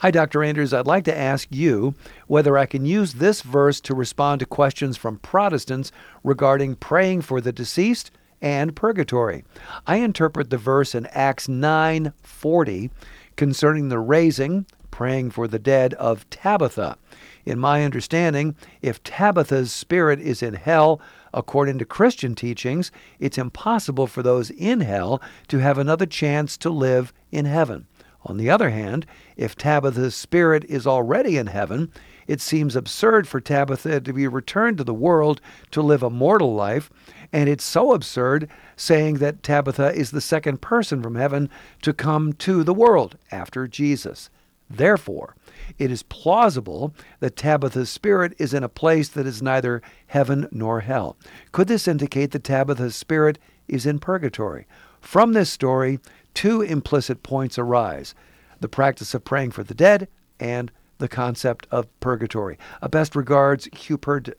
Hi, 0.00 0.10
Dr. 0.10 0.42
Anders. 0.42 0.72
I'd 0.72 0.86
like 0.86 1.04
to 1.04 1.16
ask 1.16 1.48
you 1.50 1.94
whether 2.26 2.56
I 2.56 2.66
can 2.66 2.86
use 2.86 3.14
this 3.14 3.42
verse 3.42 3.80
to 3.80 3.94
respond 3.94 4.40
to 4.40 4.46
questions 4.46 4.96
from 4.96 5.18
Protestants 5.18 5.92
regarding 6.24 6.76
praying 6.76 7.22
for 7.22 7.40
the 7.40 7.52
deceased 7.52 8.10
and 8.40 8.76
purgatory. 8.76 9.44
I 9.86 9.96
interpret 9.96 10.50
the 10.50 10.56
verse 10.56 10.94
in 10.94 11.06
Acts 11.06 11.48
9:40 11.48 12.90
concerning 13.36 13.88
the 13.88 13.98
raising, 13.98 14.66
praying 14.90 15.32
for 15.32 15.48
the 15.48 15.58
dead 15.58 15.94
of 15.94 16.28
Tabitha. 16.30 16.96
In 17.44 17.58
my 17.58 17.84
understanding, 17.84 18.54
if 18.82 19.02
Tabitha's 19.02 19.72
spirit 19.72 20.20
is 20.20 20.42
in 20.42 20.54
hell, 20.54 21.00
according 21.32 21.78
to 21.78 21.84
Christian 21.84 22.34
teachings, 22.34 22.90
it's 23.18 23.38
impossible 23.38 24.06
for 24.06 24.22
those 24.22 24.50
in 24.50 24.80
hell 24.80 25.20
to 25.48 25.58
have 25.58 25.78
another 25.78 26.06
chance 26.06 26.56
to 26.58 26.70
live 26.70 27.12
in 27.30 27.44
heaven. 27.44 27.86
On 28.24 28.36
the 28.36 28.50
other 28.50 28.70
hand, 28.70 29.06
if 29.36 29.56
Tabitha's 29.56 30.14
spirit 30.14 30.64
is 30.64 30.86
already 30.86 31.36
in 31.36 31.46
heaven, 31.46 31.90
it 32.26 32.40
seems 32.40 32.76
absurd 32.76 33.26
for 33.26 33.40
Tabitha 33.40 34.00
to 34.00 34.12
be 34.12 34.28
returned 34.28 34.76
to 34.78 34.84
the 34.84 34.92
world 34.92 35.40
to 35.70 35.80
live 35.80 36.02
a 36.02 36.10
mortal 36.10 36.54
life, 36.54 36.90
and 37.32 37.48
it's 37.48 37.64
so 37.64 37.94
absurd 37.94 38.48
saying 38.76 39.14
that 39.14 39.42
Tabitha 39.42 39.94
is 39.94 40.10
the 40.10 40.20
second 40.20 40.60
person 40.60 41.02
from 41.02 41.14
heaven 41.14 41.48
to 41.82 41.92
come 41.92 42.32
to 42.34 42.62
the 42.62 42.74
world 42.74 43.16
after 43.30 43.66
Jesus. 43.66 44.28
Therefore, 44.68 45.34
it 45.78 45.90
is 45.90 46.02
plausible 46.02 46.94
that 47.20 47.36
Tabitha's 47.36 47.90
spirit 47.90 48.34
is 48.38 48.54
in 48.54 48.64
a 48.64 48.68
place 48.68 49.08
that 49.08 49.26
is 49.26 49.42
neither 49.42 49.82
heaven 50.08 50.48
nor 50.50 50.80
hell. 50.80 51.16
Could 51.52 51.68
this 51.68 51.88
indicate 51.88 52.32
that 52.32 52.44
Tabitha's 52.44 52.96
spirit 52.96 53.38
is 53.66 53.86
in 53.86 53.98
purgatory? 53.98 54.66
From 55.00 55.32
this 55.32 55.50
story, 55.50 56.00
two 56.34 56.62
implicit 56.62 57.22
points 57.22 57.58
arise 57.58 58.14
the 58.60 58.68
practice 58.68 59.14
of 59.14 59.24
praying 59.24 59.52
for 59.52 59.62
the 59.62 59.74
dead 59.74 60.08
and 60.40 60.72
the 60.98 61.08
concept 61.08 61.66
of 61.70 61.86
purgatory. 62.00 62.58
Uh, 62.82 62.88
best 62.88 63.14
regards, 63.14 63.68
Hubert, 63.72 64.30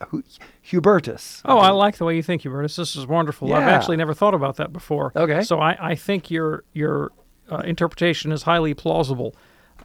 Hubertus. 0.61 1.41
Oh, 1.45 1.57
I 1.57 1.69
like 1.69 1.97
the 1.97 2.05
way 2.05 2.15
you 2.15 2.23
think, 2.23 2.41
Hubertus. 2.43 2.75
This 2.75 2.95
is 2.95 3.07
wonderful. 3.07 3.53
I've 3.53 3.63
actually 3.63 3.97
never 3.97 4.13
thought 4.13 4.33
about 4.33 4.57
that 4.57 4.73
before. 4.73 5.13
Okay. 5.15 5.41
So 5.43 5.59
I, 5.59 5.91
I 5.91 5.95
think 5.95 6.29
your 6.29 6.65
your 6.73 7.11
uh, 7.49 7.59
interpretation 7.59 8.31
is 8.31 8.43
highly 8.43 8.73
plausible. 8.73 9.35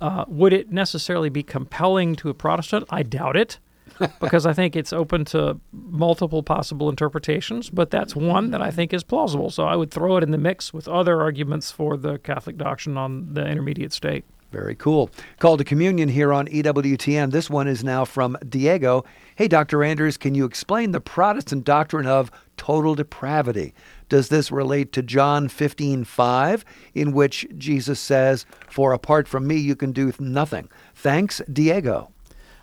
Uh, 0.01 0.25
would 0.29 0.53
it 0.53 0.71
necessarily 0.71 1.29
be 1.29 1.43
compelling 1.43 2.15
to 2.17 2.29
a 2.29 2.35
Protestant? 2.35 2.85
I 2.91 3.03
doubt 3.03 3.37
it, 3.37 3.59
because 4.21 4.47
I 4.47 4.53
think 4.53 4.77
it's 4.77 4.93
open 4.93 5.25
to 5.27 5.61
multiple 5.73 6.43
possible 6.43 6.89
interpretations. 6.89 7.71
But 7.71 7.91
that's 7.91 8.15
one 8.17 8.51
that 8.51 8.63
I 8.63 8.71
think 8.71 8.93
is 8.93 9.05
plausible. 9.05 9.51
So 9.51 9.65
I 9.65 9.77
would 9.77 9.91
throw 9.91 10.17
it 10.17 10.23
in 10.23 10.31
the 10.31 10.39
mix 10.39 10.73
with 10.73 10.89
other 10.89 11.21
arguments 11.21 11.71
for 11.71 11.97
the 11.97 12.19
Catholic 12.19 12.57
doctrine 12.57 12.97
on 12.97 13.35
the 13.35 13.47
intermediate 13.47 13.93
state. 13.93 14.25
Very 14.55 14.77
cool. 14.77 15.11
Call 15.41 15.57
to 15.57 15.65
communion 15.65 16.09
here 16.09 16.33
on 16.33 16.47
EWTN. 16.47 17.33
This 17.33 17.51
one 17.51 17.67
is 17.67 17.83
now 17.83 18.05
from 18.05 18.37
Diego. 18.49 19.05
Hey, 19.35 19.49
Dr. 19.49 19.83
Anders, 19.83 20.17
can 20.17 20.37
you 20.37 20.45
explain 20.45 20.93
the 20.93 21.01
Protestant 21.01 21.65
doctrine 21.65 22.07
of 22.07 22.31
total 22.57 22.95
depravity? 22.95 23.75
Does 24.09 24.29
this 24.29 24.51
relate 24.51 24.93
to 24.93 25.03
John 25.03 25.49
15:5, 25.49 26.65
in 26.95 27.13
which 27.13 27.47
Jesus 27.57 28.01
says, 28.01 28.47
"For 28.69 28.93
apart 28.93 29.29
from 29.29 29.47
me, 29.47 29.57
you 29.57 29.77
can 29.77 29.93
do 29.93 30.13
nothing"? 30.19 30.69
Thanks, 30.95 31.41
Diego. 31.53 32.11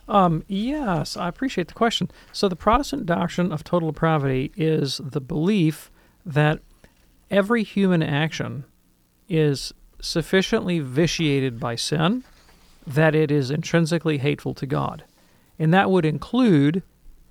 Um, 0.07 0.43
yes, 0.47 1.15
I 1.15 1.27
appreciate 1.27 1.67
the 1.67 1.73
question. 1.73 2.11
So, 2.31 2.49
the 2.49 2.55
Protestant 2.55 3.05
doctrine 3.05 3.51
of 3.51 3.63
total 3.63 3.91
depravity 3.91 4.51
is 4.57 4.99
the 5.03 5.21
belief 5.21 5.89
that 6.25 6.59
every 7.29 7.63
human 7.63 8.03
action 8.03 8.65
is 9.29 9.73
sufficiently 10.01 10.79
vitiated 10.79 11.59
by 11.59 11.75
sin 11.75 12.23
that 12.85 13.15
it 13.15 13.31
is 13.31 13.51
intrinsically 13.51 14.17
hateful 14.17 14.53
to 14.55 14.65
God. 14.65 15.03
And 15.59 15.73
that 15.73 15.89
would 15.89 16.05
include 16.05 16.83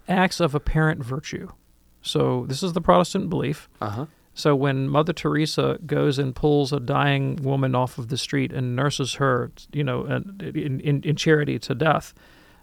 acts 0.09 0.41
of 0.41 0.55
apparent 0.55 1.05
virtue. 1.05 1.49
So, 2.03 2.47
this 2.49 2.63
is 2.63 2.73
the 2.73 2.81
Protestant 2.81 3.29
belief. 3.29 3.69
Uh-huh. 3.81 4.07
So 4.35 4.55
when 4.55 4.89
Mother 4.89 5.13
Teresa 5.13 5.79
goes 5.85 6.19
and 6.19 6.35
pulls 6.35 6.73
a 6.73 6.81
dying 6.81 7.37
woman 7.37 7.75
off 7.75 7.99
of 7.99 8.09
the 8.09 8.17
street 8.17 8.53
and 8.53 8.75
nurses 8.77 9.15
her, 9.15 9.53
you 9.73 9.85
know, 9.85 10.07
in, 10.07 10.81
in, 10.81 11.03
in 11.03 11.17
charity 11.17 11.59
to 11.59 11.75
death, 11.75 12.15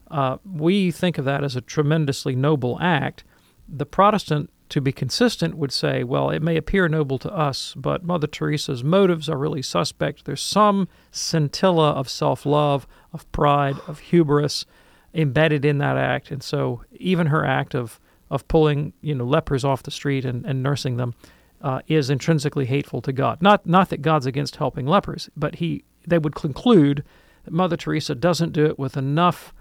uh, 0.09 0.37
we 0.45 0.91
think 0.91 1.17
of 1.17 1.25
that 1.25 1.43
as 1.43 1.55
a 1.55 1.61
tremendously 1.61 2.35
noble 2.35 2.79
act. 2.81 3.23
The 3.67 3.85
Protestant, 3.85 4.49
to 4.69 4.81
be 4.81 4.91
consistent, 4.91 5.55
would 5.55 5.71
say, 5.71 6.03
well, 6.03 6.29
it 6.29 6.41
may 6.41 6.55
appear 6.55 6.87
noble 6.87 7.19
to 7.19 7.31
us, 7.31 7.73
but 7.75 8.03
Mother 8.03 8.27
Teresa's 8.27 8.83
motives 8.83 9.29
are 9.29 9.37
really 9.37 9.61
suspect. 9.61 10.25
There's 10.25 10.41
some 10.41 10.87
scintilla 11.11 11.91
of 11.91 12.09
self 12.09 12.45
love, 12.45 12.87
of 13.11 13.29
pride, 13.31 13.75
of 13.87 13.99
hubris 13.99 14.65
embedded 15.13 15.65
in 15.65 15.79
that 15.79 15.97
act. 15.97 16.31
And 16.31 16.41
so 16.41 16.83
even 16.93 17.27
her 17.27 17.45
act 17.45 17.75
of 17.75 17.99
of 18.29 18.47
pulling 18.47 18.93
you 19.01 19.15
know 19.15 19.25
lepers 19.25 19.63
off 19.63 19.83
the 19.83 19.91
street 19.91 20.25
and, 20.25 20.45
and 20.45 20.61
nursing 20.63 20.97
them 20.97 21.13
uh, 21.61 21.81
is 21.87 22.09
intrinsically 22.09 22.65
hateful 22.65 23.01
to 23.01 23.11
God. 23.13 23.41
Not 23.41 23.65
not 23.65 23.89
that 23.89 24.01
God's 24.01 24.25
against 24.25 24.57
helping 24.57 24.85
lepers, 24.85 25.29
but 25.35 25.55
he 25.55 25.83
they 26.07 26.17
would 26.17 26.35
conclude 26.35 27.03
that 27.45 27.53
Mother 27.53 27.77
Teresa 27.77 28.15
doesn't 28.15 28.53
do 28.53 28.65
it 28.65 28.77
with 28.79 28.97
enough. 28.97 29.53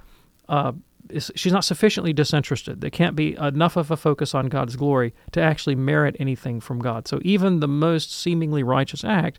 Uh, 0.48 0.72
she's 1.36 1.52
not 1.52 1.64
sufficiently 1.64 2.12
disinterested. 2.12 2.80
There 2.80 2.90
can't 2.90 3.14
be 3.16 3.36
enough 3.36 3.76
of 3.76 3.90
a 3.90 3.96
focus 3.96 4.34
on 4.34 4.46
God's 4.48 4.74
glory 4.76 5.14
to 5.32 5.40
actually 5.40 5.76
merit 5.76 6.16
anything 6.18 6.60
from 6.60 6.80
God. 6.80 7.06
So 7.06 7.20
even 7.22 7.60
the 7.60 7.68
most 7.68 8.12
seemingly 8.12 8.62
righteous 8.64 9.04
act 9.04 9.38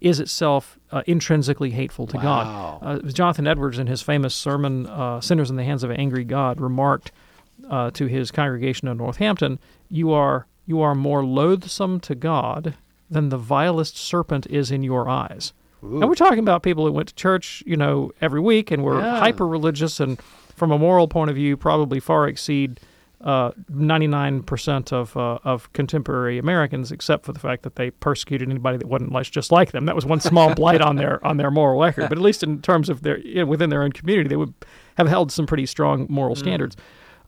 is 0.00 0.18
itself 0.20 0.78
uh, 0.90 1.02
intrinsically 1.06 1.70
hateful 1.70 2.06
to 2.08 2.16
Wow. 2.16 2.78
God. 2.82 3.04
Uh, 3.06 3.08
Jonathan 3.12 3.46
Edwards, 3.46 3.78
in 3.78 3.86
his 3.86 4.02
famous 4.02 4.34
sermon 4.34 4.86
uh, 4.86 5.20
"Sinners 5.20 5.50
in 5.50 5.56
the 5.56 5.64
Hands 5.64 5.82
of 5.82 5.90
an 5.90 5.96
Angry 5.98 6.24
God," 6.24 6.60
remarked 6.60 7.12
uh, 7.70 7.90
to 7.92 8.06
his 8.06 8.30
congregation 8.30 8.88
in 8.88 8.96
Northampton, 8.98 9.58
"You 9.88 10.12
are 10.12 10.46
you 10.66 10.80
are 10.80 10.94
more 10.94 11.24
loathsome 11.24 12.00
to 12.00 12.14
God 12.14 12.74
than 13.10 13.28
the 13.28 13.36
vilest 13.38 13.96
serpent 13.98 14.46
is 14.48 14.70
in 14.70 14.82
your 14.82 15.08
eyes." 15.08 15.52
And 15.82 16.08
we're 16.08 16.14
talking 16.14 16.38
about 16.38 16.62
people 16.62 16.86
who 16.86 16.92
went 16.92 17.08
to 17.08 17.14
church, 17.14 17.62
you 17.66 17.76
know, 17.76 18.10
every 18.22 18.40
week 18.40 18.70
and 18.70 18.82
were 18.82 19.00
Yeah. 19.00 19.18
hyper 19.18 19.46
religious, 19.46 20.00
and 20.00 20.18
from 20.56 20.70
a 20.72 20.78
moral 20.78 21.08
point 21.08 21.28
of 21.28 21.36
view, 21.36 21.58
probably 21.58 22.00
far 22.00 22.26
exceed 22.26 22.80
uh, 23.22 23.50
99% 23.70 24.92
of 24.92 25.16
uh, 25.16 25.38
of 25.44 25.72
contemporary 25.72 26.38
Americans, 26.38 26.92
except 26.92 27.24
for 27.24 27.32
the 27.32 27.38
fact 27.38 27.62
that 27.62 27.76
they 27.76 27.90
persecuted 27.90 28.48
anybody 28.50 28.76
that 28.78 28.86
wasn't 28.86 29.12
like, 29.12 29.30
just 29.30 29.52
like 29.52 29.72
them. 29.72 29.86
That 29.86 29.94
was 29.94 30.04
one 30.06 30.20
small 30.20 30.54
blight 30.60 30.80
on 30.80 30.96
their 30.96 31.24
on 31.26 31.36
their 31.36 31.50
moral 31.50 31.80
record. 31.80 32.08
But 32.08 32.18
at 32.18 32.22
least 32.24 32.42
in 32.42 32.60
terms 32.62 32.88
of 32.88 33.02
their 33.02 33.18
you 33.20 33.36
know, 33.36 33.46
within 33.46 33.70
their 33.70 33.82
own 33.82 33.92
community, 33.92 34.28
they 34.28 34.36
would 34.36 34.54
have 34.96 35.08
held 35.08 35.32
some 35.32 35.46
pretty 35.46 35.66
strong 35.66 36.06
moral 36.08 36.34
standards. 36.34 36.76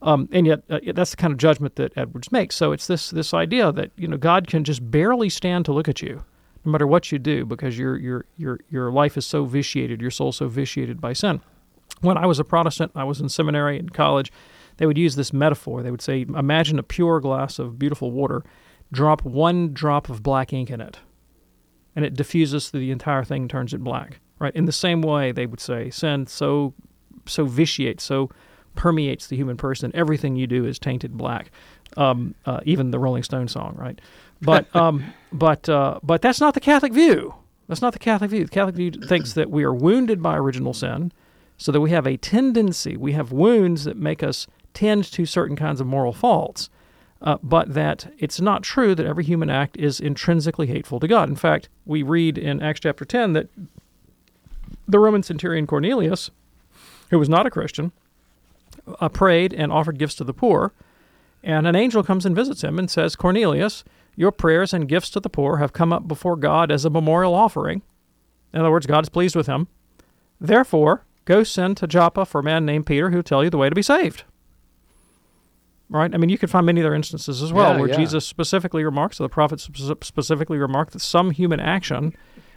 Um, 0.01 0.29
and 0.31 0.45
yet, 0.45 0.63
uh, 0.69 0.79
that's 0.93 1.11
the 1.11 1.17
kind 1.17 1.33
of 1.33 1.39
judgment 1.39 1.75
that 1.75 1.91
Edwards 1.97 2.31
makes. 2.31 2.55
So 2.55 2.71
it's 2.71 2.87
this 2.87 3.09
this 3.09 3.33
idea 3.33 3.71
that 3.71 3.91
you 3.97 4.07
know 4.07 4.17
God 4.17 4.47
can 4.47 4.63
just 4.63 4.91
barely 4.91 5.29
stand 5.29 5.65
to 5.65 5.73
look 5.73 5.87
at 5.87 6.01
you, 6.01 6.23
no 6.65 6.71
matter 6.71 6.85
what 6.85 7.11
you 7.11 7.17
do, 7.17 7.45
because 7.45 7.77
your 7.77 7.97
your 7.97 8.25
your 8.37 8.59
your 8.69 8.91
life 8.91 9.17
is 9.17 9.25
so 9.25 9.45
vitiated, 9.45 10.01
your 10.01 10.11
soul 10.11 10.31
so 10.31 10.47
vitiated 10.47 11.01
by 11.01 11.13
sin. 11.13 11.41
When 12.01 12.17
I 12.17 12.27
was 12.27 12.37
a 12.37 12.43
Protestant, 12.43 12.91
I 12.95 13.05
was 13.05 13.19
in 13.19 13.29
seminary 13.29 13.79
and 13.79 13.91
college. 13.91 14.31
They 14.77 14.85
would 14.85 14.97
use 14.97 15.15
this 15.15 15.33
metaphor. 15.33 15.81
They 15.81 15.89
would 15.89 16.03
say, 16.03 16.21
"Imagine 16.21 16.77
a 16.77 16.83
pure 16.83 17.19
glass 17.19 17.57
of 17.57 17.79
beautiful 17.79 18.11
water. 18.11 18.43
Drop 18.91 19.25
one 19.25 19.73
drop 19.73 20.09
of 20.09 20.21
black 20.21 20.53
ink 20.53 20.69
in 20.69 20.79
it, 20.79 20.99
and 21.95 22.05
it 22.05 22.13
diffuses 22.13 22.69
through 22.69 22.81
the 22.81 22.91
entire 22.91 23.23
thing, 23.23 23.47
turns 23.47 23.73
it 23.73 23.83
black." 23.83 24.19
Right. 24.37 24.55
In 24.55 24.65
the 24.65 24.71
same 24.71 25.01
way, 25.01 25.31
they 25.31 25.47
would 25.47 25.59
say, 25.59 25.89
"Sin 25.89 26.27
so 26.27 26.75
so 27.25 27.45
vitiates, 27.45 28.03
so 28.03 28.29
permeates 28.77 29.27
the 29.27 29.35
human 29.35 29.57
person. 29.57 29.91
Everything 29.93 30.37
you 30.37 30.47
do 30.47 30.65
is 30.65 30.79
tainted 30.79 31.17
black. 31.17 31.51
Um, 31.97 32.35
uh, 32.45 32.61
even 32.63 32.91
the 32.91 32.99
Rolling 32.99 33.23
Stone 33.23 33.49
song, 33.49 33.75
right? 33.77 33.99
But 34.41 34.73
um, 34.75 35.03
but 35.33 35.67
uh, 35.67 35.99
but 36.03 36.21
that's 36.21 36.39
not 36.39 36.53
the 36.53 36.59
Catholic 36.61 36.93
view. 36.93 37.35
That's 37.67 37.81
not 37.81 37.93
the 37.93 37.99
Catholic 37.99 38.29
view. 38.29 38.45
The 38.45 38.51
Catholic 38.51 38.75
view 38.75 38.91
thinks 38.91 39.33
that 39.33 39.49
we 39.49 39.63
are 39.63 39.73
wounded 39.73 40.23
by 40.23 40.37
original 40.37 40.73
sin, 40.73 41.11
so 41.57 41.71
that 41.71 41.81
we 41.81 41.89
have 41.89 42.07
a 42.07 42.15
tendency, 42.15 42.95
we 42.95 43.11
have 43.13 43.31
wounds 43.31 43.83
that 43.83 43.97
make 43.97 44.23
us 44.23 44.47
tend 44.73 45.03
to 45.11 45.25
certain 45.25 45.55
kinds 45.55 45.81
of 45.81 45.87
moral 45.87 46.13
faults. 46.13 46.69
Uh, 47.19 47.37
but 47.41 47.73
that 47.73 48.13
it's 48.19 48.39
not 48.39 48.61
true 48.61 48.93
that 48.93 49.05
every 49.07 49.23
human 49.23 49.49
act 49.49 49.75
is 49.75 49.99
intrinsically 49.99 50.67
hateful 50.67 50.99
to 50.99 51.07
God. 51.07 51.27
In 51.27 51.35
fact, 51.35 51.67
we 51.83 52.03
read 52.03 52.37
in 52.37 52.61
Acts 52.61 52.81
chapter 52.81 53.05
10 53.05 53.33
that 53.33 53.49
the 54.87 54.99
Roman 54.99 55.23
centurion 55.23 55.65
Cornelius, 55.65 56.29
who 57.09 57.17
was 57.17 57.27
not 57.27 57.47
a 57.47 57.49
Christian, 57.49 57.91
uh, 58.99 59.09
prayed 59.09 59.53
and 59.53 59.71
offered 59.71 59.97
gifts 59.97 60.15
to 60.15 60.23
the 60.23 60.33
poor. 60.33 60.73
And 61.43 61.67
an 61.67 61.75
angel 61.75 62.03
comes 62.03 62.25
and 62.25 62.35
visits 62.35 62.63
him 62.63 62.79
and 62.79 62.89
says, 62.89 63.15
Cornelius, 63.15 63.83
your 64.15 64.31
prayers 64.31 64.73
and 64.73 64.87
gifts 64.87 65.09
to 65.11 65.19
the 65.19 65.29
poor 65.29 65.57
have 65.57 65.73
come 65.73 65.93
up 65.93 66.07
before 66.07 66.35
God 66.35 66.71
as 66.71 66.83
a 66.85 66.89
memorial 66.89 67.35
offering. 67.35 67.83
In 68.53 68.59
other 68.59 68.71
words, 68.71 68.87
God 68.87 69.03
is 69.03 69.09
pleased 69.09 69.35
with 69.35 69.47
him. 69.47 69.67
Therefore, 70.41 71.05
go 71.25 71.43
send 71.43 71.77
to 71.77 71.87
Joppa 71.87 72.25
for 72.25 72.39
a 72.39 72.43
man 72.43 72.65
named 72.65 72.85
Peter 72.85 73.09
who 73.09 73.17
will 73.17 73.23
tell 73.23 73.43
you 73.43 73.49
the 73.49 73.57
way 73.57 73.69
to 73.69 73.75
be 73.75 73.81
saved. 73.81 74.23
Right? 75.89 76.13
I 76.13 76.17
mean, 76.17 76.29
you 76.29 76.37
could 76.37 76.49
find 76.49 76.65
many 76.65 76.81
other 76.81 76.95
instances 76.95 77.41
as 77.41 77.53
well 77.53 77.73
Yeah, 77.73 77.79
where 77.79 77.89
yeah. 77.89 77.95
Jesus 77.95 78.25
specifically 78.25 78.83
remarks, 78.83 79.21
or 79.21 79.23
the 79.23 79.29
prophets 79.29 79.69
specifically 80.01 80.57
remark 80.57 80.91
that 80.91 80.99
some 80.99 81.31
human 81.31 81.59
action 81.59 82.13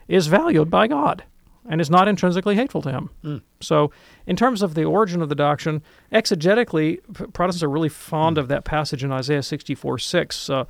is 0.09 0.27
valued 0.27 0.71
by 0.71 0.89
God 0.89 1.25
and 1.71 1.81
is 1.81 1.89
not 1.89 2.09
intrinsically 2.09 2.57
hateful 2.57 2.83
to 2.83 2.91
him. 2.91 3.43
So, 3.61 3.93
in 4.27 4.35
terms 4.35 4.61
of 4.61 4.75
the 4.75 4.85
origin 4.85 5.23
of 5.23 5.29
the 5.29 5.37
doctrine, 5.37 5.83
exegetically, 6.13 6.99
Protestants 7.33 7.63
are 7.63 7.71
really 7.71 7.89
fond 7.89 8.37
of 8.37 8.49
that 8.49 8.65
passage 8.65 9.05
in 9.05 9.13
Isaiah 9.13 9.43
64 9.43 9.99
6. 9.99 10.51
Uh, 10.51 10.65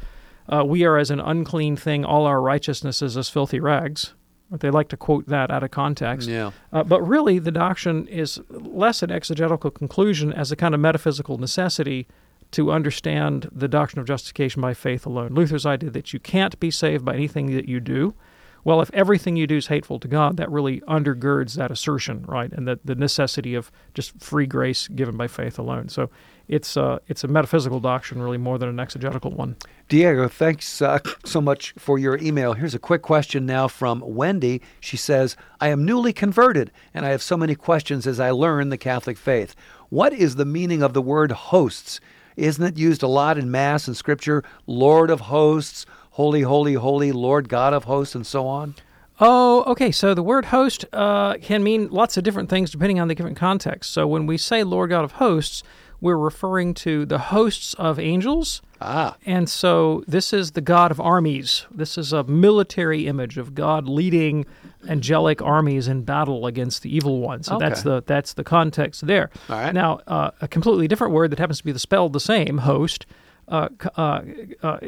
uh, 0.48 0.62
we 0.64 0.84
are 0.84 0.98
as 0.98 1.10
an 1.10 1.18
unclean 1.18 1.74
thing, 1.76 2.04
all 2.04 2.26
our 2.26 2.40
righteousness 2.40 3.00
is 3.00 3.16
as 3.16 3.30
filthy 3.30 3.58
rags. 3.58 4.14
They 4.50 4.68
like 4.68 4.88
to 4.88 4.96
quote 4.96 5.26
that 5.28 5.50
out 5.50 5.62
of 5.62 5.70
context. 5.70 6.28
Yeah. 6.28 6.50
Uh, 6.72 6.82
but 6.82 7.00
really, 7.02 7.38
the 7.38 7.52
doctrine 7.52 8.06
is 8.08 8.40
less 8.50 9.02
an 9.02 9.10
exegetical 9.10 9.70
conclusion 9.70 10.32
as 10.32 10.52
a 10.52 10.56
kind 10.56 10.74
of 10.74 10.80
metaphysical 10.80 11.38
necessity 11.38 12.08
to 12.50 12.72
understand 12.72 13.48
the 13.52 13.68
doctrine 13.68 14.00
of 14.00 14.06
justification 14.06 14.60
by 14.60 14.74
faith 14.74 15.06
alone. 15.06 15.34
Luther's 15.34 15.64
idea 15.64 15.88
that 15.90 16.12
you 16.12 16.18
can't 16.18 16.58
be 16.58 16.70
saved 16.70 17.04
by 17.04 17.14
anything 17.14 17.54
that 17.54 17.68
you 17.68 17.78
do. 17.78 18.12
Well, 18.64 18.80
if 18.80 18.90
everything 18.92 19.36
you 19.36 19.46
do 19.46 19.56
is 19.56 19.68
hateful 19.68 19.98
to 20.00 20.08
God, 20.08 20.36
that 20.36 20.50
really 20.50 20.80
undergirds 20.82 21.54
that 21.54 21.70
assertion, 21.70 22.24
right? 22.26 22.52
And 22.52 22.68
that 22.68 22.84
the 22.84 22.94
necessity 22.94 23.54
of 23.54 23.70
just 23.94 24.20
free 24.20 24.46
grace 24.46 24.88
given 24.88 25.16
by 25.16 25.28
faith 25.28 25.58
alone. 25.58 25.88
So 25.88 26.10
it's 26.48 26.76
uh, 26.76 26.98
it's 27.06 27.22
a 27.22 27.28
metaphysical 27.28 27.80
doctrine, 27.80 28.20
really, 28.20 28.36
more 28.36 28.58
than 28.58 28.68
an 28.68 28.80
exegetical 28.80 29.30
one. 29.30 29.56
Diego, 29.88 30.28
thanks 30.28 30.82
uh, 30.82 30.98
so 31.24 31.40
much 31.40 31.72
for 31.78 31.98
your 31.98 32.18
email. 32.18 32.54
Here's 32.54 32.74
a 32.74 32.78
quick 32.78 33.02
question 33.02 33.46
now 33.46 33.68
from 33.68 34.02
Wendy. 34.04 34.60
She 34.80 34.96
says, 34.96 35.36
I 35.60 35.68
am 35.68 35.84
newly 35.84 36.12
converted 36.12 36.70
and 36.92 37.06
I 37.06 37.10
have 37.10 37.22
so 37.22 37.36
many 37.36 37.54
questions 37.54 38.06
as 38.06 38.20
I 38.20 38.30
learn 38.30 38.68
the 38.68 38.78
Catholic 38.78 39.16
faith. 39.16 39.54
What 39.88 40.12
is 40.12 40.36
the 40.36 40.44
meaning 40.44 40.82
of 40.82 40.92
the 40.92 41.02
word 41.02 41.32
hosts? 41.32 42.00
Isn't 42.36 42.64
it 42.64 42.78
used 42.78 43.02
a 43.02 43.08
lot 43.08 43.38
in 43.38 43.50
Mass 43.50 43.86
and 43.86 43.96
Scripture? 43.96 44.42
Lord 44.66 45.10
of 45.10 45.20
hosts, 45.20 45.86
holy, 46.20 46.42
holy, 46.42 46.74
holy, 46.74 47.12
Lord 47.12 47.48
God 47.48 47.72
of 47.72 47.84
hosts, 47.84 48.14
and 48.14 48.26
so 48.26 48.46
on? 48.46 48.74
Oh, 49.20 49.64
okay. 49.66 49.90
So 49.90 50.12
the 50.12 50.22
word 50.22 50.46
host 50.46 50.84
uh, 50.92 51.38
can 51.38 51.62
mean 51.62 51.88
lots 51.88 52.18
of 52.18 52.24
different 52.24 52.50
things 52.50 52.70
depending 52.70 53.00
on 53.00 53.08
the 53.08 53.14
different 53.14 53.38
context. 53.38 53.90
So 53.94 54.06
when 54.06 54.26
we 54.26 54.36
say 54.36 54.62
Lord 54.62 54.90
God 54.90 55.02
of 55.02 55.12
hosts, 55.12 55.62
we're 55.98 56.18
referring 56.18 56.74
to 56.74 57.06
the 57.06 57.18
hosts 57.18 57.72
of 57.74 57.98
angels. 57.98 58.60
Ah. 58.82 59.16
And 59.24 59.48
so 59.48 60.04
this 60.06 60.34
is 60.34 60.50
the 60.50 60.60
God 60.60 60.90
of 60.90 61.00
armies. 61.00 61.64
This 61.70 61.96
is 61.96 62.12
a 62.12 62.22
military 62.24 63.06
image 63.06 63.38
of 63.38 63.54
God 63.54 63.88
leading 63.88 64.44
angelic 64.86 65.40
armies 65.40 65.88
in 65.88 66.02
battle 66.02 66.44
against 66.44 66.82
the 66.82 66.94
evil 66.94 67.20
one. 67.20 67.42
So 67.42 67.56
that's 67.58 67.82
the 67.82 68.02
that's 68.04 68.34
the 68.34 68.44
context 68.44 69.06
there. 69.06 69.30
All 69.48 69.56
right. 69.56 69.72
Now, 69.72 70.00
uh, 70.06 70.32
a 70.42 70.48
completely 70.48 70.86
different 70.86 71.14
word 71.14 71.30
that 71.32 71.38
happens 71.38 71.58
to 71.58 71.64
be 71.64 71.72
the 71.72 71.78
spelled 71.78 72.12
the 72.12 72.20
same, 72.20 72.58
host, 72.58 73.06
uh, 73.50 73.68
uh, 73.96 74.22
uh, 74.62 74.78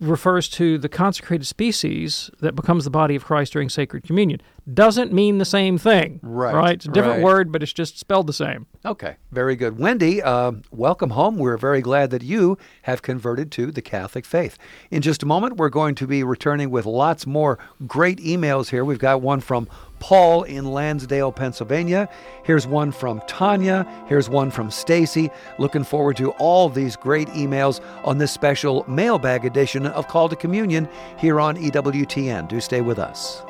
refers 0.00 0.48
to 0.50 0.78
the 0.78 0.88
consecrated 0.88 1.46
species 1.46 2.30
that 2.40 2.54
becomes 2.54 2.84
the 2.84 2.90
body 2.90 3.14
of 3.14 3.24
Christ 3.24 3.52
during 3.52 3.68
sacred 3.68 4.02
communion. 4.04 4.40
Doesn't 4.72 5.12
mean 5.12 5.38
the 5.38 5.44
same 5.44 5.76
thing. 5.76 6.20
Right, 6.22 6.54
Right. 6.54 6.74
It's 6.74 6.86
a 6.86 6.90
different 6.90 7.16
right. 7.16 7.24
word, 7.24 7.52
but 7.52 7.62
it's 7.62 7.72
just 7.72 7.98
spelled 7.98 8.26
the 8.26 8.32
same. 8.32 8.66
Okay, 8.84 9.16
very 9.30 9.56
good. 9.56 9.78
Wendy, 9.78 10.22
uh, 10.22 10.52
welcome 10.70 11.10
home. 11.10 11.36
We're 11.36 11.58
very 11.58 11.82
glad 11.82 12.10
that 12.10 12.22
you 12.22 12.56
have 12.82 13.02
converted 13.02 13.52
to 13.52 13.70
the 13.70 13.82
Catholic 13.82 14.24
faith. 14.24 14.56
In 14.90 15.02
just 15.02 15.22
a 15.22 15.26
moment, 15.26 15.58
we're 15.58 15.68
going 15.68 15.94
to 15.96 16.06
be 16.06 16.24
returning 16.24 16.70
with 16.70 16.86
lots 16.86 17.26
more 17.26 17.58
great 17.86 18.18
emails 18.20 18.70
here. 18.70 18.86
We've 18.86 18.98
got 18.98 19.20
one 19.20 19.40
from 19.40 19.68
Paul 20.00 20.44
in 20.44 20.64
Lansdale, 20.64 21.32
Pennsylvania. 21.32 22.08
Here's 22.44 22.66
one 22.66 22.90
from 22.90 23.20
Tanya. 23.26 23.86
Here's 24.06 24.28
one 24.30 24.50
from 24.50 24.70
Stacy. 24.70 25.30
Looking 25.58 25.84
forward 25.84 26.16
to 26.18 26.30
all 26.32 26.68
these 26.70 26.96
great 26.96 27.28
emails 27.28 27.80
on 28.04 28.18
this 28.18 28.32
special 28.32 28.84
mailbag 28.88 29.44
edition 29.44 29.86
of 29.86 30.08
Call 30.08 30.28
to 30.30 30.36
Communion 30.36 30.88
here 31.18 31.38
on 31.38 31.56
EWTN. 31.56 32.48
Do 32.48 32.60
stay 32.60 32.80
with 32.80 32.98
us. 32.98 33.43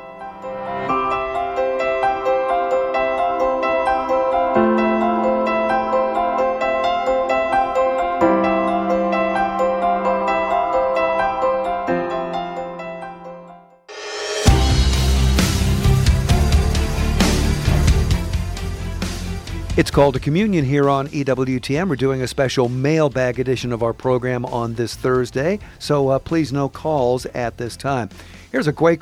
It's 19.76 19.90
Called 19.90 20.14
to 20.14 20.20
Communion 20.20 20.64
here 20.64 20.88
on 20.88 21.08
EWTN. 21.08 21.88
We're 21.88 21.96
doing 21.96 22.22
a 22.22 22.28
special 22.28 22.68
mailbag 22.68 23.40
edition 23.40 23.72
of 23.72 23.82
our 23.82 23.92
program 23.92 24.44
on 24.44 24.74
this 24.74 24.94
Thursday, 24.94 25.58
so 25.80 26.10
uh, 26.10 26.20
please 26.20 26.52
no 26.52 26.68
calls 26.68 27.26
at 27.26 27.56
this 27.56 27.76
time. 27.76 28.08
Here's 28.52 28.68
a 28.68 28.72
great, 28.72 29.00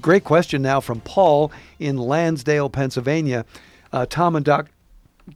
great 0.00 0.24
question 0.24 0.62
now 0.62 0.80
from 0.80 1.02
Paul 1.02 1.52
in 1.78 1.98
Lansdale, 1.98 2.70
Pennsylvania. 2.70 3.44
Uh, 3.92 4.06
Tom 4.06 4.36
and 4.36 4.44
Doc, 4.46 4.70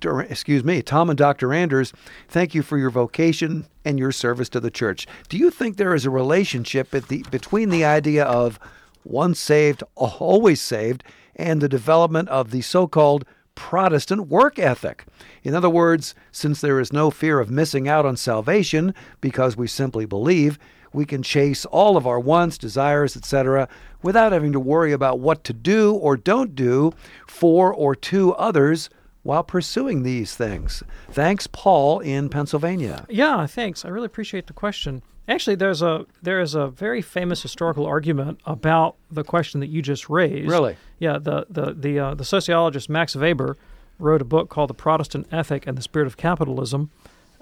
excuse 0.03 0.65
me, 0.65 0.81
Tom 0.81 1.11
and 1.11 1.19
Dr. 1.19 1.53
Anders, 1.53 1.93
thank 2.27 2.55
you 2.55 2.63
for 2.63 2.79
your 2.79 2.89
vocation 2.89 3.67
and 3.85 3.99
your 3.99 4.13
service 4.13 4.49
to 4.49 4.61
the 4.61 4.71
church. 4.71 5.07
Do 5.29 5.37
you 5.37 5.51
think 5.51 5.77
there 5.77 5.95
is 5.95 6.07
a 6.07 6.11
relationship 6.11 6.95
at 6.95 7.09
the, 7.09 7.23
between 7.31 7.69
the 7.69 7.85
idea 7.85 8.25
of 8.25 8.59
once 9.05 9.39
saved, 9.39 9.83
always 9.95 10.63
saved, 10.63 11.05
and 11.37 11.61
the 11.61 11.69
development 11.69 12.31
of 12.31 12.51
the 12.51 12.63
so 12.63 12.87
called 12.87 13.27
Protestant 13.59 14.29
work 14.29 14.57
ethic? 14.57 15.05
In 15.43 15.53
other 15.53 15.69
words, 15.69 16.15
since 16.31 16.61
there 16.61 16.79
is 16.79 16.93
no 16.93 17.11
fear 17.11 17.41
of 17.41 17.51
missing 17.51 17.89
out 17.89 18.07
on 18.07 18.17
salvation 18.17 18.95
because 19.21 19.57
we 19.57 19.67
simply 19.67 20.07
believe, 20.07 20.61
we 20.93 21.05
can 21.05 21.25
chase 21.25 21.65
all 21.65 21.97
of 21.97 22.07
our 22.07 22.21
wants, 22.21 22.57
desires, 22.57 23.17
etc., 23.17 23.69
without 24.01 24.31
having 24.31 24.53
to 24.53 24.61
worry 24.61 24.93
about 24.93 25.19
what 25.19 25.43
to 25.43 25.53
do 25.53 25.93
or 25.93 26.17
don't 26.17 26.55
do 26.55 26.93
for 27.27 27.75
or 27.75 27.97
to 27.97 28.33
others 28.35 28.89
while 29.25 29.43
pursuing 29.43 30.05
these 30.05 30.37
things. 30.37 30.85
Thanks, 31.11 31.49
Paul 31.49 31.99
in 31.99 32.29
Pennsylvania. 32.29 33.07
Yeah, 33.11 33.45
thanks. 33.49 33.85
I 33.85 33.89
really 33.89 34.07
appreciate 34.07 34.47
the 34.47 34.53
question. 34.53 35.03
Actually, 35.29 35.57
there's 35.57 35.83
a 35.83 36.07
there 36.23 36.41
is 36.41 36.55
a 36.55 36.69
very 36.69 37.03
famous 37.03 37.43
historical 37.43 37.85
argument 37.87 38.41
about 38.47 38.97
the 39.11 39.23
question 39.23 39.61
that 39.61 39.69
you 39.69 39.83
just 39.83 40.09
raised. 40.09 40.49
Really? 40.51 40.77
Yeah. 40.99 41.19
The 41.19 41.47
the 41.51 41.75
the 41.75 41.99
uh, 41.99 42.15
the 42.15 42.25
sociologist 42.25 42.89
Max 42.89 43.15
Weber 43.15 43.57
wrote 43.99 44.23
a 44.23 44.25
book 44.25 44.49
called 44.49 44.71
"The 44.71 44.75
Protestant 44.75 45.27
Ethic 45.31 45.67
and 45.67 45.77
the 45.77 45.83
Spirit 45.83 46.07
of 46.07 46.17
Capitalism," 46.17 46.91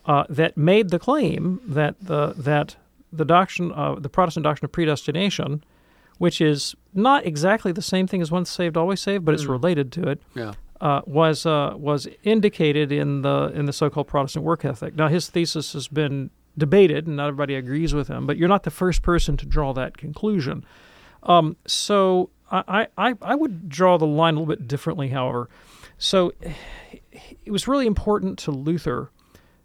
uh, 0.05 0.25
that 0.29 0.57
made 0.57 0.91
the 0.91 0.99
claim 0.99 1.61
that 1.65 1.95
the 2.01 2.33
that 2.37 2.77
the 3.13 3.25
doctrine 3.25 3.71
of 3.73 4.03
the 4.03 4.09
Protestant 4.09 4.43
doctrine 4.45 4.67
of 4.67 4.73
predestination, 4.73 5.63
which 6.19 6.41
is 6.41 6.75
not 6.93 7.25
exactly 7.25 7.71
the 7.71 7.83
same 7.83 8.09
thing 8.09 8.21
as 8.21 8.33
once 8.33 8.51
saved 8.51 8.77
always 8.77 9.01
saved, 9.01 9.25
but 9.25 9.33
it's 9.33 9.45
related 9.45 9.93
to 9.93 10.09
it 10.09 10.21
Yeah. 10.35 10.55
uh, 10.81 11.03
was 11.07 11.47
uh, 11.47 11.75
was 11.77 12.09
indicated 12.25 12.91
in 12.91 13.23
the 13.23 13.53
in 13.55 13.67
the 13.67 13.73
so-called 13.73 14.09
Protestant 14.09 14.45
work 14.45 14.65
ethic. 14.65 14.97
Now, 14.97 15.07
his 15.07 15.29
thesis 15.31 15.73
has 15.75 15.87
been 15.87 16.31
debated, 16.59 17.07
and 17.07 17.17
not 17.17 17.29
everybody 17.29 17.55
agrees 17.55 17.95
with 17.95 18.09
him. 18.09 18.27
But 18.27 18.37
you're 18.37 18.49
not 18.49 18.63
the 18.63 18.71
first 18.71 19.03
person 19.03 19.37
to 19.39 19.47
draw 19.47 19.73
that 19.75 19.97
conclusion. 19.97 20.65
Um, 21.23 21.57
so 21.67 22.31
I, 22.51 22.89
I 22.97 23.15
I 23.21 23.35
would 23.35 23.69
draw 23.69 23.99
the 23.99 24.07
line 24.07 24.35
a 24.35 24.41
little 24.41 24.55
bit 24.55 24.69
differently. 24.69 25.09
However, 25.09 25.49
so 25.99 26.33
it 26.41 27.51
was 27.51 27.67
really 27.67 27.87
important 27.87 28.39
to 28.41 28.51
Luther 28.51 29.11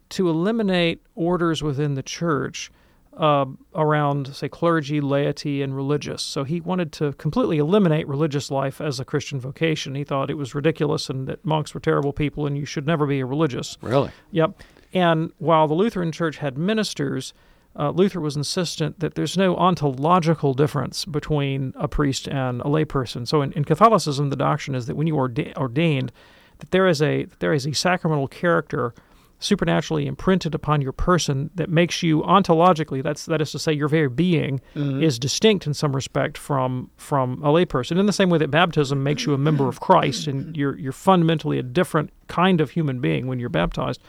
to 0.10 0.30
eliminate 0.30 1.02
orders 1.16 1.64
within 1.64 1.96
the 1.96 2.04
church 2.04 2.72
uh, 3.18 3.46
around, 3.76 4.34
say, 4.36 4.48
clergy, 4.48 5.02
laity, 5.02 5.62
and 5.62 5.76
religious. 5.76 6.22
So 6.22 6.44
he 6.44 6.62
wanted 6.62 6.92
to 6.94 7.14
completely 7.14 7.58
eliminate 7.58 8.08
religious 8.08 8.50
life 8.50 8.80
as 8.80 9.00
a 9.00 9.06
Christian 9.06 9.40
vocation. 9.40 9.96
He 9.96 10.04
thought 10.04 10.30
it 10.30 10.38
was 10.38 10.56
ridiculous 10.56 11.10
and 11.10 11.28
that 11.28 11.44
monks 11.46 11.74
were 11.74 11.80
terrible 11.80 12.14
people 12.14 12.46
and 12.46 12.58
you 12.58 12.66
should 12.66 12.86
never 12.86 13.06
be 13.06 13.20
a 13.20 13.26
religious. 13.26 13.78
Really? 13.82 14.12
Yep. 14.32 14.62
And 14.94 15.32
while 15.38 15.68
the 15.68 15.74
Lutheran 15.74 16.12
Church 16.12 16.38
had 16.38 16.58
ministers, 16.58 17.34
uh, 17.78 17.92
Luther 17.92 18.20
was 18.20 18.36
insistent 18.36 19.00
that 19.00 19.16
there's 19.16 19.38
no 19.38 19.56
ontological 19.56 20.54
difference 20.54 21.06
between 21.06 21.74
a 21.78 21.88
priest 21.88 22.28
and 22.28 22.62
a 22.62 22.66
layperson. 22.66 23.28
So 23.28 23.42
in, 23.42 23.54
in 23.54 23.64
Catholicism, 23.64 24.30
the 24.30 24.36
doctrine 24.36 24.76
is 24.76 24.88
that 24.88 24.96
when 24.96 25.08
you 25.08 25.18
are 25.18 25.30
orda- 25.30 25.56
ordained, 25.56 26.12
that 26.60 26.72
there 26.72 26.88
is 26.88 27.02
a 27.02 27.26
there 27.40 27.54
is 27.54 27.66
a 27.66 27.74
sacramental 27.74 28.28
character 28.28 28.94
supernaturally 29.40 30.06
imprinted 30.06 30.54
upon 30.54 30.82
your 30.82 30.92
person 30.92 31.50
that 31.56 31.68
makes 31.68 32.04
you 32.04 32.22
ontologically 32.22 33.02
that's 33.02 33.26
that 33.26 33.42
is 33.42 33.52
to 33.52 33.58
say 33.58 33.74
your 33.74 33.88
very 33.88 34.08
being 34.08 34.62
is 35.02 35.18
distinct 35.18 35.66
in 35.66 35.74
some 35.74 35.96
respect 35.96 36.38
from 36.38 36.92
from 36.98 37.42
a 37.44 37.48
layperson. 37.48 37.98
In 38.00 38.06
the 38.06 38.14
same 38.14 38.30
way 38.30 38.38
that 38.38 38.52
baptism 38.52 39.02
makes 39.02 39.26
you 39.26 39.34
a 39.34 39.38
member 39.40 39.68
of 39.68 39.80
Christ 39.80 40.28
and 40.28 40.56
you're 40.56 40.78
you're 40.78 40.92
fundamentally 40.92 41.58
a 41.58 41.64
different 41.64 42.12
kind 42.28 42.62
of 42.62 42.70
human 42.72 43.00
being 43.00 43.26
when 43.28 43.40
you're 43.40 43.50
baptized 43.50 44.02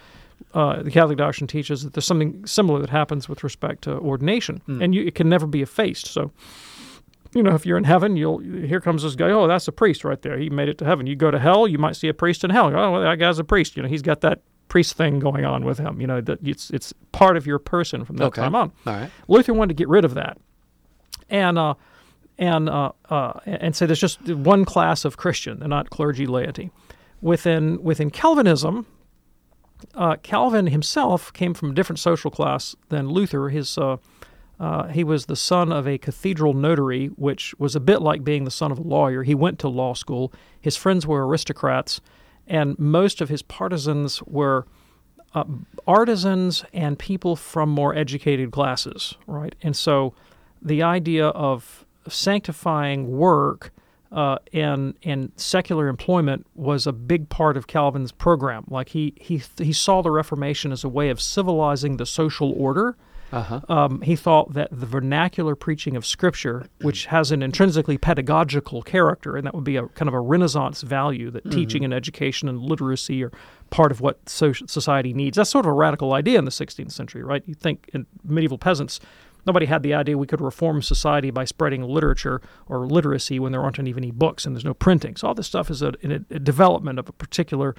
uh, 0.54 0.82
the 0.82 0.90
Catholic 0.90 1.18
doctrine 1.18 1.46
teaches 1.48 1.82
that 1.82 1.94
there's 1.94 2.04
something 2.06 2.46
similar 2.46 2.80
that 2.80 2.90
happens 2.90 3.28
with 3.28 3.42
respect 3.44 3.82
to 3.84 3.92
ordination, 3.98 4.60
and 4.68 4.94
you, 4.94 5.04
it 5.06 5.14
can 5.14 5.28
never 5.28 5.46
be 5.46 5.62
effaced. 5.62 6.06
So, 6.06 6.30
you 7.34 7.42
know, 7.42 7.54
if 7.54 7.64
you're 7.64 7.78
in 7.78 7.84
heaven, 7.84 8.16
you'll 8.16 8.38
here 8.40 8.80
comes 8.80 9.02
this 9.02 9.14
guy. 9.14 9.30
Oh, 9.30 9.46
that's 9.46 9.66
a 9.68 9.72
priest 9.72 10.04
right 10.04 10.20
there. 10.20 10.36
He 10.38 10.50
made 10.50 10.68
it 10.68 10.78
to 10.78 10.84
heaven. 10.84 11.06
You 11.06 11.16
go 11.16 11.30
to 11.30 11.38
hell, 11.38 11.66
you 11.66 11.78
might 11.78 11.96
see 11.96 12.08
a 12.08 12.14
priest 12.14 12.44
in 12.44 12.50
hell. 12.50 12.66
Oh, 12.74 12.90
well, 12.92 13.00
that 13.02 13.18
guy's 13.18 13.38
a 13.38 13.44
priest. 13.44 13.76
You 13.76 13.82
know, 13.82 13.88
he's 13.88 14.02
got 14.02 14.20
that 14.20 14.42
priest 14.68 14.96
thing 14.96 15.18
going 15.18 15.44
on 15.44 15.64
with 15.64 15.78
him. 15.78 16.00
You 16.00 16.06
know, 16.06 16.20
that 16.20 16.38
it's 16.42 16.70
it's 16.70 16.92
part 17.12 17.36
of 17.36 17.46
your 17.46 17.58
person 17.58 18.04
from 18.04 18.16
that 18.18 18.26
Okay. 18.26 18.42
time 18.42 18.54
on. 18.54 18.72
All 18.86 18.94
right. 18.94 19.10
Luther 19.28 19.54
wanted 19.54 19.68
to 19.68 19.74
get 19.82 19.88
rid 19.88 20.04
of 20.04 20.14
that, 20.14 20.36
and 21.30 21.58
uh, 21.58 21.74
and 22.38 22.68
uh, 22.68 22.92
uh, 23.08 23.32
and 23.46 23.74
say 23.74 23.86
there's 23.86 24.00
just 24.00 24.20
one 24.28 24.64
class 24.64 25.04
of 25.06 25.16
Christian, 25.16 25.58
they're 25.60 25.68
not 25.68 25.88
clergy 25.90 26.26
laity. 26.26 26.70
Within 27.22 27.82
within 27.82 28.10
Calvinism, 28.10 28.84
uh, 29.94 30.16
Calvin 30.22 30.68
himself 30.68 31.32
came 31.32 31.54
from 31.54 31.70
a 31.70 31.74
different 31.74 31.98
social 31.98 32.30
class 32.30 32.74
than 32.88 33.08
Luther. 33.08 33.48
His 33.48 33.76
uh, 33.78 33.96
uh, 34.60 34.86
he 34.88 35.02
was 35.02 35.26
the 35.26 35.36
son 35.36 35.72
of 35.72 35.88
a 35.88 35.98
cathedral 35.98 36.54
notary, 36.54 37.08
which 37.08 37.52
was 37.58 37.74
a 37.74 37.80
bit 37.80 38.00
like 38.00 38.22
being 38.22 38.44
the 38.44 38.50
son 38.50 38.70
of 38.70 38.78
a 38.78 38.82
lawyer. 38.82 39.24
He 39.24 39.34
went 39.34 39.58
to 39.60 39.68
law 39.68 39.94
school. 39.94 40.32
His 40.60 40.76
friends 40.76 41.04
were 41.04 41.26
aristocrats, 41.26 42.00
and 42.46 42.78
most 42.78 43.20
of 43.20 43.28
his 43.28 43.42
partisans 43.42 44.22
were 44.22 44.66
uh, 45.34 45.44
artisans 45.86 46.64
and 46.72 46.98
people 46.98 47.34
from 47.34 47.70
more 47.70 47.94
educated 47.94 48.52
classes, 48.52 49.16
right? 49.26 49.54
And 49.62 49.74
so 49.74 50.14
the 50.60 50.82
idea 50.82 51.28
of 51.28 51.84
sanctifying 52.08 53.10
work 53.10 53.72
uh, 54.12 54.38
and 54.52 54.94
and 55.02 55.32
secular 55.36 55.88
employment 55.88 56.46
was 56.54 56.86
a 56.86 56.92
big 56.92 57.28
part 57.28 57.56
of 57.56 57.66
Calvin's 57.66 58.12
program. 58.12 58.64
Like 58.68 58.90
he 58.90 59.14
he 59.16 59.42
he 59.58 59.72
saw 59.72 60.02
the 60.02 60.10
Reformation 60.10 60.70
as 60.70 60.84
a 60.84 60.88
way 60.88 61.08
of 61.08 61.20
civilizing 61.20 61.96
the 61.96 62.06
social 62.06 62.52
order. 62.52 62.96
Um, 63.70 64.02
he 64.02 64.14
thought 64.14 64.52
that 64.52 64.68
the 64.70 64.84
vernacular 64.84 65.54
preaching 65.56 65.96
of 65.96 66.04
Scripture, 66.04 66.66
which 66.82 67.06
has 67.06 67.32
an 67.32 67.42
intrinsically 67.42 67.96
pedagogical 67.96 68.82
character, 68.82 69.36
and 69.38 69.46
that 69.46 69.54
would 69.54 69.64
be 69.64 69.76
a 69.76 69.86
kind 69.88 70.06
of 70.06 70.12
a 70.12 70.20
Renaissance 70.20 70.82
value, 70.82 71.30
that 71.30 71.50
teaching 71.50 71.82
and 71.82 71.94
education 71.94 72.46
and 72.46 72.60
literacy 72.60 73.24
are 73.24 73.32
part 73.70 73.90
of 73.90 74.02
what 74.02 74.28
so- 74.28 74.52
society 74.52 75.14
needs. 75.14 75.38
That's 75.38 75.48
sort 75.48 75.64
of 75.64 75.70
a 75.70 75.74
radical 75.74 76.12
idea 76.12 76.38
in 76.38 76.44
the 76.44 76.50
16th 76.50 76.92
century, 76.92 77.22
right? 77.22 77.42
You 77.46 77.54
think 77.54 77.88
in 77.94 78.04
medieval 78.22 78.58
peasants, 78.58 79.00
nobody 79.46 79.66
had 79.66 79.82
the 79.82 79.94
idea 79.94 80.16
we 80.16 80.26
could 80.26 80.40
reform 80.40 80.82
society 80.82 81.30
by 81.30 81.44
spreading 81.44 81.82
literature 81.82 82.40
or 82.66 82.86
literacy 82.86 83.38
when 83.38 83.52
there 83.52 83.62
aren't 83.62 83.78
even 83.78 84.04
any 84.04 84.10
books 84.10 84.44
and 84.44 84.54
there's 84.54 84.64
no 84.64 84.74
printing. 84.74 85.16
So 85.16 85.28
all 85.28 85.34
this 85.34 85.46
stuff 85.46 85.70
is 85.70 85.82
a, 85.82 85.92
a, 86.02 86.14
a 86.30 86.38
development 86.38 86.98
of 86.98 87.08
a 87.08 87.12
particular 87.12 87.74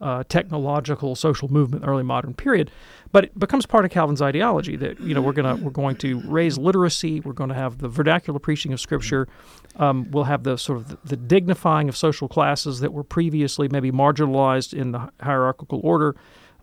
uh, 0.00 0.24
technological 0.28 1.14
social 1.14 1.48
movement, 1.50 1.84
early 1.86 2.02
modern 2.02 2.34
period. 2.34 2.70
But 3.12 3.24
it 3.24 3.38
becomes 3.38 3.64
part 3.64 3.84
of 3.84 3.90
Calvin's 3.90 4.20
ideology 4.20 4.76
that 4.76 5.00
you 5.00 5.14
know 5.14 5.22
we're 5.22 5.32
gonna 5.32 5.56
we're 5.56 5.70
going 5.70 5.96
to 5.96 6.20
raise 6.26 6.58
literacy, 6.58 7.20
we're 7.20 7.32
going 7.32 7.48
to 7.48 7.54
have 7.54 7.78
the 7.78 7.88
vernacular 7.88 8.40
preaching 8.40 8.72
of 8.72 8.80
Scripture, 8.80 9.28
um, 9.76 10.10
we'll 10.10 10.24
have 10.24 10.42
the 10.42 10.56
sort 10.58 10.78
of 10.78 10.88
the, 10.88 10.98
the 11.04 11.16
dignifying 11.16 11.88
of 11.88 11.96
social 11.96 12.28
classes 12.28 12.80
that 12.80 12.92
were 12.92 13.04
previously 13.04 13.68
maybe 13.68 13.90
marginalized 13.90 14.74
in 14.74 14.92
the 14.92 15.10
hierarchical 15.20 15.80
order. 15.82 16.16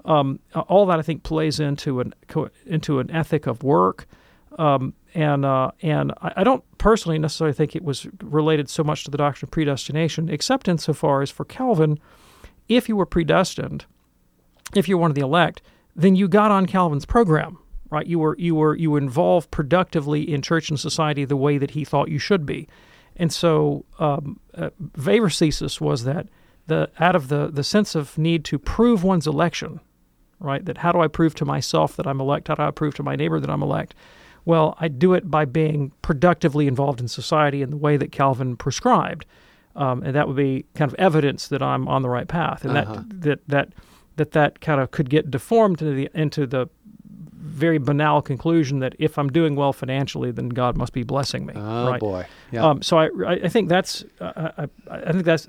Um, 0.03 0.39
all 0.53 0.85
that 0.87 0.99
I 0.99 1.01
think 1.01 1.23
plays 1.23 1.59
into 1.59 1.99
an 1.99 2.13
into 2.65 2.99
an 2.99 3.11
ethic 3.11 3.47
of 3.47 3.63
work. 3.63 4.07
Um, 4.57 4.93
and 5.13 5.45
uh, 5.45 5.71
and 5.81 6.13
I, 6.21 6.43
don't 6.43 6.63
personally 6.77 7.17
necessarily 7.17 7.53
think 7.53 7.75
it 7.75 7.83
was 7.83 8.07
related 8.21 8.69
so 8.69 8.83
much 8.83 9.03
to 9.05 9.11
the 9.11 9.17
doctrine 9.17 9.47
of 9.47 9.51
predestination, 9.51 10.29
except 10.29 10.67
insofar 10.67 11.21
as 11.21 11.29
for 11.29 11.45
Calvin, 11.45 11.99
if 12.67 12.89
you 12.89 12.95
were 12.95 13.05
predestined, 13.05 13.85
if 14.75 14.87
you're 14.87 14.97
one 14.97 15.11
of 15.11 15.15
the 15.15 15.21
elect, 15.21 15.61
then 15.95 16.15
you 16.15 16.27
got 16.27 16.51
on 16.51 16.65
Calvin's 16.65 17.05
program, 17.05 17.57
right? 17.89 18.07
You 18.07 18.19
were 18.19 18.35
you 18.37 18.55
were 18.55 18.75
you 18.75 18.91
were 18.91 18.97
involved 18.97 19.51
productively 19.51 20.21
in 20.21 20.41
church 20.41 20.69
and 20.69 20.79
society 20.79 21.25
the 21.25 21.37
way 21.37 21.57
that 21.57 21.71
he 21.71 21.85
thought 21.85 22.09
you 22.09 22.19
should 22.19 22.45
be, 22.45 22.67
and 23.15 23.31
so 23.31 23.85
um, 23.99 24.39
uh, 24.55 24.69
Weber's 24.97 25.39
thesis 25.39 25.79
was 25.79 26.03
that 26.03 26.27
the 26.67 26.89
out 26.99 27.15
of 27.15 27.27
the 27.27 27.47
the 27.47 27.63
sense 27.63 27.95
of 27.95 28.17
need 28.17 28.45
to 28.45 28.59
prove 28.59 29.03
one's 29.03 29.27
election, 29.27 29.79
right? 30.39 30.63
That 30.63 30.79
how 30.79 30.91
do 30.91 30.99
I 30.99 31.07
prove 31.07 31.35
to 31.35 31.45
myself 31.45 31.95
that 31.97 32.07
I'm 32.07 32.21
elect? 32.21 32.47
How 32.47 32.55
do 32.55 32.63
I 32.63 32.71
prove 32.71 32.95
to 32.95 33.03
my 33.03 33.15
neighbor 33.15 33.39
that 33.39 33.49
I'm 33.49 33.63
elect? 33.63 33.93
Well, 34.45 34.75
I 34.79 34.87
do 34.87 35.13
it 35.13 35.29
by 35.29 35.45
being 35.45 35.91
productively 36.01 36.67
involved 36.67 36.99
in 36.99 37.07
society 37.07 37.61
in 37.61 37.69
the 37.69 37.77
way 37.77 37.97
that 37.97 38.11
Calvin 38.11 38.57
prescribed, 38.57 39.25
um, 39.75 40.03
and 40.03 40.15
that 40.15 40.27
would 40.27 40.37
be 40.37 40.65
kind 40.75 40.91
of 40.91 40.95
evidence 40.99 41.47
that 41.49 41.61
I'm 41.61 41.87
on 41.87 42.01
the 42.01 42.09
right 42.09 42.27
path, 42.27 42.65
and 42.65 42.75
that 42.75 43.21
that 43.21 43.47
that 43.47 43.69
that 44.15 44.31
that 44.31 44.61
kind 44.61 44.81
of 44.81 44.91
could 44.91 45.09
get 45.09 45.29
deformed 45.29 45.81
into 45.81 45.93
the 45.93 46.09
into 46.13 46.47
the 46.47 46.69
very 47.41 47.79
banal 47.79 48.21
conclusion 48.21 48.79
that 48.79 48.95
if 48.99 49.17
I'm 49.17 49.29
doing 49.29 49.55
well 49.55 49.73
financially, 49.73 50.31
then 50.31 50.49
God 50.49 50.77
must 50.77 50.93
be 50.93 51.03
blessing 51.03 51.45
me. 51.45 51.53
Oh, 51.55 51.89
right? 51.89 51.99
boy. 51.99 52.25
Yeah. 52.51 52.65
Um, 52.65 52.81
so 52.81 52.99
I, 52.99 53.09
I 53.27 53.49
think 53.49 53.67
that's 53.67 54.03
uh, 54.19 54.51
I, 54.57 54.67
I 54.89 55.11
think 55.11 55.25
that's 55.25 55.47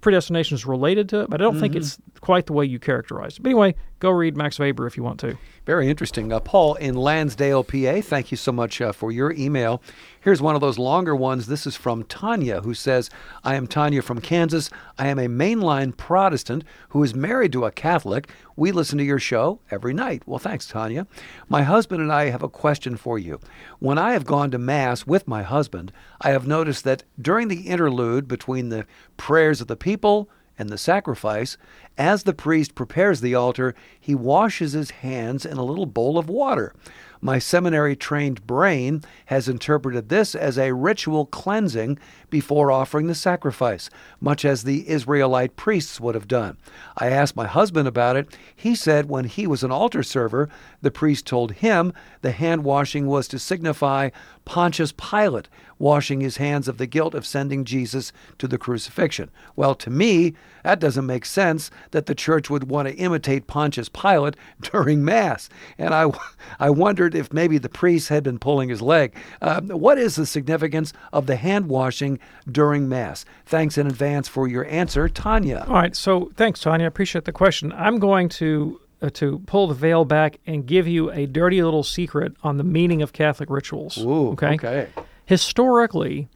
predestination 0.00 0.56
is 0.56 0.66
related 0.66 1.08
to 1.10 1.22
it, 1.22 1.30
but 1.30 1.40
I 1.40 1.44
don't 1.44 1.60
think 1.60 1.74
it's 1.76 1.98
quite 2.20 2.46
the 2.46 2.52
way 2.52 2.64
you 2.64 2.78
characterized. 2.78 3.42
But 3.42 3.50
anyway, 3.50 3.74
go 3.98 4.10
read 4.10 4.36
Max 4.36 4.58
Weber 4.58 4.86
if 4.86 4.96
you 4.96 5.02
want 5.02 5.20
to. 5.20 5.36
Very 5.66 5.88
interesting. 5.88 6.32
Uh, 6.32 6.40
Paul 6.40 6.76
in 6.76 6.94
Lansdale, 6.94 7.62
PA, 7.62 8.00
thank 8.00 8.30
you 8.30 8.36
so 8.36 8.52
much 8.52 8.80
uh, 8.80 8.92
for 8.92 9.12
your 9.12 9.32
email. 9.32 9.82
Here's 10.20 10.40
one 10.40 10.54
of 10.54 10.60
those 10.60 10.78
longer 10.78 11.14
ones. 11.14 11.46
This 11.46 11.66
is 11.66 11.76
from 11.76 12.04
Tanya, 12.04 12.62
who 12.62 12.74
says, 12.74 13.10
I 13.44 13.54
am 13.54 13.66
Tanya 13.66 14.00
from 14.00 14.20
Kansas. 14.20 14.70
I 14.98 15.08
am 15.08 15.18
a 15.18 15.26
mainline 15.26 15.96
Protestant 15.96 16.64
who 16.90 17.02
is 17.02 17.14
married 17.14 17.52
to 17.52 17.64
a 17.64 17.70
Catholic. 17.70 18.30
We 18.56 18.72
listen 18.72 18.98
to 18.98 19.04
your 19.04 19.18
show 19.18 19.60
every 19.70 19.92
night. 19.92 20.22
Well, 20.26 20.38
thanks, 20.38 20.66
Tanya. 20.66 21.06
My 21.48 21.62
husband 21.62 22.00
and 22.00 22.12
I 22.12 22.30
have 22.30 22.42
a 22.42 22.48
question 22.48 22.96
for 22.96 23.18
you. 23.18 23.38
When 23.78 23.98
I 23.98 24.12
have 24.12 24.24
gone 24.24 24.50
to 24.52 24.58
Mass 24.58 25.06
with 25.06 25.28
my 25.28 25.42
husband, 25.42 25.92
I 26.20 26.30
have 26.30 26.46
noticed 26.46 26.84
that 26.84 27.04
during 27.20 27.48
the 27.48 27.68
interlude 27.68 28.26
between 28.26 28.70
the 28.70 28.86
prayers 29.16 29.60
of 29.60 29.66
the 29.66 29.76
people, 29.76 30.30
and 30.58 30.68
the 30.68 30.78
sacrifice, 30.78 31.56
as 31.96 32.24
the 32.24 32.34
priest 32.34 32.74
prepares 32.74 33.20
the 33.20 33.34
altar, 33.34 33.74
he 33.98 34.14
washes 34.14 34.72
his 34.72 34.90
hands 34.90 35.46
in 35.46 35.56
a 35.56 35.64
little 35.64 35.86
bowl 35.86 36.18
of 36.18 36.28
water. 36.28 36.74
My 37.20 37.38
seminary 37.38 37.96
trained 37.96 38.46
brain 38.46 39.02
has 39.26 39.48
interpreted 39.48 40.08
this 40.08 40.34
as 40.34 40.58
a 40.58 40.72
ritual 40.72 41.26
cleansing 41.26 41.98
before 42.30 42.70
offering 42.70 43.06
the 43.06 43.14
sacrifice, 43.14 43.90
much 44.20 44.44
as 44.44 44.62
the 44.62 44.88
Israelite 44.88 45.56
priests 45.56 46.00
would 46.00 46.14
have 46.14 46.28
done. 46.28 46.56
I 46.96 47.08
asked 47.08 47.36
my 47.36 47.46
husband 47.46 47.88
about 47.88 48.16
it. 48.16 48.36
He 48.54 48.74
said 48.74 49.08
when 49.08 49.24
he 49.24 49.46
was 49.46 49.62
an 49.62 49.72
altar 49.72 50.02
server, 50.02 50.48
the 50.82 50.90
priest 50.90 51.26
told 51.26 51.52
him 51.52 51.92
the 52.22 52.32
hand 52.32 52.64
washing 52.64 53.06
was 53.06 53.26
to 53.28 53.38
signify 53.38 54.10
Pontius 54.44 54.92
Pilate 54.92 55.48
washing 55.78 56.20
his 56.20 56.38
hands 56.38 56.68
of 56.68 56.78
the 56.78 56.86
guilt 56.86 57.14
of 57.14 57.26
sending 57.26 57.64
Jesus 57.64 58.12
to 58.38 58.48
the 58.48 58.58
crucifixion. 58.58 59.30
Well, 59.56 59.74
to 59.76 59.90
me, 59.90 60.34
that 60.64 60.80
doesn't 60.80 61.06
make 61.06 61.24
sense 61.24 61.70
that 61.92 62.06
the 62.06 62.14
church 62.14 62.50
would 62.50 62.68
want 62.68 62.88
to 62.88 62.94
imitate 62.94 63.46
Pontius 63.46 63.88
Pilate 63.88 64.36
during 64.60 65.04
Mass. 65.04 65.48
And 65.76 65.94
I, 65.94 66.10
I 66.58 66.70
wondered 67.08 67.18
if 67.18 67.32
maybe 67.32 67.58
the 67.58 67.68
priest 67.68 68.08
had 68.08 68.22
been 68.22 68.38
pulling 68.38 68.68
his 68.68 68.82
leg. 68.82 69.14
Uh, 69.40 69.60
what 69.62 69.98
is 69.98 70.16
the 70.16 70.26
significance 70.26 70.92
of 71.12 71.26
the 71.26 71.36
hand 71.36 71.68
washing 71.68 72.18
during 72.50 72.88
Mass? 72.88 73.24
Thanks 73.46 73.78
in 73.78 73.86
advance 73.86 74.28
for 74.28 74.46
your 74.48 74.66
answer, 74.66 75.08
Tanya. 75.08 75.64
All 75.66 75.74
right. 75.74 75.96
So 75.96 76.30
thanks, 76.36 76.60
Tanya. 76.60 76.84
I 76.84 76.88
appreciate 76.88 77.24
the 77.24 77.32
question. 77.32 77.72
I'm 77.72 77.98
going 77.98 78.28
to 78.30 78.80
uh, 79.00 79.10
to 79.10 79.38
pull 79.46 79.68
the 79.68 79.74
veil 79.74 80.04
back 80.04 80.38
and 80.46 80.66
give 80.66 80.88
you 80.88 81.10
a 81.12 81.24
dirty 81.26 81.62
little 81.62 81.84
secret 81.84 82.34
on 82.42 82.56
the 82.56 82.64
meaning 82.64 83.00
of 83.00 83.12
Catholic 83.12 83.48
rituals. 83.48 83.96
Ooh, 83.98 84.30
okay. 84.30 84.54
okay. 84.54 84.88
Historically, 85.24 86.28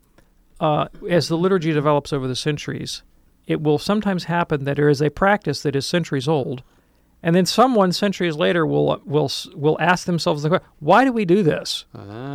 uh, 0.61 0.87
as 1.11 1.27
the 1.27 1.37
liturgy 1.37 1.73
develops 1.73 2.13
over 2.13 2.29
the 2.29 2.37
centuries, 2.37 3.03
it 3.49 3.61
will 3.61 3.79
sometimes 3.79 4.25
happen 4.25 4.65
that 4.65 4.77
there 4.77 4.89
is 4.89 5.03
a 5.03 5.11
practice 5.11 5.63
that 5.63 5.75
is 5.75 5.85
centuries 5.85 6.29
old, 6.29 6.63
and 7.23 7.37
then 7.37 7.47
someone 7.47 7.93
centuries 7.93 8.37
later 8.37 8.67
will 8.67 9.01
will 9.05 9.31
will 9.55 9.77
ask 9.81 10.07
themselves 10.07 10.43
the 10.43 10.49
question, 10.49 10.67
"Why 10.81 11.05
do 11.05 11.13
we 11.13 11.25
do 11.25 11.43
this?" 11.43 11.85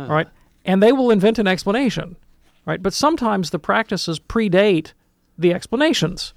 Right, 0.08 0.28
and 0.64 0.82
they 0.82 0.92
will 0.92 1.10
invent 1.10 1.38
an 1.38 1.46
explanation. 1.46 2.16
Right, 2.64 2.82
but 2.82 2.92
sometimes 2.92 3.50
the 3.50 3.58
practices 3.58 4.20
predate 4.20 4.92
the 5.38 5.54
explanations, 5.54 6.34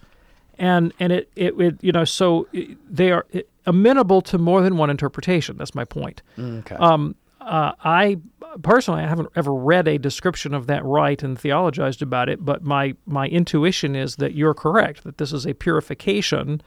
and 0.57 0.93
and 0.99 1.11
it 1.11 1.29
it, 1.35 1.59
it 1.59 1.77
you 1.81 1.91
know 1.91 2.05
so 2.05 2.47
they 2.89 3.11
are 3.11 3.25
amenable 3.65 4.21
to 4.21 4.37
more 4.37 4.61
than 4.61 4.77
one 4.77 4.89
interpretation. 4.89 5.57
That's 5.57 5.75
my 5.75 5.85
point. 5.85 6.21
Okay. 6.37 6.75
Um, 6.75 7.15
uh, 7.41 7.73
I 7.83 8.17
personally 8.61 9.03
I 9.03 9.07
haven't 9.07 9.29
ever 9.35 9.53
read 9.53 9.87
a 9.87 9.97
description 9.97 10.53
of 10.53 10.67
that 10.67 10.83
rite 10.85 11.23
and 11.23 11.37
theologized 11.37 12.01
about 12.01 12.29
it, 12.29 12.43
but 12.43 12.63
my 12.63 12.95
my 13.05 13.27
intuition 13.27 13.95
is 13.95 14.17
that 14.17 14.35
you're 14.35 14.53
correct 14.53 15.03
that 15.03 15.17
this 15.17 15.33
is 15.33 15.45
a 15.45 15.53
purification 15.53 16.61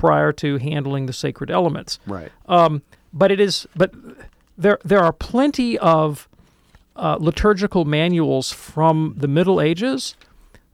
prior 0.00 0.32
to 0.32 0.56
handling 0.56 1.04
the 1.04 1.12
sacred 1.12 1.50
elements. 1.50 1.98
right. 2.06 2.32
Um, 2.46 2.82
but 3.12 3.30
it 3.30 3.38
is 3.38 3.66
but 3.76 3.92
there 4.56 4.78
there 4.82 5.00
are 5.00 5.12
plenty 5.12 5.78
of 5.78 6.26
uh, 6.96 7.18
liturgical 7.20 7.84
manuals 7.84 8.50
from 8.50 9.14
the 9.16 9.28
Middle 9.28 9.60
Ages 9.60 10.16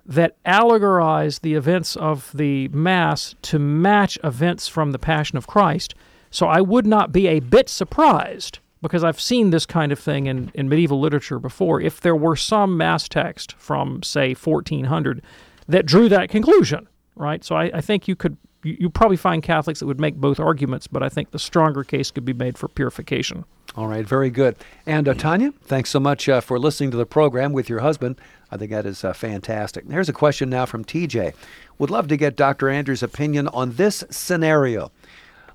that 0.04 0.40
allegorize 0.44 1.40
the 1.40 1.54
events 1.54 1.96
of 1.96 2.30
the 2.32 2.68
Mass 2.68 3.34
to 3.42 3.58
match 3.58 4.16
events 4.22 4.68
from 4.68 4.92
the 4.92 4.98
Passion 4.98 5.36
of 5.36 5.48
Christ. 5.48 5.96
So 6.30 6.46
I 6.46 6.60
would 6.60 6.86
not 6.86 7.10
be 7.10 7.26
a 7.26 7.40
bit 7.40 7.68
surprised 7.68 8.60
because 8.80 9.02
I've 9.02 9.20
seen 9.20 9.50
this 9.50 9.66
kind 9.66 9.90
of 9.90 9.98
thing 9.98 10.26
in, 10.26 10.52
in 10.54 10.68
medieval 10.68 11.00
literature 11.00 11.40
before. 11.40 11.80
If 11.80 12.00
there 12.00 12.14
were 12.14 12.36
some 12.36 12.76
Mass 12.76 13.08
text 13.08 13.56
from, 13.58 14.04
say, 14.04 14.34
1400 14.34 15.20
that 15.66 15.84
drew 15.84 16.08
that 16.10 16.28
conclusion, 16.28 16.86
right? 17.16 17.42
So 17.42 17.56
I, 17.56 17.64
I 17.74 17.80
think 17.80 18.06
you 18.06 18.14
could 18.14 18.36
you, 18.66 18.76
you 18.80 18.90
probably 18.90 19.16
find 19.16 19.42
Catholics 19.42 19.80
that 19.80 19.86
would 19.86 20.00
make 20.00 20.16
both 20.16 20.40
arguments, 20.40 20.86
but 20.86 21.02
I 21.02 21.08
think 21.08 21.30
the 21.30 21.38
stronger 21.38 21.84
case 21.84 22.10
could 22.10 22.24
be 22.24 22.32
made 22.32 22.58
for 22.58 22.68
purification. 22.68 23.44
All 23.76 23.86
right, 23.86 24.06
very 24.06 24.30
good. 24.30 24.56
And 24.86 25.08
uh, 25.08 25.14
Tanya, 25.14 25.52
thanks 25.62 25.90
so 25.90 26.00
much 26.00 26.28
uh, 26.28 26.40
for 26.40 26.58
listening 26.58 26.90
to 26.90 26.96
the 26.96 27.06
program 27.06 27.52
with 27.52 27.68
your 27.68 27.80
husband. 27.80 28.20
I 28.50 28.56
think 28.56 28.70
that 28.70 28.86
is 28.86 29.04
uh, 29.04 29.12
fantastic. 29.12 29.88
Here's 29.88 30.08
a 30.08 30.14
question 30.14 30.50
now 30.50 30.66
from 30.66 30.84
TJ. 30.84 31.34
Would 31.78 31.90
love 31.90 32.08
to 32.08 32.16
get 32.16 32.36
Dr. 32.36 32.68
Andrews' 32.68 33.02
opinion 33.02 33.48
on 33.48 33.72
this 33.72 34.04
scenario. 34.10 34.90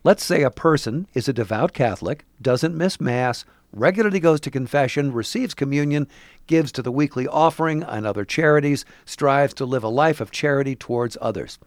Let's 0.04 0.24
say 0.24 0.44
a 0.44 0.52
person 0.52 1.08
is 1.14 1.28
a 1.28 1.34
devout 1.34 1.74
Catholic, 1.74 2.26
doesn't 2.42 2.78
miss 2.78 3.00
Mass, 3.00 3.46
regularly 3.74 4.20
goes 4.20 4.40
to 4.42 4.52
confession, 4.52 5.14
receives 5.14 5.54
communion, 5.54 6.08
gives 6.48 6.72
to 6.74 6.82
the 6.82 6.92
weekly 6.92 7.28
offering 7.28 7.84
and 7.84 8.06
other 8.06 8.26
charities, 8.26 8.84
strives 9.06 9.54
to 9.56 9.66
live 9.66 9.84
a 9.84 9.90
life 9.90 10.20
of 10.20 10.32
charity 10.32 10.76
towards 10.76 11.18
others. 11.22 11.60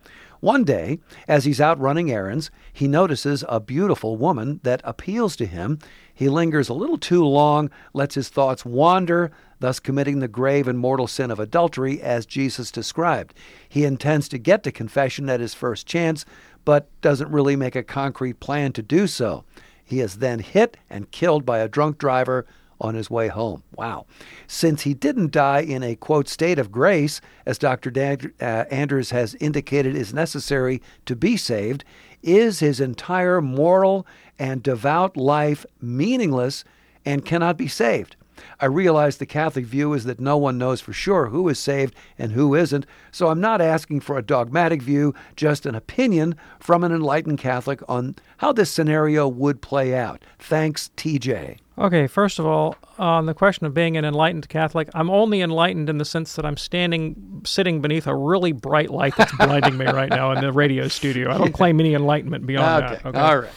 One 0.45 0.65
day, 0.65 0.99
as 1.27 1.47
he's 1.47 1.59
out 1.59 1.81
running 1.81 2.11
errands, 2.11 2.51
he 2.71 2.87
notices 2.87 3.47
a 3.49 3.61
beautiful 3.61 4.19
woman 4.19 4.61
that 4.63 4.83
appeals 4.85 5.37
to 5.37 5.47
him. 5.47 5.79
He 6.13 6.29
lingers 6.29 6.69
a 6.69 6.75
little 6.75 6.99
too 6.99 7.25
long, 7.25 7.71
lets 7.95 8.15
his 8.15 8.29
thoughts 8.29 8.63
wander, 8.63 9.33
thus 9.61 9.81
committing 9.81 10.19
the 10.19 10.29
grave 10.29 10.69
and 10.69 10.79
mortal 10.79 11.07
sin 11.07 11.31
of 11.31 11.41
adultery 11.41 12.03
as 12.03 12.27
Jesus 12.27 12.71
described. 12.71 13.33
He 13.67 13.87
intends 13.87 14.29
to 14.29 14.39
get 14.39 14.63
to 14.65 14.71
confession 14.71 15.31
at 15.31 15.41
his 15.41 15.55
first 15.55 15.87
chance, 15.87 16.27
but 16.67 16.91
doesn't 17.01 17.33
really 17.33 17.57
make 17.57 17.75
a 17.75 17.83
concrete 17.83 18.39
plan 18.39 18.75
to 18.75 18.83
do 18.83 19.07
so. 19.07 19.45
He 19.83 20.01
is 20.01 20.19
then 20.19 20.41
hit 20.41 20.77
and 20.91 21.11
killed 21.11 21.47
by 21.47 21.61
a 21.61 21.69
drunk 21.69 21.97
driver 21.97 22.45
on 22.81 22.95
his 22.95 23.11
way 23.11 23.29
home. 23.29 23.63
Wow. 23.77 24.07
Since 24.47 24.83
he 24.83 24.95
didn't 24.95 25.33
die 25.33 25.61
in 25.61 25.83
a 25.83 25.97
quote 25.97 26.29
state 26.29 26.59
of 26.59 26.73
grace, 26.73 27.21
as 27.47 27.59
Dr. 27.59 27.91
Dan- 27.91 28.33
uh, 28.41 28.65
Andrews 28.71 29.11
has 29.11 29.35
indicated 29.37 29.97
is 29.97 30.15
necessary 30.15 30.83
to 31.07 31.17
be 31.17 31.37
saved, 31.37 31.85
is 32.23 32.61
his 32.61 32.81
entire 32.81 33.41
moral 33.41 34.07
and 34.39 34.63
devout 34.63 35.17
life 35.17 35.65
meaningless 35.81 36.65
and 37.05 37.25
cannot 37.25 37.57
be 37.57 37.69
saved? 37.69 38.17
I 38.61 38.67
realize 38.67 39.17
the 39.17 39.27
Catholic 39.27 39.65
view 39.65 39.93
is 39.93 40.05
that 40.05 40.21
no 40.21 40.37
one 40.37 40.59
knows 40.59 40.81
for 40.81 40.93
sure 40.93 41.27
who 41.27 41.49
is 41.49 41.59
saved 41.59 41.95
and 42.19 42.33
who 42.33 42.55
isn't, 42.55 42.87
so 43.13 43.29
I'm 43.29 43.41
not 43.41 43.61
asking 43.61 44.01
for 44.01 44.19
a 44.19 44.23
dogmatic 44.23 44.83
view, 44.83 45.15
just 45.37 45.67
an 45.67 45.75
opinion 45.75 46.35
from 46.59 46.83
an 46.83 46.93
enlightened 46.93 47.39
Catholic 47.39 47.81
on 47.89 48.17
how 48.39 48.53
this 48.53 48.71
scenario 48.71 49.29
would 49.29 49.63
play 49.63 49.95
out. 49.95 50.25
Thanks, 50.39 50.91
TJ. 50.97 51.59
Okay, 51.77 52.07
first 52.07 52.39
of 52.39 52.47
all, 52.47 52.77
on 52.99 53.27
the 53.27 53.35
question 53.35 53.67
of 53.67 53.75
being 53.75 53.97
an 53.97 54.05
enlightened 54.05 54.49
Catholic, 54.49 54.89
I'm 54.95 55.11
only 55.11 55.41
enlightened 55.41 55.91
in 55.91 55.99
the 55.99 56.05
sense 56.05 56.37
that 56.37 56.47
I'm 56.47 56.57
standing, 56.57 57.43
sitting 57.45 57.81
beneath 57.81 58.07
a 58.07 58.15
really 58.15 58.53
bright 58.53 58.91
light 58.91 59.15
that's 59.17 59.37
blinding 59.37 59.77
me 59.77 59.87
right 59.87 60.09
now 60.09 60.31
in 60.31 60.41
the 60.41 60.53
radio 60.53 60.87
studio. 60.87 61.33
I 61.33 61.39
don't 61.39 61.53
claim 61.61 61.81
any 61.81 61.95
enlightenment 61.95 62.47
beyond 62.47 62.85
Okay, 62.85 62.95
that. 62.95 63.07
Okay. 63.07 63.19
all 63.19 63.39
right. 63.41 63.51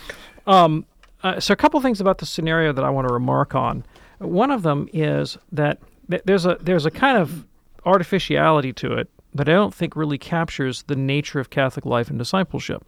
Um, 0.47 0.85
uh, 1.23 1.39
so, 1.39 1.51
a 1.53 1.55
couple 1.55 1.79
things 1.81 2.01
about 2.01 2.17
the 2.17 2.25
scenario 2.25 2.73
that 2.73 2.83
I 2.83 2.89
want 2.89 3.07
to 3.07 3.13
remark 3.13 3.53
on. 3.53 3.83
One 4.17 4.49
of 4.49 4.63
them 4.63 4.89
is 4.93 5.37
that 5.51 5.79
th- 6.09 6.23
there's 6.25 6.45
a 6.47 6.57
there's 6.61 6.85
a 6.87 6.91
kind 6.91 7.17
of 7.19 7.45
artificiality 7.85 8.73
to 8.73 8.93
it 8.93 9.09
that 9.35 9.47
I 9.47 9.51
don't 9.51 9.73
think 9.75 9.95
really 9.95 10.17
captures 10.17 10.83
the 10.83 10.95
nature 10.95 11.39
of 11.39 11.51
Catholic 11.51 11.85
life 11.85 12.09
and 12.09 12.17
discipleship. 12.17 12.83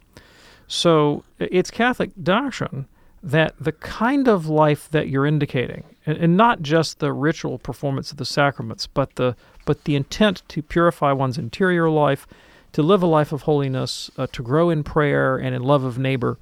So, 0.66 1.22
it's 1.38 1.70
Catholic 1.70 2.10
doctrine 2.20 2.86
that 3.22 3.54
the 3.60 3.72
kind 3.72 4.28
of 4.28 4.46
life 4.46 4.88
that 4.90 5.08
you're 5.08 5.26
indicating, 5.26 5.84
and, 6.06 6.16
and 6.18 6.36
not 6.36 6.62
just 6.62 6.98
the 6.98 7.12
ritual 7.12 7.58
performance 7.58 8.10
of 8.10 8.16
the 8.16 8.24
sacraments, 8.24 8.86
but 8.86 9.16
the 9.16 9.36
but 9.66 9.84
the 9.84 9.94
intent 9.94 10.42
to 10.48 10.62
purify 10.62 11.12
one's 11.12 11.38
interior 11.38 11.90
life, 11.90 12.26
to 12.72 12.82
live 12.82 13.02
a 13.02 13.06
life 13.06 13.32
of 13.32 13.42
holiness, 13.42 14.10
uh, 14.16 14.26
to 14.32 14.42
grow 14.42 14.70
in 14.70 14.82
prayer 14.82 15.36
and 15.36 15.54
in 15.54 15.62
love 15.62 15.84
of 15.84 15.98
neighbor, 15.98 16.38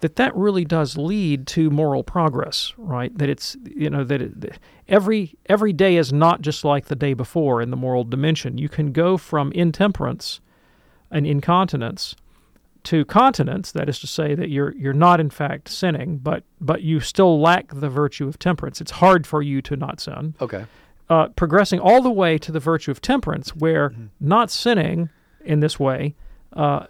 that 0.00 0.16
that 0.16 0.34
really 0.34 0.64
does 0.64 0.96
lead 0.96 1.46
to 1.46 1.70
moral 1.70 2.02
progress, 2.02 2.72
right? 2.76 3.16
That 3.16 3.28
it's 3.28 3.56
you 3.64 3.88
know 3.88 4.04
that 4.04 4.20
it, 4.20 4.40
that 4.40 4.58
every 4.88 5.34
every 5.46 5.72
day 5.72 5.96
is 5.96 6.12
not 6.12 6.42
just 6.42 6.64
like 6.64 6.86
the 6.86 6.96
day 6.96 7.14
before 7.14 7.62
in 7.62 7.70
the 7.70 7.76
moral 7.76 8.04
dimension. 8.04 8.58
You 8.58 8.68
can 8.68 8.92
go 8.92 9.16
from 9.16 9.52
intemperance 9.52 10.40
and 11.10 11.24
incontinence 11.26 12.16
to 12.86 13.04
continence, 13.04 13.72
that 13.72 13.88
is 13.88 13.98
to 14.00 14.06
say 14.06 14.34
that 14.34 14.48
you're 14.48 14.74
you're 14.76 14.92
not 14.92 15.20
in 15.20 15.30
fact 15.30 15.68
sinning, 15.68 16.18
but 16.18 16.44
but 16.60 16.82
you 16.82 17.00
still 17.00 17.40
lack 17.40 17.68
the 17.74 17.88
virtue 17.88 18.26
of 18.28 18.38
temperance. 18.38 18.80
It's 18.80 18.92
hard 18.92 19.26
for 19.26 19.42
you 19.42 19.60
to 19.62 19.76
not 19.76 20.00
sin. 20.00 20.34
Okay. 20.40 20.64
Uh, 21.08 21.28
progressing 21.28 21.78
all 21.78 22.02
the 22.02 22.10
way 22.10 22.38
to 22.38 22.50
the 22.50 22.58
virtue 22.58 22.90
of 22.90 23.00
temperance, 23.00 23.54
where 23.54 23.94
not 24.18 24.50
sinning 24.50 25.08
in 25.44 25.60
this 25.60 25.78
way 25.78 26.16
uh, 26.54 26.86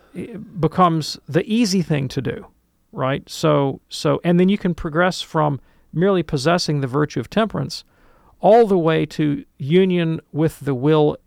becomes 0.59 1.19
the 1.29 1.45
easy 1.45 1.83
thing 1.83 2.09
to 2.09 2.23
do, 2.23 2.47
right? 2.93 3.29
So, 3.29 3.81
so, 3.91 4.21
and 4.25 4.41
then 4.41 4.49
you 4.49 4.57
can 4.57 4.75
progress 4.75 5.21
from 5.21 5.61
merely 5.93 6.23
possessing 6.23 6.81
the 6.81 6.87
virtue 6.87 7.21
of 7.21 7.29
temperance 7.29 7.85
all 8.41 8.67
the 8.67 8.79
way 8.79 9.05
to 9.05 9.45
union 9.59 10.21
with 10.33 10.61
the 10.61 10.75
will 10.75 11.19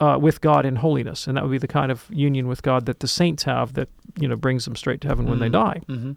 uh, 0.00 0.18
with 0.20 0.40
God 0.40 0.64
in 0.66 0.76
holiness, 0.76 1.26
and 1.26 1.36
that 1.36 1.42
would 1.44 1.50
be 1.52 1.58
the 1.58 1.68
kind 1.68 1.90
of 1.92 2.06
union 2.10 2.48
with 2.48 2.62
God 2.62 2.86
that 2.86 3.00
the 3.00 3.08
saints 3.08 3.42
have 3.44 3.74
that 3.74 3.88
you 4.18 4.28
know 4.28 4.36
brings 4.36 4.64
them 4.64 4.76
straight 4.76 5.00
to 5.02 5.08
heaven 5.08 5.28
when 5.28 5.38
they 5.38 5.48
die. 5.48 5.80
Mm-hmm. 5.88 6.12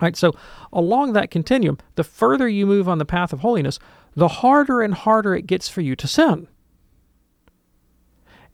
Right. 0.00 0.16
So 0.16 0.32
along 0.72 1.14
that 1.14 1.30
continuum, 1.30 1.78
the 1.94 2.04
further 2.04 2.48
you 2.48 2.66
move 2.66 2.88
on 2.88 2.98
the 2.98 3.04
path 3.06 3.32
of 3.32 3.40
holiness, 3.40 3.78
the 4.14 4.28
harder 4.28 4.82
and 4.82 4.94
harder 4.94 5.34
it 5.34 5.46
gets 5.46 5.68
for 5.68 5.80
you 5.80 5.96
to 5.96 6.06
sin. 6.06 6.46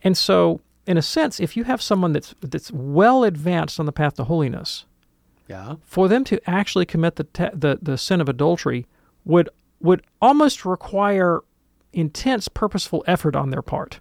And 0.02 0.16
so, 0.16 0.60
in 0.86 0.96
a 0.96 1.02
sense, 1.02 1.40
if 1.40 1.56
you 1.56 1.64
have 1.64 1.80
someone 1.82 2.12
that's 2.12 2.34
that's 2.40 2.70
well 2.70 3.24
advanced 3.24 3.80
on 3.80 3.86
the 3.86 3.92
path 3.92 4.14
to 4.14 4.24
holiness, 4.24 4.84
Yeah. 5.48 5.76
for 5.82 6.08
them 6.08 6.24
to 6.24 6.38
actually 6.48 6.86
commit 6.86 7.16
the 7.16 7.24
te- 7.24 7.50
the, 7.54 7.78
the 7.80 7.96
sin 7.98 8.20
of 8.20 8.28
adultery 8.28 8.86
would 9.24 9.48
would 9.80 10.02
almost 10.22 10.64
require 10.64 11.40
intense 11.92 12.48
purposeful 12.48 13.04
effort 13.06 13.36
on 13.36 13.50
their 13.50 13.62
part 13.62 14.00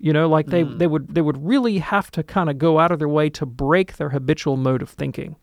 you 0.00 0.12
know 0.12 0.28
like 0.28 0.46
they, 0.46 0.62
they 0.62 0.86
would 0.86 1.14
they 1.14 1.20
would 1.20 1.44
really 1.46 1.78
have 1.78 2.10
to 2.12 2.22
kind 2.22 2.48
of 2.50 2.58
go 2.58 2.78
out 2.78 2.90
of 2.90 2.98
their 2.98 3.08
way 3.08 3.28
to 3.30 3.46
break 3.46 3.96
their 3.96 4.08
habitual 4.10 4.56
mode 4.56 4.82
of 4.82 4.90
thinking. 4.90 5.36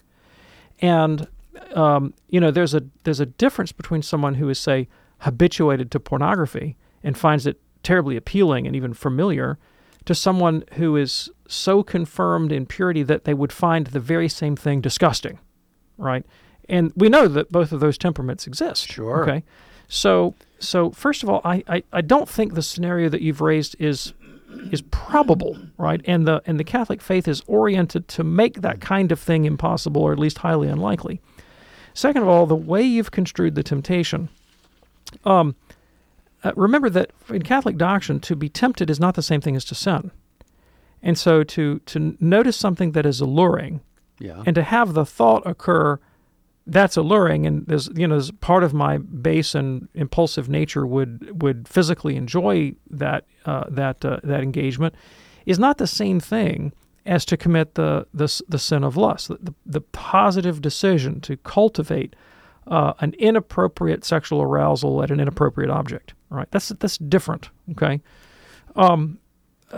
And 0.80 1.28
um, 1.74 2.14
you 2.30 2.40
know 2.40 2.52
there's 2.52 2.74
a 2.74 2.82
there's 3.04 3.20
a 3.20 3.26
difference 3.26 3.72
between 3.72 4.02
someone 4.02 4.36
who 4.36 4.50
is 4.50 4.60
say 4.60 4.88
habituated 5.20 5.92
to 5.92 6.00
pornography 6.00 6.76
and 7.04 7.18
finds 7.18 7.46
it 7.48 7.60
terribly 7.84 8.18
appealing 8.18 8.68
and 8.68 8.76
even 8.76 8.94
familiar 8.94 9.58
to 10.06 10.14
someone 10.16 10.64
who 10.74 10.96
is 10.96 11.30
so 11.48 11.84
confirmed 11.84 12.52
in 12.52 12.66
purity 12.66 13.04
that 13.04 13.24
they 13.24 13.34
would 13.34 13.52
find 13.52 13.88
the 13.88 14.00
very 14.00 14.30
same 14.30 14.56
thing 14.56 14.82
disgusting 14.82 15.40
right? 15.98 16.24
And 16.70 16.92
we 16.96 17.10
know 17.10 17.28
that 17.28 17.52
both 17.52 17.72
of 17.72 17.80
those 17.80 17.98
temperaments 17.98 18.46
exist 18.46 18.92
Sure. 18.92 19.24
okay? 19.24 19.44
So 19.88 20.36
so 20.60 20.92
first 20.92 21.24
of 21.24 21.30
all 21.30 21.42
I, 21.46 21.64
I 21.68 21.84
i 21.94 22.02
don't 22.02 22.28
think 22.28 22.54
the 22.56 22.64
scenario 22.64 23.10
that 23.10 23.22
you've 23.22 23.42
raised 23.42 23.76
is 23.80 24.14
is 24.72 24.82
probable 24.82 25.58
right? 25.78 26.02
And 26.06 26.28
the 26.28 26.42
and 26.46 26.60
the 26.60 26.64
catholic 26.64 27.02
faith 27.02 27.28
is 27.28 27.42
oriented 27.48 28.08
to 28.10 28.24
make 28.24 28.62
that 28.62 28.82
kind 28.82 29.12
of 29.12 29.20
thing 29.20 29.46
impossible 29.46 30.02
or 30.02 30.12
at 30.12 30.20
least 30.20 30.40
highly 30.40 30.68
unlikely. 30.68 31.20
Second 31.94 32.22
of 32.24 32.28
all 32.28 32.46
the 32.46 32.56
way 32.56 32.82
you've 32.84 33.12
construed 33.12 33.56
the 33.56 33.64
temptation 33.64 34.30
um 35.26 35.56
uh, 36.44 36.52
remember 36.56 36.90
that 36.90 37.12
in 37.30 37.42
catholic 37.42 37.78
doctrine 37.78 38.20
to 38.20 38.36
be 38.36 38.50
tempted 38.50 38.90
is 38.90 39.00
not 39.00 39.16
the 39.16 39.22
same 39.24 39.42
thing 39.42 39.56
as 39.56 39.66
to 39.66 39.76
sin. 39.76 40.12
And 41.02 41.18
so 41.18 41.44
to 41.44 41.80
to 41.80 42.18
notice 42.20 42.58
something 42.58 42.92
that 42.94 43.06
is 43.06 43.20
alluring 43.22 43.82
Yeah. 44.20 44.44
and 44.46 44.56
to 44.56 44.64
have 44.64 44.94
the 44.94 45.06
thought 45.06 45.44
occur 45.46 46.00
that's 46.68 46.98
alluring 46.98 47.46
and 47.48 47.66
there's 47.66 47.90
you 47.96 48.08
know 48.08 48.16
there's 48.16 48.32
part 48.32 48.64
of 48.64 48.74
my 48.74 48.98
base 48.98 49.56
and 49.56 49.88
impulsive 49.94 50.50
nature 50.50 50.86
would 50.86 51.42
would 51.42 51.68
physically 51.68 52.16
enjoy 52.16 52.74
that 52.90 53.26
uh, 53.46 53.64
that 53.70 54.04
uh, 54.04 54.20
that 54.24 54.42
engagement 54.42 54.94
is 55.46 55.58
not 55.58 55.78
the 55.78 55.88
same 55.88 56.20
thing 56.20 56.74
as 57.06 57.24
to 57.26 57.38
commit 57.38 57.76
the 57.76 58.06
the, 58.14 58.42
the 58.50 58.60
sin 58.60 58.84
of 58.84 58.98
lust. 58.98 59.30
The, 59.30 59.54
the, 59.66 59.82
positive 59.82 60.62
decision 60.62 61.22
to 61.22 61.38
cultivate 61.38 62.16
uh, 62.68 62.94
an 63.00 63.14
inappropriate 63.18 64.04
sexual 64.04 64.42
arousal 64.42 65.02
at 65.02 65.10
an 65.10 65.20
inappropriate 65.22 65.72
object 65.72 66.14
right? 66.30 66.48
That's 66.52 66.70
that's 66.70 66.98
different 66.98 67.50
okay? 67.72 68.02
Um, 68.76 69.20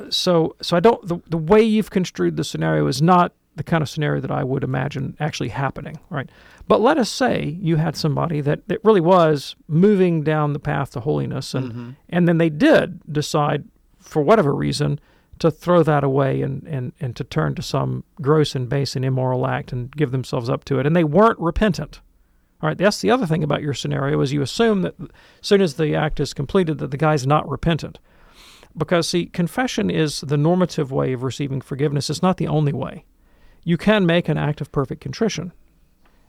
so 0.10 0.56
so 0.62 0.78
I 0.78 0.80
don't 0.80 1.06
the, 1.08 1.20
the 1.30 1.38
way 1.38 1.62
you've 1.62 1.90
construed 1.90 2.38
the 2.38 2.44
scenario 2.44 2.88
is 2.88 3.02
not 3.02 3.34
the 3.60 3.64
kind 3.64 3.82
of 3.82 3.90
scenario 3.90 4.22
that 4.22 4.32
I 4.32 4.42
would 4.42 4.64
imagine 4.64 5.18
actually 5.20 5.50
happening, 5.50 6.00
right? 6.10 6.30
But 6.70 6.80
let 6.80 6.98
us 6.98 7.10
say 7.10 7.58
you 7.62 7.76
had 7.76 7.98
somebody 7.98 8.40
that, 8.40 8.66
that 8.70 8.80
really 8.86 9.02
was 9.02 9.58
moving 9.68 10.24
down 10.24 10.54
the 10.54 10.60
path 10.60 10.92
to 10.92 11.02
holiness 11.02 11.54
and 11.54 11.72
mm-hmm. 11.72 11.90
and 12.08 12.26
then 12.26 12.38
they 12.38 12.50
did 12.50 13.02
decide 13.12 13.66
for 14.00 14.22
whatever 14.22 14.56
reason 14.56 14.98
to 15.40 15.52
throw 15.52 15.84
that 15.84 16.06
away 16.06 16.42
and, 16.42 16.66
and, 16.68 16.94
and 17.02 17.18
to 17.18 17.26
turn 17.26 17.54
to 17.56 17.62
some 17.62 18.06
gross 18.22 18.56
and 18.56 18.70
base 18.70 18.96
and 18.96 19.04
immoral 19.04 19.46
act 19.46 19.74
and 19.74 19.92
give 19.92 20.12
themselves 20.12 20.50
up 20.50 20.64
to 20.64 20.80
it 20.80 20.86
and 20.86 20.96
they 20.96 21.04
weren't 21.04 21.40
repentant. 21.40 22.00
All 22.62 22.70
right, 22.70 22.78
that's 22.78 23.02
the 23.02 23.12
other 23.12 23.26
thing 23.26 23.44
about 23.44 23.62
your 23.62 23.74
scenario 23.74 24.22
is 24.22 24.32
you 24.32 24.42
assume 24.42 24.84
that 24.84 24.96
as 25.02 25.08
soon 25.42 25.62
as 25.62 25.74
the 25.74 25.96
act 25.96 26.22
is 26.22 26.34
completed 26.34 26.78
that 26.78 26.92
the 26.92 26.98
guy's 26.98 27.28
not 27.28 27.50
repentant 27.50 28.00
because 28.78 29.10
see 29.10 29.26
confession 29.26 29.90
is 29.90 30.22
the 30.22 30.38
normative 30.38 30.92
way 30.92 31.12
of 31.14 31.24
receiving 31.24 31.60
forgiveness 31.60 32.10
it's 32.10 32.22
not 32.22 32.38
the 32.38 32.48
only 32.48 32.72
way 32.72 33.04
you 33.64 33.78
can 33.78 34.06
make 34.06 34.30
an 34.30 34.38
act 34.38 34.62
of 34.62 34.72
perfect 34.72 35.02
contrition. 35.02 35.52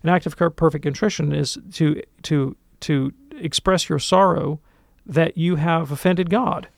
An 0.02 0.08
act 0.08 0.26
of 0.26 0.36
perfect 0.36 0.82
contrition 0.82 1.32
is 1.32 1.58
to 1.72 2.02
to 2.22 2.56
to 2.80 3.12
express 3.38 3.88
your 3.88 3.98
sorrow 3.98 4.60
that 5.06 5.36
you 5.36 5.56
have 5.56 5.90
offended 5.90 6.30
god. 6.30 6.68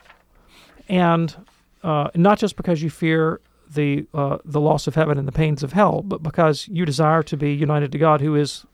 And 0.88 1.46
uh, 1.82 2.09
not 2.14 2.38
just 2.38 2.57
because 2.57 2.82
you 2.82 2.90
fear 2.90 3.40
the 3.68 4.07
uh, 4.12 4.38
the 4.44 4.61
loss 4.61 4.86
of 4.86 4.94
heaven 4.94 5.18
and 5.18 5.26
the 5.26 5.32
pains 5.32 5.62
of 5.62 5.72
hell 5.72 6.03
but 6.03 6.22
because 6.22 6.68
you 6.68 6.84
desire 6.84 7.22
to 7.22 7.36
be 7.38 7.55
united 7.55 7.90
to 7.90 7.96
god 7.96 8.20
who 8.20 8.34
is 8.34 8.66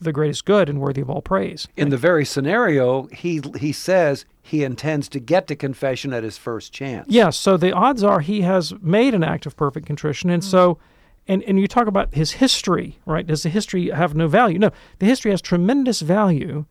the 0.00 0.12
greatest 0.12 0.44
good 0.44 0.68
and 0.68 0.80
worthy 0.80 1.00
of 1.00 1.10
all 1.10 1.22
praise. 1.22 1.68
In 1.76 1.90
the 1.90 1.96
very 1.96 2.24
scenario, 2.24 3.04
he 3.08 3.40
he 3.58 3.72
says 3.72 4.24
he 4.42 4.64
intends 4.64 5.08
to 5.10 5.20
get 5.20 5.46
to 5.48 5.56
confession 5.56 6.12
at 6.12 6.24
his 6.24 6.38
first 6.38 6.72
chance. 6.72 7.06
Yes, 7.08 7.36
so 7.36 7.56
the 7.56 7.72
odds 7.72 8.02
are 8.02 8.20
he 8.20 8.42
has 8.42 8.72
made 8.80 9.14
an 9.14 9.22
act 9.22 9.46
of 9.46 9.56
perfect 9.56 9.86
contrition, 9.86 10.30
and 10.30 10.42
so, 10.42 10.78
and 11.26 11.42
and 11.44 11.58
you 11.58 11.66
talk 11.66 11.86
about 11.86 12.14
his 12.14 12.32
history, 12.32 12.98
right? 13.06 13.26
Does 13.26 13.42
the 13.42 13.48
history 13.48 13.90
have 13.90 14.14
no 14.14 14.28
value? 14.28 14.58
No, 14.58 14.70
the 14.98 15.06
history 15.06 15.30
has 15.30 15.40
tremendous 15.40 16.00
value 16.00 16.66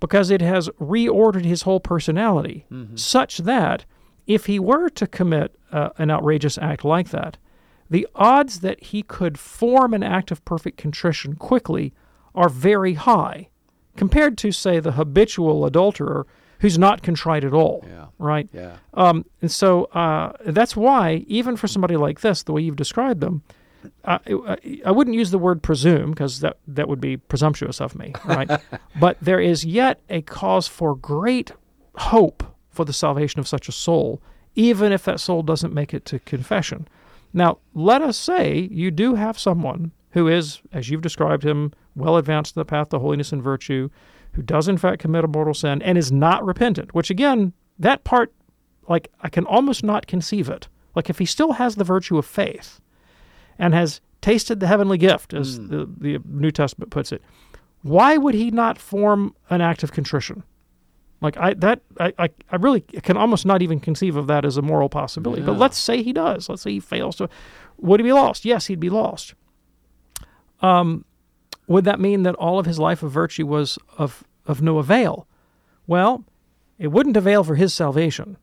because 0.00 0.30
it 0.30 0.42
has 0.42 0.68
reordered 0.80 1.44
his 1.44 1.62
whole 1.62 1.80
personality, 1.80 2.66
such 2.94 3.38
that 3.38 3.84
if 4.26 4.46
he 4.46 4.58
were 4.58 4.88
to 4.90 5.06
commit 5.06 5.54
uh, 5.72 5.90
an 5.98 6.10
outrageous 6.10 6.58
act 6.58 6.84
like 6.84 7.10
that, 7.10 7.38
the 7.88 8.06
odds 8.14 8.60
that 8.60 8.82
he 8.82 9.02
could 9.02 9.38
form 9.38 9.94
an 9.94 10.02
act 10.02 10.30
of 10.30 10.44
perfect 10.44 10.76
contrition 10.76 11.36
quickly 11.36 11.92
are 12.34 12.48
very 12.48 12.94
high 12.94 13.48
compared 13.96 14.36
to, 14.38 14.50
say, 14.50 14.80
the 14.80 14.92
habitual 14.92 15.64
adulterer 15.64 16.26
who's 16.60 16.78
not 16.78 17.02
contrite 17.02 17.44
at 17.44 17.52
all. 17.52 17.84
Yeah. 17.86 18.06
Right? 18.18 18.48
Yeah. 18.52 18.76
Um, 18.94 19.24
and 19.42 19.50
so 19.50 19.84
uh, 19.86 20.32
that's 20.46 20.74
why, 20.74 21.24
even 21.28 21.56
for 21.56 21.68
somebody 21.68 21.96
like 21.96 22.20
this, 22.20 22.42
the 22.42 22.52
way 22.52 22.62
you've 22.62 22.76
described 22.76 23.20
them, 23.20 23.42
I, 24.04 24.18
I 24.84 24.90
wouldn't 24.90 25.16
use 25.16 25.30
the 25.30 25.38
word 25.38 25.62
presume 25.62 26.10
because 26.10 26.40
that, 26.40 26.58
that 26.68 26.88
would 26.88 27.00
be 27.00 27.16
presumptuous 27.16 27.80
of 27.80 27.94
me, 27.94 28.12
right? 28.24 28.50
but 29.00 29.18
there 29.20 29.40
is 29.40 29.64
yet 29.64 30.00
a 30.08 30.22
cause 30.22 30.68
for 30.68 30.94
great 30.94 31.52
hope 31.96 32.44
for 32.70 32.84
the 32.84 32.92
salvation 32.92 33.40
of 33.40 33.48
such 33.48 33.68
a 33.68 33.72
soul, 33.72 34.22
even 34.54 34.92
if 34.92 35.04
that 35.04 35.20
soul 35.20 35.42
doesn't 35.42 35.72
make 35.72 35.94
it 35.94 36.04
to 36.06 36.18
confession. 36.20 36.88
Now, 37.32 37.58
let 37.74 38.02
us 38.02 38.16
say 38.16 38.68
you 38.70 38.90
do 38.90 39.14
have 39.14 39.38
someone 39.38 39.92
who 40.10 40.28
is, 40.28 40.60
as 40.72 40.88
you've 40.88 41.02
described 41.02 41.44
him, 41.44 41.72
well 41.96 42.16
advanced 42.16 42.56
in 42.56 42.60
the 42.60 42.64
path 42.64 42.90
to 42.90 42.98
holiness 42.98 43.32
and 43.32 43.42
virtue, 43.42 43.90
who 44.32 44.42
does 44.42 44.68
in 44.68 44.78
fact 44.78 45.00
commit 45.00 45.24
a 45.24 45.28
mortal 45.28 45.54
sin 45.54 45.82
and 45.82 45.98
is 45.98 46.12
not 46.12 46.44
repentant, 46.44 46.94
which 46.94 47.10
again, 47.10 47.52
that 47.78 48.04
part, 48.04 48.32
like, 48.88 49.10
I 49.20 49.28
can 49.28 49.44
almost 49.46 49.82
not 49.82 50.06
conceive 50.06 50.48
it. 50.48 50.68
Like, 50.94 51.10
if 51.10 51.18
he 51.18 51.24
still 51.24 51.52
has 51.52 51.74
the 51.74 51.84
virtue 51.84 52.18
of 52.18 52.26
faith 52.26 52.80
and 53.58 53.74
has 53.74 54.00
tasted 54.20 54.60
the 54.60 54.66
heavenly 54.66 54.98
gift, 54.98 55.34
as 55.34 55.58
the, 55.58 55.88
the 55.98 56.18
New 56.24 56.50
Testament 56.50 56.90
puts 56.90 57.12
it, 57.12 57.22
why 57.82 58.16
would 58.16 58.34
he 58.34 58.50
not 58.50 58.78
form 58.78 59.34
an 59.50 59.60
act 59.60 59.82
of 59.82 59.92
contrition? 59.92 60.42
Like 61.20 61.36
I 61.38 61.54
that 61.54 61.80
I, 61.98 62.12
I, 62.18 62.28
I 62.50 62.56
really 62.56 62.80
can 62.80 63.16
almost 63.16 63.46
not 63.46 63.62
even 63.62 63.80
conceive 63.80 64.16
of 64.16 64.26
that 64.26 64.44
as 64.44 64.56
a 64.56 64.62
moral 64.62 64.88
possibility. 64.90 65.42
But 65.42 65.58
let's 65.58 65.78
say 65.78 66.02
he 66.02 66.12
does. 66.12 66.48
Let's 66.48 66.62
say 66.62 66.72
he 66.72 66.80
fails 66.80 67.16
to 67.16 67.30
would 67.78 68.00
he 68.00 68.04
be 68.04 68.12
lost? 68.12 68.44
Yes, 68.44 68.66
he'd 68.66 68.80
be 68.80 68.90
lost. 68.90 69.34
Um 70.60 71.04
would 71.66 71.84
that 71.84 71.98
mean 71.98 72.24
that 72.24 72.34
all 72.34 72.58
of 72.58 72.66
his 72.66 72.78
life 72.78 73.02
of 73.02 73.10
virtue 73.10 73.46
was 73.46 73.78
of 73.96 74.24
of 74.44 74.60
no 74.60 74.76
avail? 74.76 75.26
Well, 75.86 76.24
it 76.78 76.88
wouldn't 76.88 77.16
avail 77.16 77.42
for 77.42 77.54
his 77.54 77.72
salvation. 77.72 78.36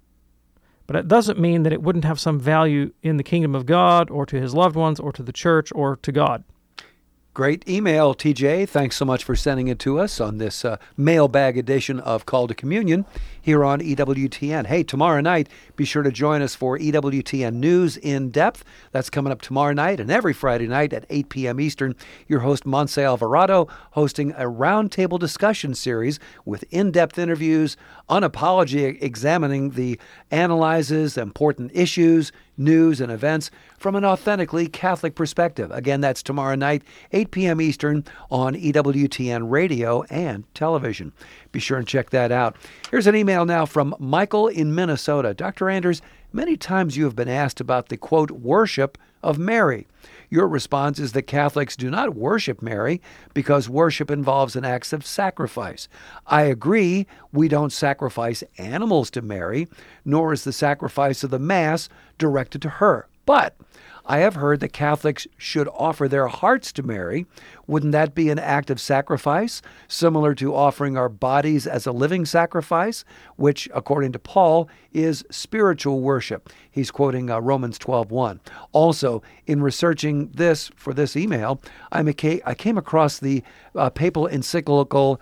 But 0.91 0.99
it 0.99 1.07
doesn't 1.07 1.39
mean 1.39 1.63
that 1.63 1.71
it 1.71 1.81
wouldn't 1.81 2.03
have 2.03 2.19
some 2.19 2.37
value 2.37 2.91
in 3.01 3.15
the 3.15 3.23
kingdom 3.23 3.55
of 3.55 3.65
God 3.65 4.09
or 4.09 4.25
to 4.25 4.41
his 4.41 4.53
loved 4.53 4.75
ones 4.75 4.99
or 4.99 5.13
to 5.13 5.23
the 5.23 5.31
church 5.31 5.71
or 5.73 5.95
to 5.95 6.11
God. 6.11 6.43
Great 7.33 7.65
email, 7.65 8.13
TJ. 8.13 8.67
Thanks 8.67 8.97
so 8.97 9.05
much 9.05 9.23
for 9.23 9.33
sending 9.33 9.69
it 9.69 9.79
to 9.79 9.99
us 9.99 10.19
on 10.19 10.37
this 10.37 10.65
uh, 10.65 10.75
mailbag 10.97 11.57
edition 11.57 12.01
of 12.01 12.25
Called 12.25 12.49
to 12.49 12.55
Communion. 12.55 13.05
Here 13.43 13.65
on 13.65 13.79
EWTN. 13.79 14.67
Hey, 14.67 14.83
tomorrow 14.83 15.19
night, 15.19 15.49
be 15.75 15.83
sure 15.83 16.03
to 16.03 16.11
join 16.11 16.43
us 16.43 16.53
for 16.53 16.77
EWTN 16.77 17.55
News 17.55 17.97
in 17.97 18.29
Depth. 18.29 18.63
That's 18.91 19.09
coming 19.09 19.33
up 19.33 19.41
tomorrow 19.41 19.73
night 19.73 19.99
and 19.99 20.11
every 20.11 20.31
Friday 20.33 20.67
night 20.67 20.93
at 20.93 21.07
8 21.09 21.29
p.m. 21.29 21.59
Eastern. 21.59 21.95
Your 22.27 22.41
host, 22.41 22.65
Montse 22.65 23.03
Alvarado, 23.03 23.67
hosting 23.91 24.29
a 24.33 24.43
roundtable 24.43 25.17
discussion 25.17 25.73
series 25.73 26.19
with 26.45 26.63
in 26.69 26.91
depth 26.91 27.17
interviews, 27.17 27.77
unapology 28.09 29.01
examining 29.01 29.71
the 29.71 29.99
analyzes 30.29 31.17
important 31.17 31.71
issues, 31.73 32.31
news, 32.57 33.01
and 33.01 33.11
events 33.11 33.49
from 33.79 33.95
an 33.95 34.05
authentically 34.05 34.67
Catholic 34.67 35.15
perspective. 35.15 35.71
Again, 35.71 36.01
that's 36.01 36.21
tomorrow 36.21 36.53
night, 36.53 36.83
8 37.11 37.31
p.m. 37.31 37.59
Eastern 37.59 38.03
on 38.29 38.53
EWTN 38.53 39.49
radio 39.49 40.03
and 40.03 40.43
television. 40.53 41.11
Be 41.51 41.59
sure 41.59 41.79
and 41.79 41.87
check 41.87 42.11
that 42.11 42.31
out. 42.31 42.55
Here's 42.91 43.07
an 43.07 43.15
email 43.15 43.30
now 43.31 43.65
from 43.65 43.95
Michael 43.99 44.47
in 44.47 44.75
Minnesota. 44.75 45.33
Dr. 45.33 45.69
Anders, 45.69 46.01
many 46.31 46.55
times 46.57 46.97
you 46.97 47.05
have 47.05 47.15
been 47.15 47.29
asked 47.29 47.59
about 47.59 47.89
the 47.89 47.97
quote, 47.97 48.31
worship 48.31 48.97
of 49.23 49.39
Mary. 49.39 49.87
Your 50.29 50.47
response 50.47 50.99
is 50.99 51.11
that 51.11 51.23
Catholics 51.23 51.75
do 51.75 51.89
not 51.89 52.15
worship 52.15 52.61
Mary 52.61 53.01
because 53.33 53.67
worship 53.67 54.09
involves 54.09 54.55
an 54.55 54.63
act 54.63 54.93
of 54.93 55.05
sacrifice. 55.05 55.87
I 56.27 56.43
agree, 56.43 57.07
we 57.33 57.47
don't 57.47 57.73
sacrifice 57.73 58.43
animals 58.57 59.09
to 59.11 59.21
Mary, 59.21 59.67
nor 60.05 60.31
is 60.31 60.43
the 60.43 60.53
sacrifice 60.53 61.23
of 61.23 61.31
the 61.31 61.39
Mass 61.39 61.89
directed 62.17 62.61
to 62.61 62.69
her. 62.69 63.07
But 63.25 63.55
I 64.05 64.19
have 64.19 64.35
heard 64.35 64.59
that 64.59 64.73
Catholics 64.73 65.27
should 65.37 65.67
offer 65.69 66.07
their 66.07 66.27
hearts 66.27 66.71
to 66.73 66.83
Mary. 66.83 67.25
Wouldn't 67.67 67.91
that 67.91 68.15
be 68.15 68.29
an 68.29 68.39
act 68.39 68.69
of 68.69 68.79
sacrifice, 68.79 69.61
similar 69.87 70.33
to 70.35 70.55
offering 70.55 70.97
our 70.97 71.09
bodies 71.09 71.67
as 71.67 71.85
a 71.85 71.91
living 71.91 72.25
sacrifice, 72.25 73.05
which, 73.35 73.69
according 73.73 74.11
to 74.13 74.19
Paul, 74.19 74.69
is 74.91 75.23
spiritual 75.29 76.01
worship? 76.01 76.49
He's 76.69 76.91
quoting 76.91 77.29
uh, 77.29 77.39
Romans 77.39 77.77
12:1. 77.79 78.39
Also, 78.71 79.21
in 79.47 79.61
researching 79.61 80.29
this 80.33 80.71
for 80.75 80.93
this 80.93 81.15
email, 81.15 81.61
I, 81.91 82.01
I 82.45 82.53
came 82.55 82.77
across 82.77 83.19
the 83.19 83.43
uh, 83.75 83.89
papal 83.89 84.27
encyclical 84.27 85.19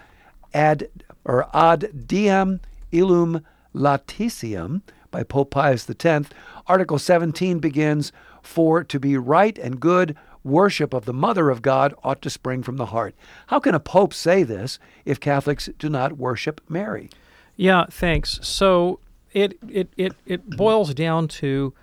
Ad 0.53 0.89
or 1.25 1.47
Ad 1.55 2.07
Diem 2.07 2.59
Illum 2.91 3.43
Laetissimum 3.75 4.81
by 5.11 5.23
Pope 5.23 5.51
Pius 5.51 5.87
X. 5.89 6.29
Article 6.67 6.99
17 6.99 7.59
begins, 7.59 8.11
For 8.41 8.83
to 8.83 8.99
be 8.99 9.17
right 9.17 9.57
and 9.57 9.79
good, 9.79 10.15
worship 10.43 10.93
of 10.93 11.05
the 11.05 11.13
Mother 11.13 11.49
of 11.49 11.61
God 11.61 11.93
ought 12.03 12.21
to 12.21 12.29
spring 12.29 12.63
from 12.63 12.77
the 12.77 12.87
heart. 12.87 13.15
How 13.47 13.59
can 13.59 13.75
a 13.75 13.79
pope 13.79 14.13
say 14.13 14.43
this 14.43 14.79
if 15.05 15.19
Catholics 15.19 15.69
do 15.77 15.89
not 15.89 16.17
worship 16.17 16.61
Mary? 16.69 17.09
Yeah, 17.55 17.85
thanks. 17.89 18.39
So 18.41 18.99
it 19.31 19.57
it, 19.67 19.89
it, 19.97 20.13
it 20.25 20.49
boils 20.49 20.93
down 20.93 21.27
to 21.27 21.73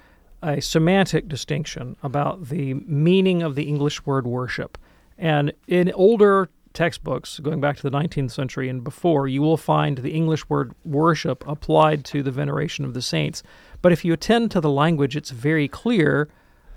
a 0.43 0.61
semantic 0.61 1.29
distinction 1.29 1.97
about 2.03 2.49
the 2.49 2.75
meaning 2.75 3.43
of 3.43 3.55
the 3.55 3.65
English 3.65 4.05
word 4.07 4.27
worship. 4.27 4.79
And 5.19 5.53
in 5.67 5.91
older 5.93 6.51
textbooks, 6.73 7.39
going 7.41 7.61
back 7.61 7.77
to 7.77 7.83
the 7.83 7.91
19th 7.91 8.31
century 8.31 8.69
and 8.69 8.85
before, 8.85 9.27
you 9.27 9.41
will 9.41 9.57
find 9.57 9.99
the 9.99 10.13
English 10.13 10.49
word 10.49 10.75
worship 10.85 11.47
applied 11.49 12.05
to 12.05 12.23
the 12.23 12.31
veneration 12.31 12.85
of 12.85 12.93
the 12.93 13.01
saints. 13.01 13.43
But 13.81 13.93
if 13.93 14.05
you 14.05 14.13
attend 14.13 14.51
to 14.51 14.61
the 14.61 14.71
language, 14.71 15.17
it's 15.17 15.31
very 15.31 15.69
clear 15.69 16.29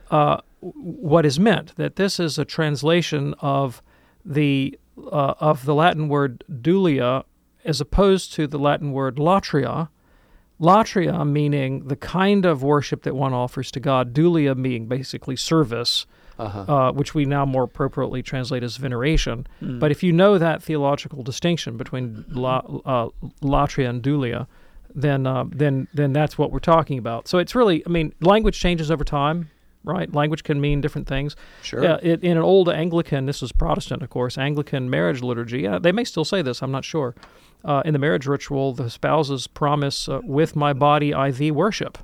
uh, 0.09 0.41
what 0.61 1.25
is 1.25 1.39
meant. 1.39 1.75
That 1.77 1.95
this 1.95 2.19
is 2.19 2.37
a 2.37 2.45
translation 2.45 3.33
of 3.39 3.81
the 4.25 4.77
uh, 4.97 5.33
of 5.39 5.65
the 5.65 5.73
Latin 5.73 6.09
word 6.09 6.43
dulia 6.51 7.23
as 7.65 7.81
opposed 7.81 8.33
to 8.33 8.47
the 8.47 8.59
Latin 8.59 8.91
word 8.91 9.17
latria. 9.17 9.89
Latria 10.59 11.25
meaning 11.25 11.87
the 11.87 11.95
kind 11.95 12.45
of 12.45 12.63
worship 12.63 13.03
that 13.03 13.15
one 13.15 13.33
offers 13.33 13.71
to 13.71 13.79
God. 13.79 14.13
Dulia 14.13 14.61
being 14.61 14.87
basically 14.87 15.37
service, 15.37 16.05
uh, 16.67 16.91
which 16.91 17.13
we 17.13 17.23
now 17.23 17.45
more 17.45 17.63
appropriately 17.63 18.21
translate 18.21 18.61
as 18.61 18.75
veneration. 18.75 19.47
But 19.79 19.91
if 19.91 20.03
you 20.03 20.11
know 20.11 20.37
that 20.37 20.61
theological 20.61 21.23
distinction 21.23 21.77
between 21.77 22.25
la, 22.29 22.57
uh, 22.57 23.09
latria 23.41 23.89
and 23.89 24.03
dulia, 24.03 24.47
then 24.93 25.25
uh, 25.25 25.45
then 25.49 25.87
then 25.93 26.11
that's 26.11 26.37
what 26.37 26.51
we're 26.51 26.59
talking 26.59 26.97
about. 26.97 27.27
So 27.27 27.37
it's 27.37 27.55
really, 27.55 27.85
I 27.85 27.89
mean, 27.89 28.13
language 28.19 28.59
changes 28.59 28.91
over 28.91 29.05
time, 29.05 29.49
right? 29.83 30.13
Language 30.13 30.43
can 30.43 30.59
mean 30.59 30.81
different 30.81 31.07
things. 31.07 31.35
Sure. 31.61 31.83
Yeah, 31.83 31.97
it, 32.01 32.23
in 32.23 32.37
an 32.37 32.43
old 32.43 32.69
Anglican, 32.69 33.25
this 33.25 33.41
is 33.41 33.51
Protestant, 33.51 34.01
of 34.01 34.09
course, 34.09 34.37
Anglican 34.37 34.89
marriage 34.89 35.21
liturgy. 35.21 35.67
Uh, 35.67 35.79
they 35.79 35.91
may 35.91 36.03
still 36.03 36.25
say 36.25 36.41
this. 36.41 36.61
I'm 36.61 36.71
not 36.71 36.85
sure. 36.85 37.15
Uh, 37.63 37.81
in 37.85 37.93
the 37.93 37.99
marriage 37.99 38.25
ritual, 38.25 38.73
the 38.73 38.89
spouses 38.89 39.47
promise, 39.47 40.07
uh, 40.07 40.21
"With 40.23 40.55
my 40.55 40.73
body, 40.73 41.13
I 41.13 41.31
thee 41.31 41.51
worship." 41.51 41.97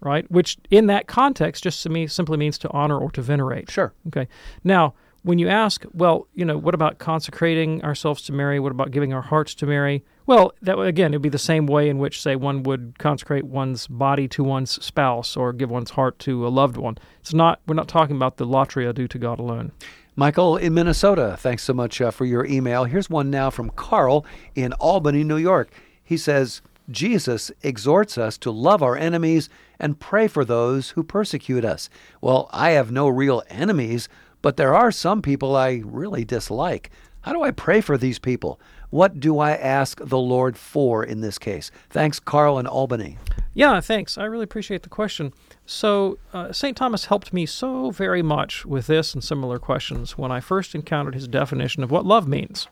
Right, 0.00 0.30
which 0.30 0.58
in 0.70 0.86
that 0.88 1.06
context 1.06 1.64
just 1.64 1.82
to 1.84 1.88
me 1.88 2.06
simply 2.06 2.36
means 2.36 2.58
to 2.58 2.70
honor 2.72 2.98
or 2.98 3.10
to 3.12 3.22
venerate. 3.22 3.70
Sure. 3.70 3.94
Okay. 4.08 4.28
Now, 4.62 4.92
when 5.22 5.38
you 5.38 5.48
ask, 5.48 5.86
well, 5.94 6.28
you 6.34 6.44
know, 6.44 6.58
what 6.58 6.74
about 6.74 6.98
consecrating 6.98 7.82
ourselves 7.82 8.20
to 8.22 8.32
Mary? 8.32 8.60
What 8.60 8.72
about 8.72 8.90
giving 8.90 9.14
our 9.14 9.22
hearts 9.22 9.54
to 9.54 9.66
Mary? 9.66 10.04
Well, 10.26 10.54
that 10.62 10.78
again, 10.78 11.12
it 11.12 11.16
would 11.16 11.22
be 11.22 11.28
the 11.28 11.38
same 11.38 11.66
way 11.66 11.88
in 11.88 11.98
which, 11.98 12.22
say, 12.22 12.34
one 12.34 12.62
would 12.62 12.98
consecrate 12.98 13.44
one's 13.44 13.86
body 13.86 14.26
to 14.28 14.42
one's 14.42 14.82
spouse 14.82 15.36
or 15.36 15.52
give 15.52 15.70
one's 15.70 15.90
heart 15.90 16.18
to 16.20 16.46
a 16.46 16.48
loved 16.48 16.78
one. 16.78 16.96
It's 17.20 17.34
not. 17.34 17.60
We're 17.66 17.74
not 17.74 17.88
talking 17.88 18.16
about 18.16 18.38
the 18.38 18.46
latria 18.46 18.94
due 18.94 19.08
to 19.08 19.18
God 19.18 19.38
alone. 19.38 19.72
Michael 20.16 20.56
in 20.56 20.72
Minnesota, 20.74 21.36
thanks 21.38 21.64
so 21.64 21.74
much 21.74 22.00
uh, 22.00 22.10
for 22.10 22.24
your 22.24 22.46
email. 22.46 22.84
Here's 22.84 23.10
one 23.10 23.30
now 23.30 23.50
from 23.50 23.70
Carl 23.70 24.24
in 24.54 24.72
Albany, 24.74 25.24
New 25.24 25.36
York. 25.36 25.72
He 26.02 26.16
says, 26.16 26.62
Jesus 26.90 27.50
exhorts 27.62 28.16
us 28.16 28.38
to 28.38 28.50
love 28.50 28.82
our 28.82 28.96
enemies 28.96 29.48
and 29.80 29.98
pray 29.98 30.28
for 30.28 30.44
those 30.44 30.90
who 30.90 31.02
persecute 31.02 31.64
us. 31.64 31.90
Well, 32.20 32.48
I 32.52 32.70
have 32.70 32.92
no 32.92 33.08
real 33.08 33.42
enemies, 33.48 34.08
but 34.40 34.56
there 34.56 34.74
are 34.74 34.92
some 34.92 35.20
people 35.20 35.56
I 35.56 35.82
really 35.84 36.24
dislike. 36.24 36.90
How 37.22 37.32
do 37.32 37.42
I 37.42 37.50
pray 37.50 37.80
for 37.80 37.98
these 37.98 38.18
people? 38.18 38.60
What 38.94 39.18
do 39.18 39.40
I 39.40 39.56
ask 39.56 39.98
the 40.00 40.20
Lord 40.20 40.56
for 40.56 41.02
in 41.02 41.20
this 41.20 41.36
case? 41.36 41.72
Thanks, 41.90 42.20
Carl 42.20 42.60
in 42.60 42.66
Albany. 42.68 43.18
Yeah, 43.52 43.80
thanks. 43.80 44.16
I 44.16 44.22
really 44.22 44.44
appreciate 44.44 44.84
the 44.84 44.88
question. 44.88 45.32
So, 45.66 46.16
uh, 46.32 46.52
St. 46.52 46.76
Thomas 46.76 47.06
helped 47.06 47.32
me 47.32 47.44
so 47.44 47.90
very 47.90 48.22
much 48.22 48.64
with 48.64 48.86
this 48.86 49.12
and 49.12 49.24
similar 49.24 49.58
questions 49.58 50.16
when 50.16 50.30
I 50.30 50.38
first 50.38 50.76
encountered 50.76 51.16
his 51.16 51.26
definition 51.26 51.82
of 51.82 51.90
what 51.90 52.06
love 52.06 52.28
means. 52.28 52.68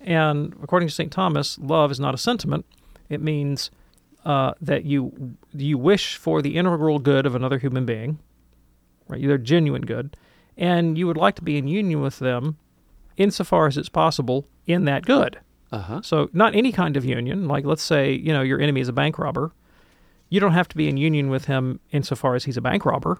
And 0.00 0.56
according 0.60 0.88
to 0.88 0.94
St. 0.94 1.12
Thomas, 1.12 1.56
love 1.56 1.92
is 1.92 2.00
not 2.00 2.16
a 2.16 2.18
sentiment, 2.18 2.66
it 3.08 3.20
means 3.20 3.70
uh, 4.24 4.54
that 4.60 4.86
you, 4.86 5.36
you 5.54 5.78
wish 5.78 6.16
for 6.16 6.42
the 6.42 6.56
integral 6.56 6.98
good 6.98 7.26
of 7.26 7.36
another 7.36 7.58
human 7.58 7.86
being, 7.86 8.18
right? 9.06 9.24
Their 9.24 9.38
genuine 9.38 9.82
good, 9.82 10.16
and 10.56 10.98
you 10.98 11.06
would 11.06 11.16
like 11.16 11.36
to 11.36 11.42
be 11.42 11.58
in 11.58 11.68
union 11.68 12.00
with 12.00 12.18
them 12.18 12.56
insofar 13.16 13.68
as 13.68 13.78
it's 13.78 13.88
possible 13.88 14.44
in 14.68 14.84
that 14.84 15.04
good. 15.04 15.40
Uh-huh. 15.72 16.00
So, 16.02 16.30
not 16.32 16.54
any 16.54 16.70
kind 16.72 16.96
of 16.96 17.04
union. 17.04 17.48
Like, 17.48 17.64
let's 17.64 17.82
say, 17.82 18.12
you 18.12 18.32
know, 18.32 18.42
your 18.42 18.60
enemy 18.60 18.80
is 18.80 18.88
a 18.88 18.92
bank 18.92 19.18
robber. 19.18 19.52
You 20.30 20.40
don't 20.40 20.52
have 20.52 20.68
to 20.68 20.76
be 20.76 20.88
in 20.88 20.96
union 20.96 21.30
with 21.30 21.46
him 21.46 21.80
insofar 21.90 22.34
as 22.34 22.44
he's 22.44 22.56
a 22.56 22.60
bank 22.60 22.84
robber, 22.84 23.18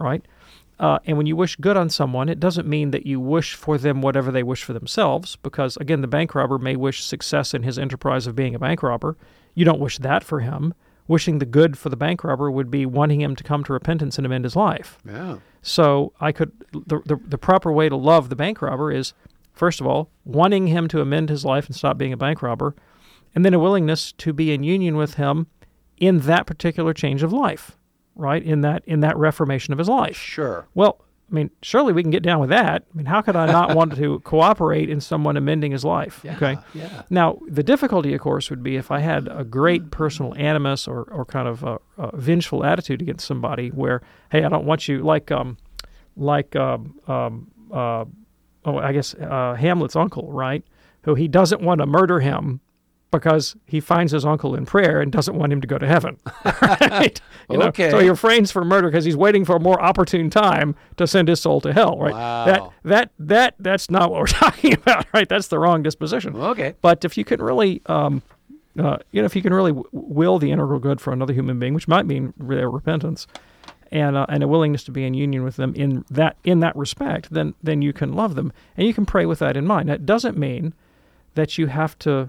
right? 0.00 0.24
Uh, 0.80 0.98
and 1.06 1.16
when 1.16 1.26
you 1.26 1.34
wish 1.34 1.56
good 1.56 1.76
on 1.76 1.90
someone, 1.90 2.28
it 2.28 2.38
doesn't 2.38 2.68
mean 2.68 2.92
that 2.92 3.04
you 3.04 3.18
wish 3.18 3.54
for 3.54 3.78
them 3.78 4.00
whatever 4.00 4.30
they 4.30 4.44
wish 4.44 4.62
for 4.62 4.72
themselves, 4.72 5.36
because 5.36 5.76
again, 5.78 6.00
the 6.00 6.06
bank 6.06 6.34
robber 6.34 6.58
may 6.58 6.76
wish 6.76 7.04
success 7.04 7.52
in 7.52 7.64
his 7.64 7.78
enterprise 7.78 8.26
of 8.28 8.36
being 8.36 8.54
a 8.54 8.58
bank 8.60 8.82
robber. 8.82 9.16
You 9.54 9.64
don't 9.64 9.80
wish 9.80 9.98
that 9.98 10.22
for 10.22 10.40
him. 10.40 10.74
Wishing 11.08 11.38
the 11.38 11.46
good 11.46 11.76
for 11.78 11.88
the 11.88 11.96
bank 11.96 12.22
robber 12.22 12.50
would 12.50 12.70
be 12.70 12.86
wanting 12.86 13.20
him 13.20 13.34
to 13.34 13.42
come 13.42 13.64
to 13.64 13.72
repentance 13.72 14.18
and 14.18 14.26
amend 14.26 14.44
his 14.44 14.54
life. 14.54 14.98
Yeah. 15.04 15.38
So 15.62 16.12
I 16.20 16.32
could 16.32 16.52
the, 16.72 17.00
the 17.06 17.16
the 17.26 17.38
proper 17.38 17.72
way 17.72 17.88
to 17.88 17.96
love 17.96 18.28
the 18.28 18.36
bank 18.36 18.60
robber 18.60 18.92
is 18.92 19.14
first 19.58 19.80
of 19.80 19.86
all 19.86 20.10
wanting 20.24 20.68
him 20.68 20.88
to 20.88 21.00
amend 21.00 21.28
his 21.28 21.44
life 21.44 21.66
and 21.66 21.74
stop 21.74 21.98
being 21.98 22.12
a 22.12 22.16
bank 22.16 22.42
robber, 22.42 22.74
and 23.34 23.44
then 23.44 23.54
a 23.54 23.58
willingness 23.58 24.12
to 24.12 24.32
be 24.32 24.52
in 24.52 24.62
union 24.62 24.96
with 24.96 25.14
him 25.14 25.46
in 25.98 26.20
that 26.20 26.46
particular 26.46 26.94
change 26.94 27.22
of 27.22 27.32
life, 27.32 27.76
right? 28.14 28.42
In 28.42 28.60
that 28.62 28.82
in 28.86 29.00
that 29.00 29.16
reformation 29.16 29.72
of 29.72 29.78
his 29.78 29.88
life. 29.88 30.16
Sure. 30.16 30.66
Well, 30.74 31.04
I 31.30 31.34
mean, 31.34 31.50
surely 31.60 31.92
we 31.92 32.02
can 32.02 32.10
get 32.10 32.22
down 32.22 32.40
with 32.40 32.48
that. 32.48 32.84
I 32.92 32.96
mean, 32.96 33.06
how 33.06 33.20
could 33.20 33.36
I 33.36 33.46
not 33.46 33.74
want 33.76 33.96
to 33.96 34.20
cooperate 34.20 34.88
in 34.88 35.00
someone 35.00 35.36
amending 35.36 35.72
his 35.72 35.84
life? 35.84 36.24
okay. 36.24 36.56
yeah. 36.72 37.02
Now, 37.10 37.38
the 37.46 37.62
difficulty, 37.62 38.14
of 38.14 38.20
course, 38.20 38.48
would 38.48 38.62
be 38.62 38.76
if 38.76 38.90
I 38.90 39.00
had 39.00 39.28
a 39.30 39.44
great 39.44 39.90
personal 39.90 40.34
animus 40.36 40.88
or, 40.88 41.02
or 41.02 41.26
kind 41.26 41.46
of 41.46 41.62
a, 41.64 41.78
a 41.98 42.16
vengeful 42.16 42.64
attitude 42.64 43.02
against 43.02 43.26
somebody, 43.26 43.68
where, 43.68 44.00
hey, 44.32 44.42
I 44.42 44.48
don't 44.48 44.64
want 44.64 44.88
you 44.88 45.02
like, 45.02 45.30
um, 45.30 45.58
like, 46.16 46.56
um, 46.56 46.98
um, 47.06 47.50
uh, 47.70 48.06
oh, 48.68 48.78
I 48.78 48.92
guess 48.92 49.14
uh, 49.14 49.54
Hamlet's 49.58 49.96
uncle, 49.96 50.30
right? 50.32 50.62
Who 51.02 51.14
he 51.14 51.28
doesn't 51.28 51.62
want 51.62 51.80
to 51.80 51.86
murder 51.86 52.20
him 52.20 52.60
because 53.10 53.56
he 53.64 53.80
finds 53.80 54.12
his 54.12 54.24
uncle 54.26 54.54
in 54.54 54.66
prayer 54.66 55.00
and 55.00 55.10
doesn't 55.10 55.34
want 55.34 55.50
him 55.50 55.62
to 55.62 55.66
go 55.66 55.78
to 55.78 55.86
heaven. 55.86 56.18
right? 56.44 57.18
You 57.48 57.56
know, 57.56 57.66
Okay. 57.68 57.90
So 57.90 57.98
he 58.00 58.08
refrains 58.10 58.50
from 58.50 58.68
murder 58.68 58.88
because 58.88 59.06
he's 59.06 59.16
waiting 59.16 59.46
for 59.46 59.56
a 59.56 59.60
more 59.60 59.80
opportune 59.80 60.28
time 60.28 60.74
to 60.98 61.06
send 61.06 61.28
his 61.28 61.40
soul 61.40 61.60
to 61.62 61.72
hell. 61.72 61.98
Right? 61.98 62.12
Wow. 62.12 62.44
That 62.44 62.70
that 62.84 63.10
that 63.18 63.54
that's 63.58 63.90
not 63.90 64.10
what 64.10 64.20
we're 64.20 64.26
talking 64.44 64.74
about. 64.74 65.06
Right? 65.14 65.28
That's 65.28 65.48
the 65.48 65.58
wrong 65.58 65.82
disposition. 65.82 66.36
Okay. 66.36 66.74
But 66.82 67.04
if 67.04 67.16
you 67.16 67.24
can 67.24 67.40
really, 67.40 67.80
um, 67.86 68.20
uh, 68.78 68.98
you 69.12 69.22
know, 69.22 69.26
if 69.26 69.34
you 69.34 69.40
can 69.42 69.54
really 69.54 69.72
w- 69.72 69.88
will 69.92 70.38
the 70.38 70.50
integral 70.50 70.78
good 70.78 71.00
for 71.00 71.12
another 71.12 71.32
human 71.32 71.58
being, 71.58 71.72
which 71.72 71.88
might 71.88 72.04
mean 72.04 72.34
their 72.36 72.70
repentance, 72.70 73.26
and 73.90 74.16
uh, 74.16 74.26
and 74.28 74.42
a 74.42 74.48
willingness 74.48 74.84
to 74.84 74.90
be 74.90 75.04
in 75.04 75.14
union 75.14 75.44
with 75.44 75.56
them 75.56 75.74
in 75.74 76.04
that 76.10 76.36
in 76.44 76.60
that 76.60 76.76
respect, 76.76 77.30
then 77.30 77.54
then 77.62 77.82
you 77.82 77.92
can 77.92 78.12
love 78.12 78.34
them 78.34 78.52
and 78.76 78.86
you 78.86 78.94
can 78.94 79.06
pray 79.06 79.26
with 79.26 79.38
that 79.38 79.56
in 79.56 79.66
mind. 79.66 79.88
That 79.88 80.06
doesn't 80.06 80.36
mean 80.36 80.74
that 81.34 81.58
you 81.58 81.66
have 81.66 81.98
to 82.00 82.28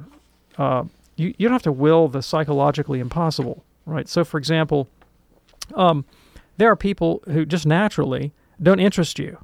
uh, 0.58 0.84
you 1.16 1.34
you 1.38 1.48
don't 1.48 1.54
have 1.54 1.64
to 1.64 1.72
will 1.72 2.08
the 2.08 2.22
psychologically 2.22 3.00
impossible, 3.00 3.64
right? 3.86 4.08
So, 4.08 4.24
for 4.24 4.38
example, 4.38 4.88
um, 5.76 6.06
there 6.58 6.70
are 6.70 6.76
people 6.76 7.22
who 7.26 7.46
just 7.46 7.66
naturally 7.66 8.32
don't 8.62 8.80
interest 8.80 9.20
you 9.20 9.38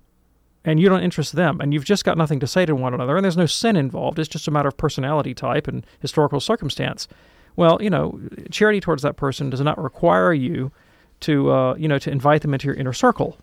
and 0.63 0.79
you 0.79 0.89
don't 0.89 1.03
interest 1.03 1.33
them, 1.35 1.61
and 1.61 1.73
you've 1.73 1.85
just 1.85 2.03
got 2.03 2.17
nothing 2.17 2.39
to 2.39 2.47
say 2.47 2.65
to 2.65 2.75
one 2.75 2.93
another, 2.93 3.15
and 3.15 3.23
there's 3.23 3.37
no 3.37 3.45
sin 3.45 3.75
involved. 3.75 4.17
It's 4.17 4.27
just 4.27 4.47
a 4.47 4.51
matter 4.51 4.67
of 4.67 4.77
personality 4.77 5.33
type 5.35 5.67
and 5.67 5.85
historical 5.99 6.39
circumstance. 6.39 7.07
Well, 7.55 7.77
you 7.79 7.89
know, 7.89 8.19
charity 8.49 8.81
towards 8.81 9.03
that 9.03 9.15
person 9.15 9.49
does 9.49 9.61
not 9.61 9.81
require 9.81 10.33
you 10.33 10.71
to, 11.21 11.51
uh, 11.51 11.75
you 11.75 11.87
know, 11.87 11.97
to 11.99 12.11
invite 12.11 12.41
them 12.41 12.53
into 12.53 12.67
your 12.67 12.75
inner 12.75 12.93
circle, 12.93 13.37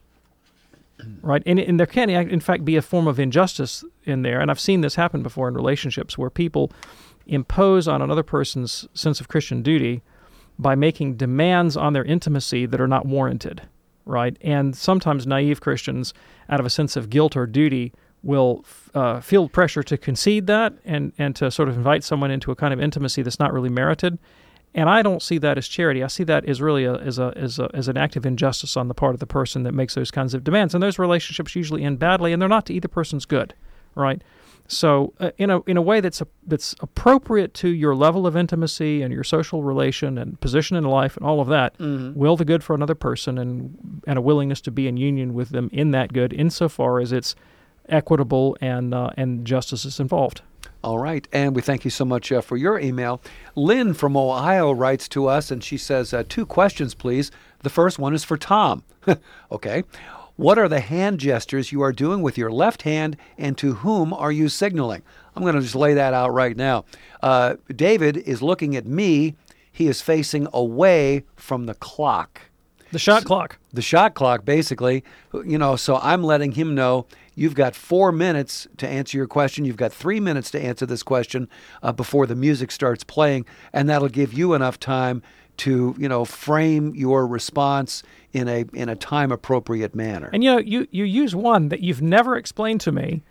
right? 1.22 1.42
And, 1.46 1.58
and 1.58 1.78
there 1.78 1.86
can, 1.86 2.10
in 2.10 2.40
fact, 2.40 2.64
be 2.64 2.76
a 2.76 2.82
form 2.82 3.06
of 3.06 3.18
injustice 3.18 3.84
in 4.04 4.22
there, 4.22 4.40
and 4.40 4.50
I've 4.50 4.60
seen 4.60 4.80
this 4.80 4.94
happen 4.94 5.22
before 5.22 5.48
in 5.48 5.54
relationships 5.54 6.16
where 6.16 6.30
people 6.30 6.70
impose 7.26 7.86
on 7.88 8.02
another 8.02 8.22
person's 8.22 8.88
sense 8.94 9.20
of 9.20 9.28
Christian 9.28 9.62
duty 9.62 10.02
by 10.58 10.74
making 10.74 11.16
demands 11.16 11.76
on 11.76 11.92
their 11.92 12.04
intimacy 12.04 12.66
that 12.66 12.80
are 12.80 12.88
not 12.88 13.06
warranted 13.06 13.62
right? 14.04 14.36
And 14.40 14.76
sometimes 14.76 15.26
naive 15.26 15.60
Christians, 15.60 16.14
out 16.48 16.60
of 16.60 16.66
a 16.66 16.70
sense 16.70 16.96
of 16.96 17.10
guilt 17.10 17.36
or 17.36 17.46
duty, 17.46 17.92
will 18.22 18.64
uh, 18.94 19.20
feel 19.20 19.48
pressure 19.48 19.82
to 19.82 19.96
concede 19.96 20.46
that 20.46 20.72
and, 20.84 21.12
and 21.18 21.34
to 21.36 21.50
sort 21.50 21.68
of 21.68 21.76
invite 21.76 22.04
someone 22.04 22.30
into 22.30 22.52
a 22.52 22.56
kind 22.56 22.72
of 22.72 22.80
intimacy 22.80 23.22
that's 23.22 23.40
not 23.40 23.52
really 23.52 23.68
merited. 23.68 24.18
And 24.74 24.88
I 24.88 25.02
don't 25.02 25.20
see 25.22 25.36
that 25.38 25.58
as 25.58 25.68
charity. 25.68 26.02
I 26.02 26.06
see 26.06 26.24
that 26.24 26.46
as 26.46 26.62
really 26.62 26.84
a, 26.84 26.94
as, 26.94 27.18
a, 27.18 27.32
as, 27.36 27.58
a, 27.58 27.68
as 27.74 27.88
an 27.88 27.98
act 27.98 28.16
of 28.16 28.24
injustice 28.24 28.74
on 28.76 28.88
the 28.88 28.94
part 28.94 29.12
of 29.14 29.20
the 29.20 29.26
person 29.26 29.64
that 29.64 29.72
makes 29.72 29.94
those 29.94 30.10
kinds 30.10 30.32
of 30.32 30.44
demands. 30.44 30.72
And 30.74 30.82
those 30.82 30.98
relationships 30.98 31.54
usually 31.54 31.84
end 31.84 31.98
badly, 31.98 32.32
and 32.32 32.40
they're 32.40 32.48
not 32.48 32.64
to 32.66 32.74
either 32.74 32.88
person's 32.88 33.26
good, 33.26 33.52
right? 33.94 34.22
So, 34.68 35.12
uh, 35.20 35.32
in 35.36 35.50
a 35.50 35.60
in 35.62 35.76
a 35.76 35.82
way 35.82 36.00
that's 36.00 36.22
a, 36.22 36.26
that's 36.46 36.74
appropriate 36.80 37.52
to 37.54 37.68
your 37.68 37.94
level 37.94 38.26
of 38.26 38.36
intimacy 38.36 39.02
and 39.02 39.12
your 39.12 39.24
social 39.24 39.62
relation 39.62 40.16
and 40.16 40.40
position 40.40 40.76
in 40.76 40.84
life 40.84 41.16
and 41.18 41.26
all 41.26 41.40
of 41.40 41.48
that, 41.48 41.76
Mm-hmm. 41.78 42.18
will 42.18 42.36
the 42.36 42.44
good 42.44 42.64
for 42.64 42.74
another 42.74 42.94
person 42.94 43.36
and 43.38 44.02
and 44.06 44.18
a 44.18 44.22
willingness 44.22 44.60
to 44.62 44.70
be 44.70 44.86
in 44.86 44.96
union 44.96 45.34
with 45.34 45.50
them 45.50 45.68
in 45.72 45.90
that 45.90 46.12
good, 46.14 46.32
insofar 46.32 47.00
as 47.00 47.12
it's 47.12 47.34
equitable 47.88 48.56
and 48.60 48.94
uh, 48.94 49.10
and 49.16 49.44
justice 49.44 49.84
is 49.84 50.00
involved. 50.00 50.40
All 50.84 50.98
right, 50.98 51.28
and 51.32 51.54
we 51.54 51.62
thank 51.62 51.84
you 51.84 51.92
so 51.92 52.04
much 52.04 52.32
uh, 52.32 52.40
for 52.40 52.56
your 52.56 52.76
email. 52.80 53.20
Lynn 53.54 53.94
from 53.94 54.16
Ohio 54.16 54.72
writes 54.72 55.06
to 55.10 55.28
us, 55.28 55.52
and 55.52 55.62
she 55.62 55.78
says, 55.78 56.12
uh, 56.12 56.24
Two 56.28 56.44
questions, 56.44 56.92
please. 56.92 57.30
The 57.60 57.70
first 57.70 58.00
one 58.00 58.14
is 58.14 58.24
for 58.24 58.36
Tom. 58.36 58.82
okay. 59.52 59.84
What 60.34 60.58
are 60.58 60.68
the 60.68 60.80
hand 60.80 61.20
gestures 61.20 61.70
you 61.70 61.82
are 61.82 61.92
doing 61.92 62.20
with 62.20 62.36
your 62.36 62.50
left 62.50 62.82
hand, 62.82 63.16
and 63.38 63.56
to 63.58 63.74
whom 63.74 64.12
are 64.12 64.32
you 64.32 64.48
signaling? 64.48 65.02
I'm 65.36 65.44
going 65.44 65.54
to 65.54 65.60
just 65.60 65.76
lay 65.76 65.94
that 65.94 66.14
out 66.14 66.32
right 66.32 66.56
now. 66.56 66.84
Uh, 67.22 67.56
David 67.68 68.16
is 68.16 68.42
looking 68.42 68.74
at 68.74 68.84
me, 68.84 69.36
he 69.70 69.86
is 69.86 70.02
facing 70.02 70.48
away 70.52 71.24
from 71.36 71.66
the 71.66 71.74
clock 71.74 72.40
The 72.92 72.98
shot 72.98 73.24
clock. 73.24 73.58
the 73.72 73.82
shot 73.82 74.14
clock 74.14 74.44
basically 74.44 75.02
you 75.46 75.56
know 75.58 75.76
so 75.76 75.96
i'm 76.02 76.22
letting 76.22 76.52
him 76.52 76.74
know 76.74 77.06
you've 77.34 77.54
got 77.54 77.74
four 77.74 78.12
minutes 78.12 78.68
to 78.76 78.86
answer 78.86 79.16
your 79.16 79.26
question 79.26 79.64
you've 79.64 79.78
got 79.78 79.92
three 79.92 80.20
minutes 80.20 80.50
to 80.50 80.60
answer 80.60 80.84
this 80.86 81.02
question 81.02 81.48
uh, 81.82 81.90
before 81.92 82.26
the 82.26 82.34
music 82.34 82.70
starts 82.70 83.02
playing 83.02 83.46
and 83.72 83.88
that'll 83.88 84.08
give 84.08 84.32
you 84.34 84.52
enough 84.52 84.78
time 84.78 85.22
to 85.56 85.94
you 85.98 86.08
know 86.08 86.24
frame 86.24 86.94
your 86.94 87.26
response 87.26 88.02
in 88.32 88.46
a 88.48 88.64
in 88.74 88.88
a 88.88 88.96
time 88.96 89.32
appropriate 89.32 89.94
manner 89.94 90.28
And 90.32 90.44
you 90.44 90.50
know, 90.52 90.58
you 90.58 90.86
you 90.90 91.04
use 91.04 91.34
one 91.34 91.68
that 91.70 91.80
you've 91.80 92.02
never 92.02 92.36
explained 92.36 92.80
to 92.82 92.92
me, 92.92 93.22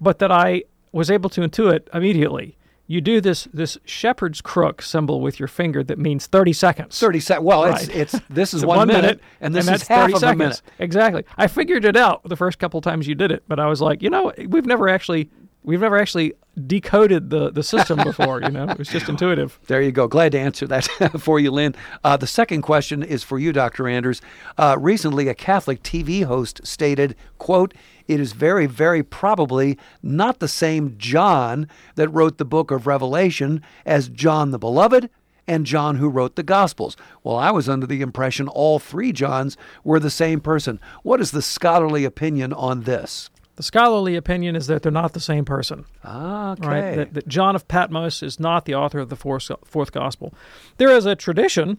but 0.00 0.18
that 0.18 0.30
I 0.32 0.64
was 0.92 1.10
able 1.10 1.30
to 1.30 1.40
intuit 1.40 1.88
immediately. 1.92 2.56
You 2.86 3.00
do 3.00 3.20
this 3.20 3.48
this 3.52 3.78
shepherd's 3.86 4.40
crook 4.42 4.82
symbol 4.82 5.20
with 5.22 5.38
your 5.38 5.48
finger 5.48 5.82
that 5.84 5.98
means 5.98 6.26
thirty 6.26 6.52
seconds. 6.52 6.98
30 7.00 7.20
seconds 7.20 7.44
well 7.44 7.64
Right. 7.64 7.88
it's 7.88 8.12
it's 8.14 8.24
this 8.30 8.52
is 8.52 8.62
It's 8.62 8.66
one, 8.68 8.88
minute, 8.88 9.20
and 9.40 9.54
this 9.54 9.66
that's 9.66 9.82
is 9.82 9.88
half 9.88 10.02
30 10.02 10.12
of 10.14 10.18
seconds. 10.20 10.34
a 10.34 10.36
minute 10.44 10.62
Exactly. 10.78 11.24
I 11.38 11.46
figured 11.46 11.84
it 11.86 11.96
out 11.96 12.22
the 12.28 12.36
first 12.36 12.58
couple 12.58 12.80
times 12.82 13.06
you 13.08 13.14
did 13.14 13.32
it, 13.32 13.42
but 13.48 13.58
I 13.58 13.66
was 13.66 13.80
like, 13.80 14.02
you 14.02 14.10
know, 14.10 14.32
we've 14.48 14.66
never 14.66 14.88
actually 14.88 15.30
we've 15.62 15.80
never 15.80 15.96
actually 15.98 16.34
decoded 16.66 17.30
the 17.30 17.50
the 17.50 17.62
system 17.62 18.02
before. 18.02 18.40
You 18.40 18.50
know, 18.50 18.68
it 18.68 18.78
was 18.78 18.88
just 18.88 19.08
intuitive. 19.08 19.58
There 19.66 19.82
you 19.82 19.92
go. 19.92 20.08
Glad 20.08 20.32
to 20.32 20.38
answer 20.38 20.66
that 20.66 20.84
for 21.18 21.38
you, 21.38 21.50
Lynn. 21.50 21.74
Uh, 22.02 22.16
the 22.16 22.26
second 22.26 22.62
question 22.62 23.02
is 23.02 23.22
for 23.22 23.38
you, 23.38 23.52
Dr. 23.52 23.88
Anders. 23.88 24.20
Uh, 24.56 24.76
recently, 24.78 25.28
a 25.28 25.34
Catholic 25.34 25.82
TV 25.82 26.24
host 26.24 26.60
stated, 26.64 27.16
"quote 27.38 27.74
It 28.08 28.20
is 28.20 28.32
very, 28.32 28.66
very 28.66 29.02
probably 29.02 29.78
not 30.02 30.40
the 30.40 30.48
same 30.48 30.96
John 30.98 31.68
that 31.96 32.08
wrote 32.08 32.38
the 32.38 32.44
book 32.44 32.70
of 32.70 32.86
Revelation 32.86 33.62
as 33.84 34.08
John 34.08 34.50
the 34.50 34.58
Beloved." 34.58 35.10
And 35.46 35.66
John, 35.66 35.96
who 35.96 36.08
wrote 36.08 36.36
the 36.36 36.42
Gospels. 36.42 36.96
Well, 37.22 37.36
I 37.36 37.50
was 37.50 37.68
under 37.68 37.86
the 37.86 38.00
impression 38.00 38.48
all 38.48 38.78
three 38.78 39.12
Johns 39.12 39.58
were 39.84 40.00
the 40.00 40.08
same 40.08 40.40
person. 40.40 40.80
What 41.02 41.20
is 41.20 41.32
the 41.32 41.42
scholarly 41.42 42.06
opinion 42.06 42.54
on 42.54 42.84
this? 42.84 43.28
The 43.56 43.62
scholarly 43.62 44.16
opinion 44.16 44.56
is 44.56 44.66
that 44.66 44.82
they're 44.82 44.90
not 44.90 45.12
the 45.12 45.20
same 45.20 45.44
person. 45.44 45.84
Okay. 46.04 46.66
right? 46.66 46.96
That, 46.96 47.14
that 47.14 47.28
John 47.28 47.54
of 47.54 47.68
Patmos 47.68 48.22
is 48.22 48.40
not 48.40 48.64
the 48.64 48.74
author 48.74 48.98
of 48.98 49.10
the 49.10 49.16
fourth, 49.16 49.50
fourth 49.64 49.92
gospel. 49.92 50.34
There 50.78 50.90
is 50.90 51.06
a 51.06 51.14
tradition 51.14 51.78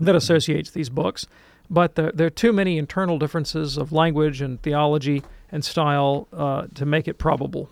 that 0.00 0.14
associates 0.14 0.70
these 0.70 0.90
books, 0.90 1.26
but 1.70 1.94
there, 1.94 2.12
there 2.12 2.26
are 2.26 2.30
too 2.30 2.52
many 2.52 2.76
internal 2.76 3.18
differences 3.18 3.78
of 3.78 3.92
language 3.92 4.42
and 4.42 4.60
theology 4.60 5.22
and 5.50 5.64
style 5.64 6.28
uh, 6.32 6.66
to 6.74 6.84
make 6.84 7.08
it 7.08 7.18
probable. 7.18 7.70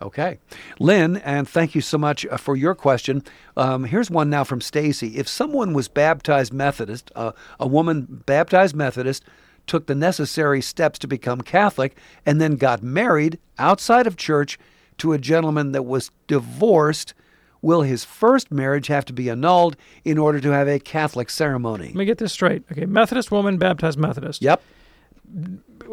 Okay. 0.00 0.38
Lynn, 0.78 1.18
and 1.18 1.48
thank 1.48 1.74
you 1.74 1.80
so 1.80 1.96
much 1.96 2.26
uh, 2.26 2.36
for 2.36 2.56
your 2.56 2.74
question. 2.74 3.22
Um, 3.56 3.84
here's 3.84 4.10
one 4.10 4.28
now 4.28 4.44
from 4.44 4.60
Stacy. 4.60 5.16
If 5.16 5.28
someone 5.28 5.72
was 5.72 5.88
baptized 5.88 6.52
Methodist, 6.52 7.10
uh, 7.14 7.32
a 7.60 7.66
woman 7.66 8.22
baptized 8.26 8.74
Methodist, 8.74 9.24
took 9.66 9.86
the 9.86 9.94
necessary 9.94 10.60
steps 10.60 10.98
to 11.00 11.06
become 11.06 11.40
Catholic, 11.40 11.96
and 12.26 12.40
then 12.40 12.56
got 12.56 12.82
married 12.82 13.38
outside 13.58 14.06
of 14.06 14.16
church 14.16 14.58
to 14.98 15.12
a 15.12 15.18
gentleman 15.18 15.72
that 15.72 15.84
was 15.84 16.10
divorced, 16.26 17.14
will 17.62 17.82
his 17.82 18.04
first 18.04 18.50
marriage 18.50 18.86
have 18.88 19.04
to 19.06 19.12
be 19.12 19.28
annulled 19.28 19.76
in 20.04 20.18
order 20.18 20.40
to 20.40 20.50
have 20.50 20.68
a 20.68 20.78
Catholic 20.78 21.30
ceremony? 21.30 21.86
Let 21.86 21.94
me 21.94 22.04
get 22.04 22.18
this 22.18 22.32
straight. 22.32 22.62
Okay, 22.70 22.86
Methodist 22.86 23.30
woman 23.30 23.58
baptized 23.58 23.98
Methodist. 23.98 24.42
Yep. 24.42 24.62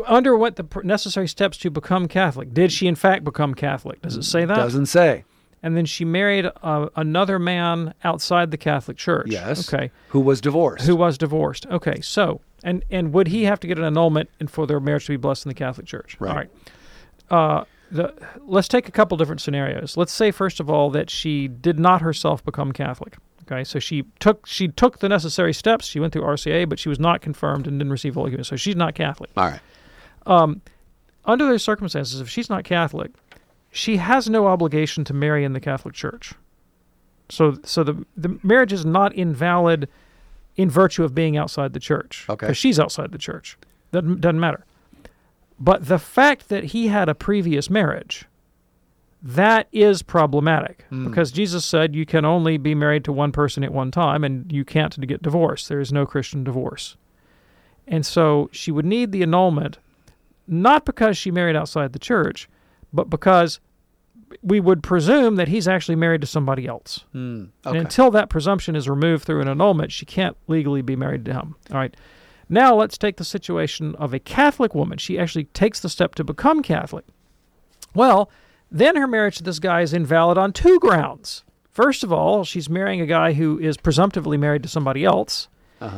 Underwent 0.05 0.55
the 0.57 0.81
necessary 0.83 1.27
steps 1.27 1.57
to 1.57 1.71
become 1.71 2.07
Catholic. 2.07 2.53
Did 2.53 2.71
she 2.71 2.87
in 2.87 2.95
fact 2.95 3.23
become 3.23 3.53
Catholic? 3.53 4.01
Does 4.01 4.17
it 4.17 4.23
say 4.23 4.45
that? 4.45 4.55
Doesn't 4.55 4.85
say. 4.87 5.23
And 5.63 5.77
then 5.77 5.85
she 5.85 6.05
married 6.05 6.49
uh, 6.63 6.89
another 6.95 7.37
man 7.37 7.93
outside 8.03 8.51
the 8.51 8.57
Catholic 8.57 8.97
Church. 8.97 9.27
Yes. 9.29 9.71
Okay. 9.71 9.91
Who 10.09 10.19
was 10.19 10.41
divorced? 10.41 10.85
who 10.85 10.95
was 10.95 11.17
divorced. 11.17 11.65
Okay, 11.67 12.01
so 12.01 12.41
and 12.63 12.83
and 12.91 13.13
would 13.13 13.27
he 13.27 13.43
have 13.43 13.59
to 13.61 13.67
get 13.67 13.77
an 13.77 13.83
annulment 13.85 14.29
and 14.39 14.49
for 14.49 14.67
their 14.67 14.79
marriage 14.79 15.05
to 15.05 15.13
be 15.13 15.17
blessed 15.17 15.45
in 15.45 15.49
the 15.49 15.55
Catholic 15.55 15.87
Church? 15.87 16.17
Right. 16.19 16.29
All 16.29 16.37
right. 16.37 16.49
Uh, 17.29 17.65
the, 17.91 18.13
let's 18.45 18.67
take 18.67 18.87
a 18.87 18.91
couple 18.91 19.17
different 19.17 19.41
scenarios. 19.41 19.97
Let's 19.97 20.13
say 20.13 20.31
first 20.31 20.59
of 20.59 20.69
all 20.69 20.89
that 20.91 21.09
she 21.09 21.47
did 21.47 21.79
not 21.79 22.01
herself 22.01 22.43
become 22.43 22.71
Catholic. 22.71 23.17
Okay, 23.43 23.63
so 23.63 23.79
she 23.79 24.03
took 24.19 24.45
she 24.45 24.67
took 24.69 24.99
the 24.99 25.09
necessary 25.09 25.53
steps. 25.53 25.85
She 25.85 25.99
went 25.99 26.13
through 26.13 26.23
RCIA, 26.23 26.69
but 26.69 26.79
she 26.79 26.89
was 26.89 26.99
not 26.99 27.21
confirmed 27.21 27.67
and 27.67 27.79
didn't 27.79 27.91
receive 27.91 28.13
Holy 28.15 28.27
Communion. 28.27 28.45
So 28.45 28.55
she's 28.55 28.75
not 28.75 28.95
Catholic. 28.95 29.31
All 29.35 29.45
right. 29.45 29.59
Under 31.25 31.45
those 31.45 31.63
circumstances, 31.63 32.21
if 32.21 32.29
she's 32.29 32.49
not 32.49 32.63
Catholic, 32.63 33.11
she 33.71 33.97
has 33.97 34.29
no 34.29 34.47
obligation 34.47 35.03
to 35.05 35.13
marry 35.13 35.43
in 35.43 35.53
the 35.53 35.59
Catholic 35.59 35.93
Church. 35.93 36.33
So 37.29 37.57
so 37.63 37.83
the 37.83 38.05
the 38.17 38.39
marriage 38.43 38.73
is 38.73 38.85
not 38.85 39.13
invalid 39.15 39.89
in 40.55 40.69
virtue 40.69 41.03
of 41.03 41.15
being 41.15 41.37
outside 41.37 41.73
the 41.73 41.79
church. 41.79 42.25
Okay. 42.29 42.47
Because 42.47 42.57
she's 42.57 42.79
outside 42.79 43.11
the 43.11 43.17
church. 43.17 43.57
Doesn't 43.91 44.21
doesn't 44.21 44.39
matter. 44.39 44.65
But 45.59 45.87
the 45.87 45.99
fact 45.99 46.49
that 46.49 46.65
he 46.65 46.87
had 46.87 47.07
a 47.07 47.13
previous 47.13 47.69
marriage, 47.69 48.25
that 49.21 49.67
is 49.71 50.01
problematic 50.01 50.85
hmm. 50.89 51.07
because 51.07 51.31
Jesus 51.31 51.63
said 51.63 51.95
you 51.95 52.05
can 52.05 52.25
only 52.25 52.57
be 52.57 52.73
married 52.73 53.03
to 53.05 53.11
one 53.11 53.31
person 53.31 53.63
at 53.63 53.71
one 53.71 53.91
time 53.91 54.23
and 54.23 54.51
you 54.51 54.65
can't 54.65 54.99
get 55.07 55.21
divorced. 55.21 55.69
There 55.69 55.79
is 55.79 55.93
no 55.93 56.05
Christian 56.05 56.43
divorce. 56.43 56.97
And 57.87 58.05
so 58.05 58.49
she 58.51 58.71
would 58.71 58.85
need 58.85 59.11
the 59.11 59.21
annulment 59.21 59.77
not 60.47 60.85
because 60.85 61.17
she 61.17 61.31
married 61.31 61.55
outside 61.55 61.93
the 61.93 61.99
church, 61.99 62.49
but 62.91 63.09
because 63.09 63.59
we 64.41 64.59
would 64.59 64.83
presume 64.83 65.35
that 65.35 65.47
he's 65.47 65.67
actually 65.67 65.95
married 65.95 66.21
to 66.21 66.27
somebody 66.27 66.67
else. 66.67 67.05
Hmm, 67.11 67.17
and 67.19 67.51
Okay. 67.65 67.77
until 67.79 68.11
that 68.11 68.29
presumption 68.29 68.75
is 68.75 68.87
removed 68.89 69.23
through 69.25 69.41
an 69.41 69.47
annulment, 69.47 69.91
she 69.91 70.05
can't 70.05 70.35
legally 70.47 70.81
be 70.81 70.95
married 70.95 71.25
to 71.25 71.33
him. 71.33 71.55
All 71.71 71.77
right. 71.77 71.95
Now 72.49 72.75
let's 72.75 72.97
take 72.97 73.17
the 73.17 73.23
situation 73.23 73.95
of 73.95 74.13
a 74.13 74.19
Catholic 74.19 74.75
woman. 74.75 74.97
She 74.97 75.17
actually 75.17 75.45
takes 75.45 75.79
the 75.79 75.89
step 75.89 76.15
to 76.15 76.23
become 76.23 76.61
Catholic. 76.61 77.05
Well, 77.93 78.29
then 78.69 78.95
her 78.95 79.07
marriage 79.07 79.37
to 79.37 79.43
this 79.43 79.59
guy 79.59 79.81
is 79.81 79.93
invalid 79.93 80.37
on 80.37 80.53
two 80.53 80.79
grounds. 80.79 81.43
First 81.69 82.03
of 82.03 82.11
all, 82.11 82.43
she's 82.43 82.69
marrying 82.69 82.99
a 82.99 83.05
guy 83.05 83.33
who 83.33 83.57
is 83.59 83.77
presumptively 83.77 84.37
married 84.37 84.63
to 84.63 84.69
somebody 84.69 85.05
else. 85.05 85.47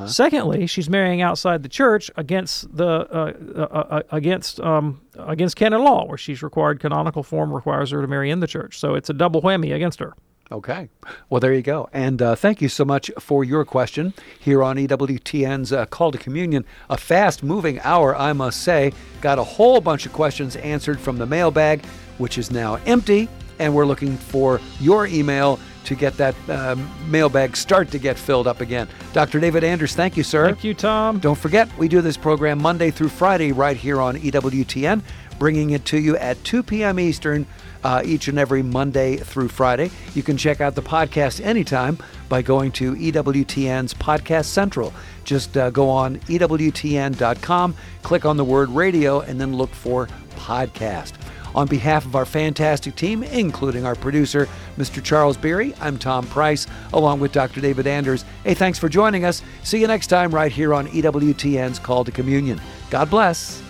Secondly, 0.08 0.66
she's 0.66 0.90
marrying 0.90 1.22
outside 1.22 1.62
the 1.64 1.70
church 1.70 2.10
against 2.16 2.76
the 2.76 2.86
uh, 2.88 3.34
uh, 3.56 3.62
uh, 3.62 4.02
against 4.12 4.60
um, 4.62 5.02
against 5.18 5.56
canon 5.56 5.84
law, 5.84 6.06
where 6.06 6.18
she's 6.18 6.42
required 6.42 6.80
canonical 6.80 7.24
form 7.24 7.52
requires 7.52 7.92
her 7.92 8.02
to 8.02 8.08
marry 8.08 8.32
in 8.32 8.40
the 8.40 8.48
church. 8.48 8.80
So 8.80 8.96
it's 8.96 9.10
a 9.10 9.14
double 9.14 9.42
whammy 9.42 9.76
against 9.76 10.00
her. 10.00 10.14
Okay. 10.52 10.90
Well, 11.30 11.40
there 11.40 11.54
you 11.54 11.62
go. 11.62 11.90
And 11.94 12.22
uh, 12.22 12.36
thank 12.36 12.62
you 12.62 12.70
so 12.70 12.86
much 12.86 13.10
for 13.20 13.44
your 13.44 13.66
question 13.66 14.14
here 14.40 14.62
on 14.62 14.76
EWTN's 14.76 15.74
uh, 15.74 15.86
Called 15.88 16.14
to 16.14 16.20
Communion. 16.20 16.64
A 16.90 16.98
fast 16.98 17.44
moving 17.44 17.80
hour, 17.80 18.16
I 18.16 18.34
must 18.34 18.62
say. 18.62 18.94
Got 19.20 19.40
a 19.40 19.44
whole 19.44 19.82
bunch 19.82 20.06
of 20.06 20.14
questions 20.14 20.56
answered 20.58 21.00
from 21.00 21.18
the 21.18 21.26
mailbag, 21.26 21.84
which 22.20 22.38
is 22.38 22.52
now 22.52 22.76
empty. 22.86 23.30
And 23.58 23.74
we're 23.74 23.86
looking 23.86 24.16
for 24.16 24.60
your 24.80 25.08
email 25.08 25.60
to 25.86 25.96
get 25.96 26.16
that 26.18 26.36
um, 26.50 26.90
mailbag 27.10 27.56
start 27.56 27.92
to 27.92 28.00
get 28.00 28.18
filled 28.18 28.48
up 28.48 28.62
again. 28.62 28.88
Dr. 29.14 29.40
David 29.40 29.64
Anders, 29.64 29.96
thank 29.96 30.18
you, 30.18 30.24
sir. 30.24 30.48
Thank 30.48 30.64
you, 30.64 30.74
Tom. 30.74 31.20
Don't 31.20 31.38
forget, 31.38 31.70
we 31.78 31.88
do 31.88 32.02
this 32.02 32.18
program 32.18 32.62
Monday 32.62 32.92
through 32.92 33.10
Friday 33.10 33.52
right 33.52 33.78
here 33.78 34.02
on 34.02 34.16
EWTN, 34.16 35.02
bringing 35.40 35.72
it 35.72 35.86
to 35.86 35.98
you 35.98 36.18
at 36.18 36.44
2 36.44 36.64
p.m. 36.64 37.00
Eastern 37.00 37.46
uh, 37.84 38.02
each 38.06 38.28
and 38.28 38.40
every 38.40 38.64
Monday 38.64 39.18
through 39.18 39.50
Friday. 39.50 39.92
You 40.16 40.24
can 40.24 40.38
check 40.38 40.62
out 40.62 40.76
the 40.76 40.82
podcast 40.82 41.44
anytime 41.44 41.98
by 42.30 42.42
going 42.42 42.72
to 42.74 42.96
EWTN's 42.96 43.94
Podcast 43.94 44.46
Central. 44.46 44.94
Just 45.24 45.58
uh, 45.58 45.70
go 45.70 45.90
on 45.90 46.18
EWTN.com, 46.20 47.76
click 48.02 48.26
on 48.26 48.38
the 48.38 48.46
word 48.46 48.70
radio, 48.70 49.22
and 49.22 49.40
then 49.40 49.56
look 49.56 49.72
for 49.72 50.08
podcast. 50.36 51.23
On 51.56 51.68
behalf 51.68 52.06
of 52.06 52.16
our 52.16 52.26
fantastic 52.26 52.96
team, 52.96 53.24
including 53.24 53.86
our 53.86 53.96
producer, 53.96 54.48
Mr. 54.78 55.04
Charles 55.04 55.38
Beery, 55.38 55.74
I'm 55.80 55.98
Tom 55.98 56.26
Price, 56.28 56.68
along 56.94 57.20
with 57.20 57.32
Dr. 57.32 57.62
David 57.62 57.88
Anders. 57.88 58.26
Hey, 58.44 58.54
thanks 58.54 58.80
for 58.80 58.90
joining 58.90 59.26
us. 59.26 59.42
See 59.64 59.80
you 59.80 59.88
next 59.88 60.08
time 60.08 60.34
right 60.34 60.52
here 60.52 60.74
on 60.74 60.88
EWTN's 60.88 61.80
Called 61.80 62.08
to 62.08 62.12
Communion. 62.12 62.60
God 62.90 63.10
bless. 63.10 63.62